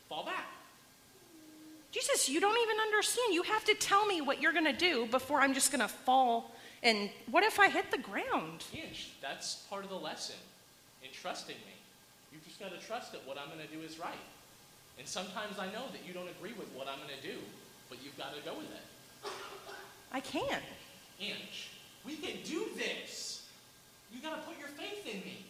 Fall 0.08 0.24
back. 0.24 0.46
Jesus, 1.94 2.28
you 2.28 2.40
don't 2.40 2.58
even 2.60 2.80
understand. 2.80 3.34
You 3.34 3.44
have 3.44 3.64
to 3.66 3.74
tell 3.74 4.04
me 4.04 4.20
what 4.20 4.42
you're 4.42 4.52
going 4.52 4.64
to 4.64 4.72
do 4.72 5.06
before 5.06 5.40
I'm 5.40 5.54
just 5.54 5.70
going 5.70 5.80
to 5.80 5.86
fall. 5.86 6.50
And 6.82 7.08
what 7.30 7.44
if 7.44 7.60
I 7.60 7.68
hit 7.68 7.92
the 7.92 7.98
ground? 7.98 8.64
Ange, 8.74 9.12
that's 9.22 9.62
part 9.70 9.84
of 9.84 9.90
the 9.90 9.96
lesson 9.96 10.34
in 11.04 11.10
trusting 11.12 11.54
me. 11.54 11.74
You 12.32 12.40
just 12.44 12.58
got 12.58 12.72
to 12.72 12.84
trust 12.84 13.12
that 13.12 13.24
what 13.28 13.38
I'm 13.38 13.46
going 13.46 13.64
to 13.64 13.72
do 13.72 13.80
is 13.80 14.00
right. 14.00 14.26
And 14.98 15.06
sometimes 15.06 15.60
I 15.60 15.66
know 15.66 15.84
that 15.92 16.00
you 16.04 16.12
don't 16.12 16.28
agree 16.28 16.52
with 16.58 16.66
what 16.74 16.88
I'm 16.88 16.98
going 16.98 17.14
to 17.16 17.24
do, 17.24 17.38
but 17.88 17.98
you've 18.02 18.18
got 18.18 18.34
to 18.34 18.42
go 18.42 18.56
with 18.56 18.66
it. 18.66 19.30
I 20.10 20.18
can. 20.18 20.60
Ange, 21.20 21.70
we 22.04 22.16
can 22.16 22.42
do 22.44 22.66
this. 22.76 23.46
You 24.12 24.20
got 24.20 24.34
to 24.34 24.42
put 24.48 24.58
your 24.58 24.68
faith 24.68 25.06
in 25.06 25.20
me. 25.20 25.44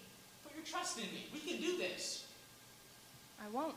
Put 0.45 0.55
your 0.55 0.65
trust 0.67 0.99
in 0.99 1.05
me. 1.05 1.25
We 1.33 1.41
can 1.41 1.59
do 1.63 1.79
this. 1.79 2.27
I 3.43 3.49
won't. 3.49 3.77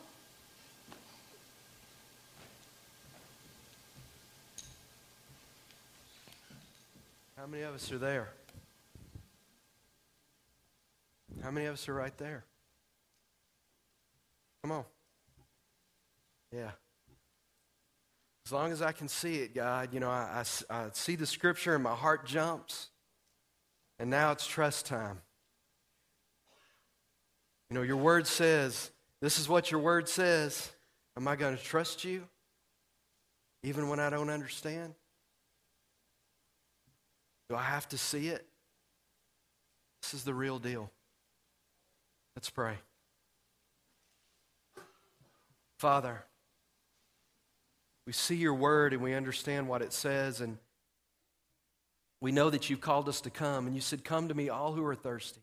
How 7.37 7.45
many 7.45 7.61
of 7.61 7.75
us 7.75 7.91
are 7.91 7.99
there? 7.99 8.29
How 11.43 11.51
many 11.51 11.67
of 11.67 11.73
us 11.75 11.87
are 11.87 11.93
right 11.93 12.17
there? 12.17 12.43
Come 14.63 14.71
on. 14.71 14.85
Yeah. 16.51 16.71
As 18.45 18.51
long 18.51 18.71
as 18.71 18.81
I 18.81 18.91
can 18.91 19.07
see 19.07 19.35
it, 19.35 19.53
God, 19.53 19.93
you 19.93 19.99
know, 19.99 20.09
I 20.09 20.43
I 20.69 20.87
see 20.93 21.15
the 21.15 21.27
scripture 21.27 21.75
and 21.75 21.83
my 21.83 21.93
heart 21.93 22.25
jumps. 22.25 22.89
And 23.99 24.09
now 24.09 24.31
it's 24.31 24.47
trust 24.47 24.87
time. 24.87 25.21
You 27.69 27.75
know, 27.75 27.83
your 27.83 27.97
word 27.97 28.25
says, 28.25 28.91
this 29.21 29.37
is 29.37 29.47
what 29.47 29.69
your 29.69 29.79
word 29.79 30.09
says. 30.09 30.71
Am 31.15 31.27
I 31.27 31.35
going 31.35 31.55
to 31.55 31.63
trust 31.63 32.03
you 32.03 32.23
even 33.61 33.89
when 33.89 33.99
I 33.99 34.09
don't 34.09 34.29
understand? 34.29 34.95
Do 37.49 37.55
I 37.55 37.63
have 37.63 37.87
to 37.89 37.97
see 37.97 38.27
it? 38.27 38.45
This 40.01 40.13
is 40.13 40.23
the 40.23 40.33
real 40.33 40.59
deal. 40.59 40.91
Let's 42.35 42.49
pray. 42.49 42.75
Father, 45.79 46.23
we 48.05 48.13
see 48.13 48.35
your 48.35 48.53
word 48.53 48.93
and 48.93 49.01
we 49.01 49.13
understand 49.13 49.67
what 49.67 49.81
it 49.81 49.93
says, 49.93 50.41
and 50.41 50.57
we 52.19 52.31
know 52.31 52.49
that 52.49 52.69
you've 52.69 52.81
called 52.81 53.09
us 53.09 53.21
to 53.21 53.29
come. 53.29 53.67
And 53.67 53.75
you 53.75 53.81
said, 53.81 54.03
Come 54.03 54.29
to 54.29 54.33
me, 54.33 54.49
all 54.49 54.73
who 54.73 54.85
are 54.85 54.95
thirsty. 54.95 55.41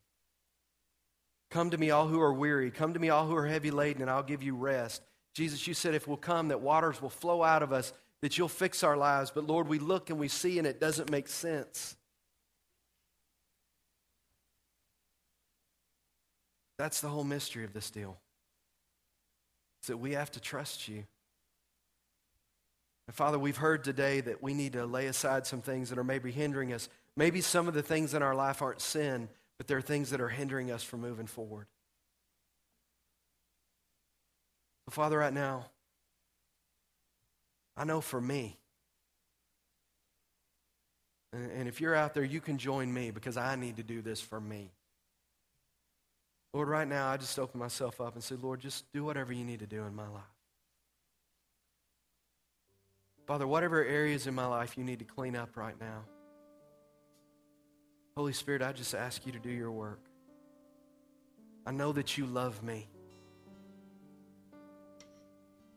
Come 1.50 1.70
to 1.70 1.78
me, 1.78 1.90
all 1.90 2.08
who 2.08 2.20
are 2.20 2.32
weary. 2.32 2.70
Come 2.70 2.94
to 2.94 3.00
me, 3.00 3.10
all 3.10 3.26
who 3.26 3.36
are 3.36 3.46
heavy 3.46 3.70
laden, 3.70 4.02
and 4.02 4.10
I'll 4.10 4.24
give 4.24 4.42
you 4.42 4.56
rest. 4.56 5.02
Jesus, 5.34 5.66
you 5.66 5.74
said 5.74 5.94
if 5.94 6.08
we'll 6.08 6.16
come, 6.16 6.48
that 6.48 6.60
waters 6.60 7.00
will 7.00 7.10
flow 7.10 7.42
out 7.42 7.62
of 7.62 7.72
us, 7.72 7.92
that 8.22 8.38
you'll 8.38 8.48
fix 8.48 8.82
our 8.82 8.96
lives. 8.96 9.30
But 9.30 9.46
Lord, 9.46 9.68
we 9.68 9.78
look 9.78 10.10
and 10.10 10.18
we 10.18 10.28
see, 10.28 10.58
and 10.58 10.66
it 10.66 10.80
doesn't 10.80 11.10
make 11.10 11.28
sense. 11.28 11.96
That's 16.78 17.00
the 17.00 17.08
whole 17.08 17.24
mystery 17.24 17.64
of 17.64 17.72
this 17.72 17.90
deal. 17.90 18.16
Is 19.82 19.88
that 19.88 19.98
we 19.98 20.12
have 20.12 20.30
to 20.32 20.40
trust 20.40 20.88
you. 20.88 21.04
And 23.06 23.14
Father, 23.14 23.38
we've 23.38 23.56
heard 23.56 23.84
today 23.84 24.20
that 24.22 24.42
we 24.42 24.54
need 24.54 24.72
to 24.72 24.86
lay 24.86 25.06
aside 25.06 25.46
some 25.46 25.60
things 25.60 25.90
that 25.90 25.98
are 25.98 26.04
maybe 26.04 26.32
hindering 26.32 26.72
us. 26.72 26.88
Maybe 27.16 27.40
some 27.40 27.68
of 27.68 27.74
the 27.74 27.82
things 27.82 28.14
in 28.14 28.22
our 28.22 28.34
life 28.34 28.62
aren't 28.62 28.80
sin, 28.80 29.28
but 29.58 29.66
they're 29.66 29.82
things 29.82 30.10
that 30.10 30.20
are 30.20 30.28
hindering 30.28 30.70
us 30.70 30.82
from 30.82 31.00
moving 31.00 31.26
forward. 31.26 31.66
So, 34.86 34.92
Father, 34.92 35.18
right 35.18 35.32
now, 35.32 35.66
I 37.76 37.84
know 37.84 38.00
for 38.00 38.20
me, 38.20 38.56
and, 41.32 41.66
if 41.66 41.80
you're 41.80 41.96
out 41.96 42.14
there, 42.14 42.22
you 42.22 42.40
can 42.40 42.58
join 42.58 42.92
me 42.92 43.10
because 43.10 43.36
I 43.36 43.56
need 43.56 43.78
to 43.78 43.82
do 43.82 44.02
this 44.02 44.20
for 44.20 44.40
me. 44.40 44.70
Lord, 46.52 46.68
right 46.68 46.86
now, 46.86 47.08
I 47.08 47.16
just 47.16 47.36
open 47.40 47.58
myself 47.58 48.00
up 48.00 48.14
and 48.14 48.22
say, 48.22 48.36
Lord, 48.40 48.60
just 48.60 48.84
do 48.92 49.02
whatever 49.02 49.32
you 49.32 49.44
need 49.44 49.58
to 49.58 49.66
do 49.66 49.82
in 49.82 49.96
my 49.96 50.06
life. 50.06 50.22
Father, 53.26 53.46
whatever 53.48 53.84
areas 53.84 54.28
in 54.28 54.34
my 54.34 54.46
life 54.46 54.78
you 54.78 54.84
need 54.84 55.00
to 55.00 55.04
clean 55.04 55.34
up 55.34 55.56
right 55.56 55.74
now, 55.80 56.04
Holy 58.16 58.32
Spirit, 58.32 58.62
I 58.62 58.72
just 58.72 58.94
ask 58.94 59.26
you 59.26 59.32
to 59.32 59.40
do 59.40 59.50
your 59.50 59.72
work. 59.72 59.98
I 61.66 61.72
know 61.72 61.90
that 61.92 62.16
you 62.16 62.26
love 62.26 62.62
me. 62.62 62.86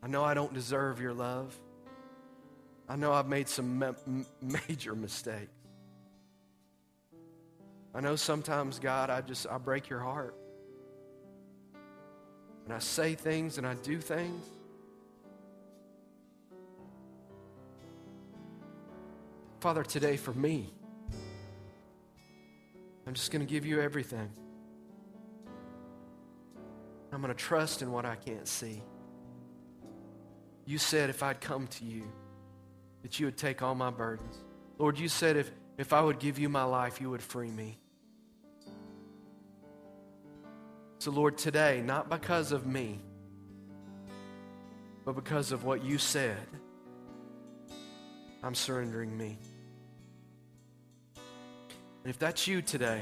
I 0.03 0.07
know 0.07 0.23
I 0.23 0.35
don't 0.35 0.53
deserve 0.53 1.01
your 1.01 1.13
love. 1.13 1.57
I 2.89 2.95
know 2.95 3.11
I've 3.11 3.27
made 3.27 3.49
some 3.49 3.79
ma- 3.79 3.93
major 4.41 4.95
mistakes. 4.95 5.51
I 7.93 7.99
know 7.99 8.15
sometimes, 8.15 8.79
God, 8.79 9.09
I 9.09 9.21
just 9.21 9.47
I 9.49 9.57
break 9.57 9.89
your 9.89 9.99
heart. 9.99 10.35
And 12.65 12.73
I 12.73 12.79
say 12.79 13.15
things 13.15 13.57
and 13.57 13.65
I 13.65 13.73
do 13.75 13.99
things. 13.99 14.45
Father, 19.59 19.83
today 19.83 20.17
for 20.17 20.33
me, 20.33 20.71
I'm 23.07 23.13
just 23.13 23.31
going 23.31 23.45
to 23.45 23.51
give 23.51 23.65
you 23.65 23.81
everything. 23.81 24.29
I'm 27.11 27.21
going 27.21 27.33
to 27.33 27.39
trust 27.39 27.81
in 27.81 27.91
what 27.91 28.05
I 28.05 28.15
can't 28.15 28.47
see. 28.47 28.83
You 30.65 30.77
said 30.77 31.09
if 31.09 31.23
I'd 31.23 31.41
come 31.41 31.67
to 31.67 31.85
you, 31.85 32.03
that 33.01 33.19
you 33.19 33.27
would 33.27 33.37
take 33.37 33.61
all 33.61 33.75
my 33.75 33.89
burdens. 33.89 34.37
Lord, 34.77 34.99
you 34.99 35.07
said 35.07 35.37
if, 35.37 35.51
if 35.77 35.93
I 35.93 36.01
would 36.01 36.19
give 36.19 36.39
you 36.39 36.49
my 36.49 36.63
life, 36.63 36.99
you 37.01 37.09
would 37.09 37.21
free 37.21 37.49
me. 37.49 37.77
So, 40.99 41.11
Lord, 41.11 41.37
today, 41.37 41.81
not 41.85 42.09
because 42.09 42.51
of 42.51 42.65
me, 42.65 42.99
but 45.05 45.13
because 45.13 45.51
of 45.51 45.63
what 45.63 45.83
you 45.85 45.97
said, 45.97 46.47
I'm 48.43 48.55
surrendering 48.55 49.15
me. 49.15 49.37
And 51.15 52.09
if 52.09 52.19
that's 52.19 52.47
you 52.47 52.61
today, 52.61 53.01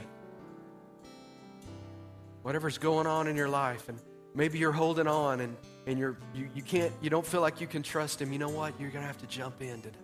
whatever's 2.42 2.78
going 2.78 3.08
on 3.08 3.28
in 3.28 3.36
your 3.36 3.50
life, 3.50 3.90
and 3.90 4.00
maybe 4.34 4.60
you're 4.60 4.72
holding 4.72 5.08
on 5.08 5.42
and, 5.42 5.56
and 5.88 6.00
you're, 6.00 6.18
you, 6.34 6.50
you 6.56 6.62
can't, 6.62 6.92
you 7.02 7.10
don't 7.10 7.26
feel 7.26 7.42
like 7.42 7.62
you 7.62 7.68
can 7.68 7.84
trust 7.84 8.22
him, 8.22 8.34
you 8.34 8.40
know 8.40 8.50
what? 8.50 8.74
You're 8.80 8.90
going 8.90 9.04
to 9.04 9.08
have 9.08 9.20
to 9.20 9.28
jump 9.28 9.62
in 9.62 9.82
today. 9.82 9.98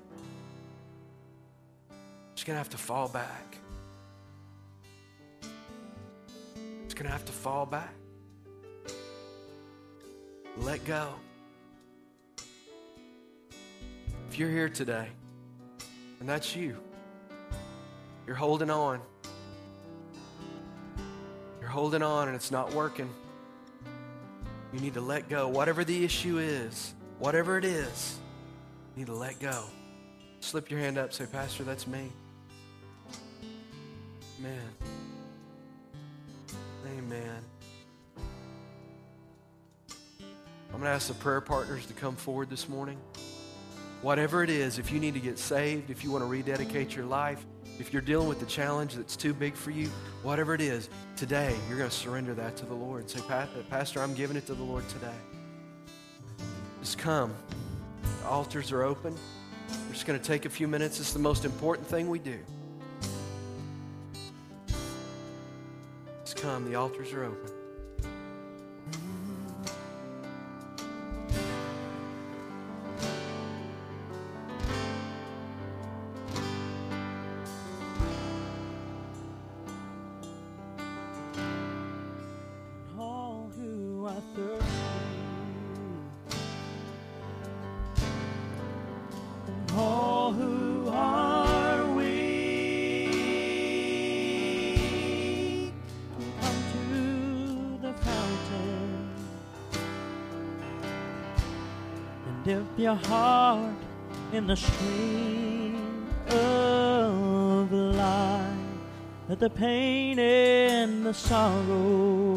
Just 2.36 2.46
going 2.46 2.56
to 2.56 2.60
have 2.60 2.70
to 2.70 2.78
fall 2.78 3.08
back. 3.08 3.58
Just 6.84 6.96
going 6.96 7.06
to 7.06 7.12
have 7.12 7.26
to 7.26 7.32
fall 7.32 7.66
back. 7.66 7.94
Let 10.58 10.84
go. 10.86 11.10
If 14.30 14.38
you're 14.38 14.50
here 14.50 14.70
today, 14.70 15.08
and 16.20 16.30
that's 16.30 16.56
you, 16.56 16.78
you're 18.28 18.36
holding 18.36 18.70
on. 18.70 19.02
You're 21.60 21.70
holding 21.70 22.02
on 22.02 22.28
and 22.28 22.36
it's 22.36 22.52
not 22.52 22.74
working. 22.74 23.10
You 24.74 24.80
need 24.80 24.94
to 24.94 25.02
let 25.02 25.28
go. 25.28 25.48
Whatever 25.48 25.84
the 25.84 26.04
issue 26.04 26.38
is, 26.38 26.94
whatever 27.20 27.58
it 27.58 27.66
is, 27.66 28.18
you 28.96 29.02
need 29.02 29.08
to 29.08 29.16
let 29.16 29.40
go. 29.40 29.64
Slip 30.40 30.72
your 30.72 30.80
hand 30.80 30.98
up, 30.98 31.14
say, 31.14 31.26
Pastor, 31.26 31.64
that's 31.64 31.88
me. 31.88 32.12
Amen. 34.40 34.60
Amen. 36.98 37.44
I'm 40.74 40.80
going 40.80 40.84
to 40.84 40.90
ask 40.90 41.10
the 41.10 41.14
prayer 41.16 41.42
partners 41.42 41.86
to 41.88 41.94
come 41.94 42.16
forward 42.16 42.50
this 42.50 42.70
morning. 42.70 42.98
Whatever 44.02 44.42
it 44.44 44.50
is, 44.50 44.80
if 44.80 44.92
you 44.92 45.00
need 45.00 45.14
to 45.14 45.20
get 45.20 45.38
saved, 45.38 45.90
if 45.90 46.04
you 46.04 46.12
want 46.12 46.24
to 46.24 46.28
rededicate 46.28 46.96
your 46.96 47.06
life, 47.06 47.46
if 47.82 47.92
you're 47.92 48.02
dealing 48.02 48.28
with 48.28 48.42
a 48.44 48.46
challenge 48.46 48.94
that's 48.94 49.16
too 49.16 49.34
big 49.34 49.56
for 49.56 49.72
you, 49.72 49.90
whatever 50.22 50.54
it 50.54 50.62
is, 50.62 50.88
today 51.16 51.56
you're 51.68 51.80
going 51.80 51.90
to 51.90 51.96
surrender 51.96 52.36
that 52.36 52.56
to 52.58 52.66
the 52.68 52.74
Lord. 52.74 53.10
Say, 53.10 53.20
uh, 53.28 53.48
Pastor, 53.72 54.02
I'm 54.02 54.14
giving 54.14 54.38
it 54.38 54.46
to 54.46 54.54
the 54.54 54.64
Lord 54.64 54.88
today. 54.88 55.16
Just 56.80 57.00
come. 57.00 57.34
The 58.22 58.28
altars 58.28 58.72
are 58.72 58.84
open. 58.84 59.16
We're 59.88 59.94
just 59.94 60.06
going 60.06 60.20
to 60.20 60.26
take 60.26 60.46
a 60.46 60.50
few 60.50 60.68
minutes. 60.68 61.00
It's 61.00 61.12
the 61.12 61.20
most 61.20 61.44
important 61.44 61.88
thing 61.88 62.08
we 62.08 62.20
do. 62.20 62.38
Just 66.24 66.38
come. 66.38 66.70
The 66.70 66.76
altars 66.76 67.12
are 67.14 67.24
open. 67.24 67.61
Your 102.92 103.08
heart 103.08 103.76
in 104.34 104.48
the 104.48 104.56
stream 104.56 106.08
of 106.28 107.72
life. 107.72 108.58
Let 109.30 109.40
the 109.40 109.50
pain 109.50 110.20
and 110.20 111.06
the 111.06 111.14
sorrow 111.14 112.36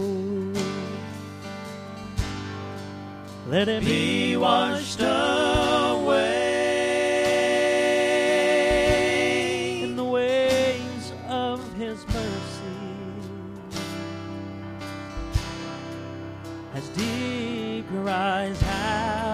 let 3.49 3.67
it 3.69 3.85
be 3.85 4.37
washed 4.37 5.01
away 5.01 6.23
in 9.83 9.97
the 9.97 10.05
waves 10.05 11.13
of 11.29 11.59
His 11.75 12.07
mercy 12.07 12.79
as 16.75 16.89
deep 16.91 17.89
cries 17.89 18.63
out. 18.63 19.34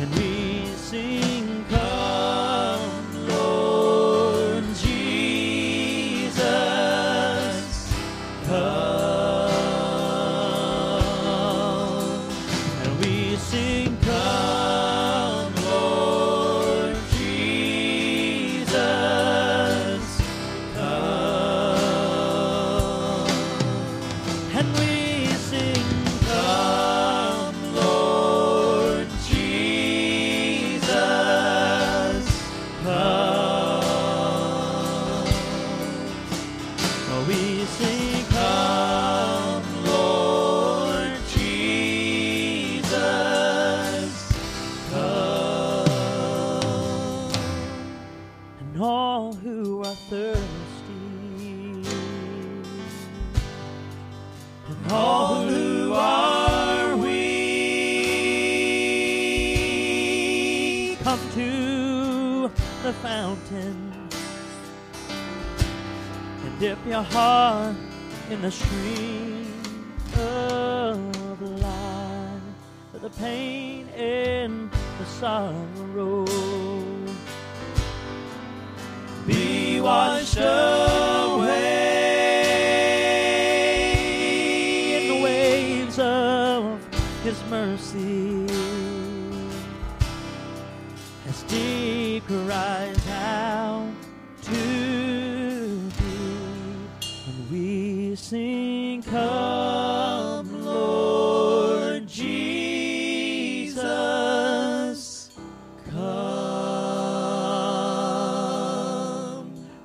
and 0.00 0.14
we 0.14 0.66
sing. 0.76 1.27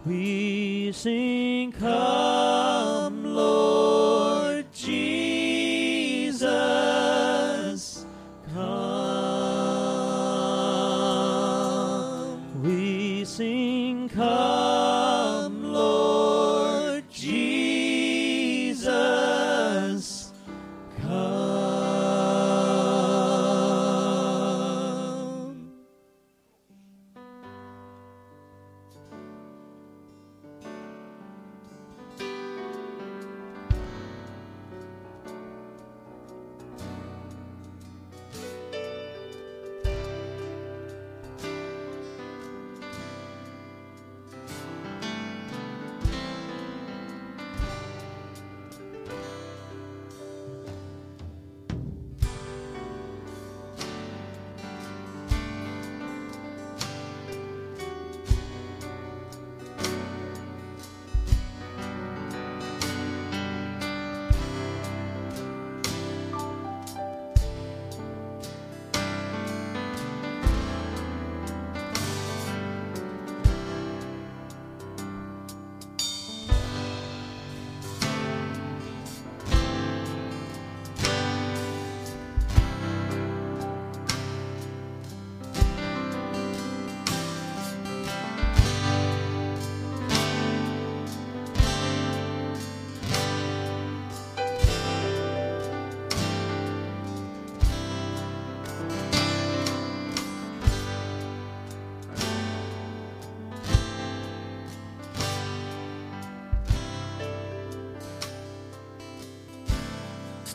We 0.06 0.92
sing, 0.92 1.72
Come, 1.72 2.23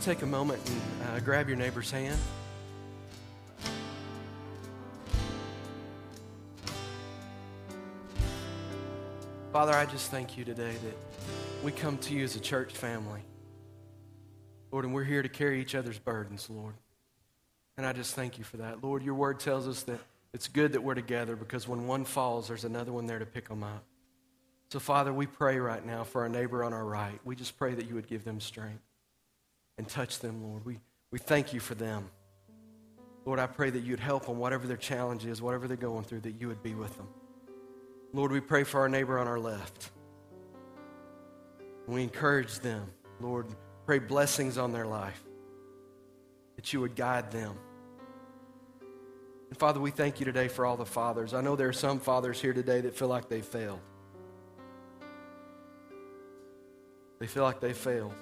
take 0.09 0.23
a 0.23 0.27
moment 0.27 0.59
and 0.67 1.11
uh, 1.11 1.21
grab 1.21 1.49
your 1.49 1.59
neighbor's 1.59 1.91
hand. 1.91 2.19
Father, 9.53 9.75
I 9.75 9.85
just 9.85 10.11
thank 10.11 10.39
you 10.39 10.47
today 10.47 10.73
that 10.73 10.97
we 11.63 11.73
come 11.73 11.99
to 11.99 12.15
you 12.15 12.25
as 12.25 12.37
a 12.37 12.41
church 12.41 12.73
family. 12.73 13.21
Lord, 14.71 14.87
and 14.87 14.95
we're 14.95 15.05
here 15.05 15.23
to 15.23 15.29
carry 15.29 15.61
each 15.61 15.75
other's 15.75 15.99
burdens, 15.99 16.49
Lord. 16.49 16.73
And 17.77 17.85
I 17.85 17.93
just 17.93 18.15
thank 18.15 18.39
you 18.39 18.45
for 18.45 18.57
that. 18.57 18.83
Lord, 18.83 19.03
your 19.03 19.15
word 19.15 19.39
tells 19.41 19.69
us 19.69 19.83
that 19.83 20.01
it's 20.33 20.49
good 20.49 20.73
that 20.73 20.83
we're 20.83 20.95
together 20.95 21.37
because 21.37 21.69
when 21.69 21.87
one 21.87 22.07
falls, 22.07 22.49
there's 22.49 22.65
another 22.65 22.93
one 22.93 23.05
there 23.05 23.19
to 23.19 23.27
pick 23.27 23.51
them 23.51 23.63
up. 23.63 23.85
So, 24.73 24.79
Father, 24.81 25.13
we 25.13 25.27
pray 25.27 25.59
right 25.59 25.85
now 25.85 26.05
for 26.05 26.23
our 26.23 26.31
neighbor 26.31 26.65
on 26.65 26.73
our 26.73 26.87
right. 26.87 27.21
We 27.27 27.37
just 27.37 27.59
pray 27.59 27.75
that 27.75 27.87
you 27.87 27.95
would 27.95 28.09
give 28.09 28.25
them 28.25 28.41
strength 28.41 28.88
and 29.79 29.89
touch 29.89 30.18
them, 30.18 30.43
Lord. 30.43 30.64
We, 30.64 30.79
we 31.11 31.18
thank 31.18 31.55
you 31.55 31.61
for 31.61 31.74
them. 31.74 32.11
Lord, 33.24 33.39
I 33.39 33.47
pray 33.47 33.70
that 33.70 33.81
you'd 33.81 34.01
help 34.01 34.26
them, 34.26 34.39
whatever 34.39 34.66
their 34.66 34.76
challenge 34.76 35.24
is, 35.24 35.41
whatever 35.41 35.68
they're 35.68 35.76
going 35.76 36.05
through, 36.05 36.20
that 36.20 36.41
you 36.41 36.49
would 36.49 36.62
be 36.62 36.74
with 36.74 36.97
them. 36.97 37.09
Lord, 38.12 38.33
we 38.33 38.41
pray 38.41 38.64
for 38.64 38.81
our 38.81 38.89
neighbor 38.89 39.18
on 39.18 39.26
our 39.26 39.39
left. 39.39 39.91
We 41.87 42.03
encourage 42.03 42.59
them. 42.61 42.91
Lord, 43.20 43.47
pray 43.87 43.99
blessings 43.99 44.59
on 44.59 44.72
their 44.72 44.87
life, 44.87 45.22
that 46.57 46.72
you 46.72 46.81
would 46.81 46.97
guide 46.97 47.31
them. 47.31 47.55
And 49.51 49.59
Father, 49.59 49.81
we 49.81 49.91
thank 49.91 50.20
you 50.20 50.26
today 50.26 50.49
for 50.49 50.66
all 50.66 50.76
the 50.76 50.87
fathers. 50.87 51.33
I 51.33 51.41
know 51.41 51.57
there 51.57 51.68
are 51.68 51.72
some 51.72 52.01
fathers 52.01 52.41
here 52.41 52.53
today 52.53 52.83
that 52.83 52.95
feel 52.95 53.09
like 53.09 53.29
they 53.29 53.41
failed. 53.41 53.81
They 57.18 57.26
feel 57.26 57.43
like 57.43 57.61
they 57.61 57.72
failed. 57.72 58.14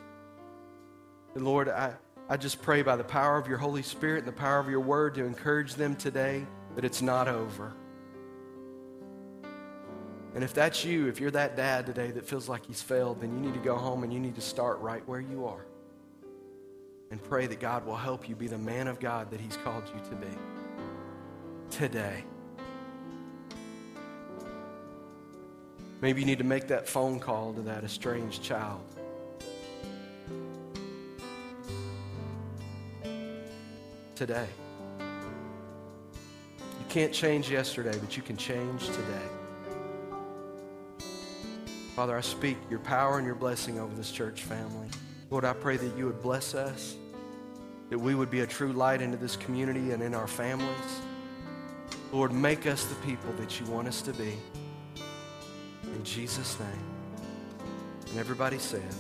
And 1.37 1.45
Lord, 1.45 1.68
I, 1.68 1.93
I 2.30 2.39
just 2.39 2.62
pray 2.62 2.80
by 2.80 2.97
the 2.97 3.05
power 3.05 3.37
of 3.37 3.47
your 3.47 3.59
Holy 3.59 3.82
Spirit 3.82 4.20
and 4.20 4.26
the 4.26 4.32
power 4.32 4.59
of 4.59 4.70
your 4.70 4.80
word 4.80 5.16
to 5.16 5.24
encourage 5.26 5.74
them 5.74 5.95
today 5.95 6.47
that 6.74 6.82
it's 6.82 7.03
not 7.03 7.28
over. 7.28 7.74
And 10.34 10.43
if 10.43 10.55
that's 10.55 10.82
you, 10.82 11.09
if 11.09 11.20
you're 11.20 11.30
that 11.32 11.55
dad 11.55 11.84
today 11.84 12.11
that 12.12 12.26
feels 12.26 12.49
like 12.49 12.64
he's 12.64 12.80
failed, 12.80 13.20
then 13.20 13.34
you 13.34 13.39
need 13.39 13.53
to 13.53 13.61
go 13.61 13.76
home 13.76 14.03
and 14.03 14.11
you 14.11 14.18
need 14.18 14.34
to 14.37 14.41
start 14.41 14.80
right 14.80 15.07
where 15.07 15.20
you 15.20 15.45
are. 15.45 15.66
And 17.11 17.22
pray 17.22 17.47
that 17.49 17.61
God 17.61 17.84
will 17.84 17.97
help 17.97 18.30
you 18.30 18.34
be 18.34 18.47
the 18.47 18.57
man 18.57 18.89
of 18.89 18.99
God 18.99 19.30
that 19.30 19.39
he's 19.39 19.59
called 19.59 19.84
you 19.95 20.01
to 20.09 20.16
be 20.16 20.32
today. 21.70 22.24
Maybe 26.01 26.20
you 26.20 26.26
need 26.26 26.39
to 26.39 26.45
make 26.45 26.68
that 26.68 26.89
phone 26.89 27.20
call 27.20 27.53
to 27.53 27.61
that 27.61 27.84
estranged 27.84 28.43
child. 28.43 28.95
Today. 34.16 34.46
You 34.98 36.86
can't 36.88 37.12
change 37.12 37.50
yesterday, 37.50 37.94
but 38.00 38.16
you 38.16 38.22
can 38.22 38.38
change 38.38 38.86
today. 38.86 39.28
Father, 41.94 42.16
I 42.16 42.22
speak 42.22 42.56
your 42.70 42.78
power 42.78 43.18
and 43.18 43.26
your 43.26 43.34
blessing 43.34 43.78
over 43.78 43.94
this 43.94 44.10
church 44.10 44.42
family. 44.42 44.88
Lord, 45.28 45.44
I 45.44 45.52
pray 45.52 45.76
that 45.76 45.98
you 45.98 46.06
would 46.06 46.22
bless 46.22 46.54
us, 46.54 46.96
that 47.90 47.98
we 47.98 48.14
would 48.14 48.30
be 48.30 48.40
a 48.40 48.46
true 48.46 48.72
light 48.72 49.02
into 49.02 49.18
this 49.18 49.36
community 49.36 49.90
and 49.90 50.02
in 50.02 50.14
our 50.14 50.26
families. 50.26 51.00
Lord, 52.10 52.32
make 52.32 52.66
us 52.66 52.86
the 52.86 52.94
people 53.06 53.34
that 53.34 53.60
you 53.60 53.66
want 53.66 53.86
us 53.86 54.00
to 54.00 54.14
be. 54.14 54.32
In 55.84 56.04
Jesus' 56.04 56.58
name. 56.58 57.68
And 58.08 58.18
everybody 58.18 58.56
said, 58.56 58.94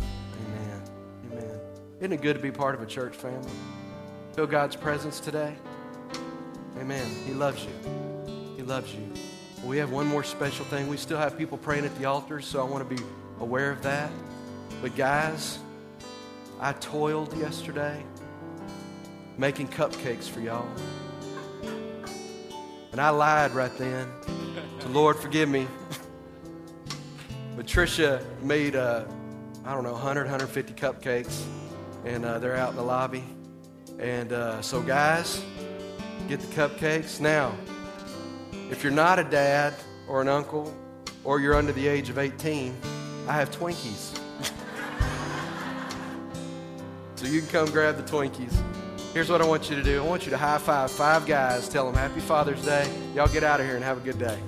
Amen. 0.00 0.82
Amen. 1.30 1.60
Isn't 2.00 2.12
it 2.12 2.20
good 2.20 2.34
to 2.34 2.42
be 2.42 2.50
part 2.50 2.74
of 2.74 2.82
a 2.82 2.86
church 2.86 3.14
family? 3.14 3.52
Feel 4.34 4.48
God's 4.48 4.74
presence 4.74 5.20
today? 5.20 5.54
Amen. 6.80 7.08
He 7.24 7.32
loves 7.32 7.64
you. 7.64 7.70
He 8.56 8.64
loves 8.64 8.92
you. 8.92 9.08
We 9.62 9.78
have 9.78 9.92
one 9.92 10.08
more 10.08 10.24
special 10.24 10.64
thing. 10.64 10.88
We 10.88 10.96
still 10.96 11.18
have 11.18 11.38
people 11.38 11.56
praying 11.56 11.84
at 11.84 11.96
the 12.00 12.06
altar, 12.06 12.40
so 12.40 12.60
I 12.60 12.68
want 12.68 12.88
to 12.88 12.96
be 12.96 13.00
aware 13.38 13.70
of 13.70 13.80
that. 13.82 14.10
But 14.82 14.96
guys, 14.96 15.60
I 16.60 16.72
toiled 16.72 17.36
yesterday 17.38 18.02
making 19.38 19.68
cupcakes 19.68 20.28
for 20.28 20.40
y'all. 20.40 20.66
And 22.90 23.00
I 23.00 23.10
lied 23.10 23.52
right 23.52 23.76
then. 23.78 24.08
So, 24.80 24.88
Lord, 24.88 25.16
forgive 25.16 25.48
me. 25.48 25.68
But 27.56 27.66
Tricia 27.66 28.20
made, 28.42 28.74
uh, 28.74 29.04
I 29.64 29.74
don't 29.74 29.84
know, 29.84 29.92
100, 29.92 30.22
150 30.22 30.72
cupcakes, 30.72 31.44
and 32.04 32.24
uh, 32.24 32.40
they're 32.40 32.56
out 32.56 32.70
in 32.70 32.76
the 32.76 32.82
lobby. 32.82 33.22
And 33.98 34.32
uh, 34.32 34.62
so, 34.62 34.82
guys, 34.82 35.42
get 36.28 36.40
the 36.40 36.46
cupcakes. 36.48 37.20
Now, 37.20 37.54
if 38.70 38.82
you're 38.82 38.92
not 38.92 39.18
a 39.18 39.24
dad 39.24 39.74
or 40.08 40.20
an 40.20 40.28
uncle, 40.28 40.74
or 41.24 41.40
you're 41.40 41.54
under 41.54 41.72
the 41.72 41.88
age 41.88 42.10
of 42.10 42.18
18, 42.18 42.76
I 43.26 43.32
have 43.32 43.50
Twinkies. 43.50 44.14
so 47.16 47.26
you 47.26 47.40
can 47.40 47.48
come 47.48 47.70
grab 47.70 47.96
the 47.96 48.02
Twinkies. 48.02 48.54
Here's 49.14 49.30
what 49.30 49.40
I 49.40 49.46
want 49.46 49.70
you 49.70 49.76
to 49.76 49.82
do 49.82 50.02
I 50.02 50.04
want 50.04 50.24
you 50.24 50.30
to 50.30 50.36
high 50.36 50.58
five 50.58 50.90
five 50.90 51.24
guys, 51.24 51.68
tell 51.68 51.86
them 51.86 51.94
Happy 51.94 52.20
Father's 52.20 52.64
Day. 52.64 52.92
Y'all 53.14 53.28
get 53.28 53.44
out 53.44 53.60
of 53.60 53.66
here 53.66 53.76
and 53.76 53.84
have 53.84 53.98
a 53.98 54.00
good 54.00 54.18
day. 54.18 54.38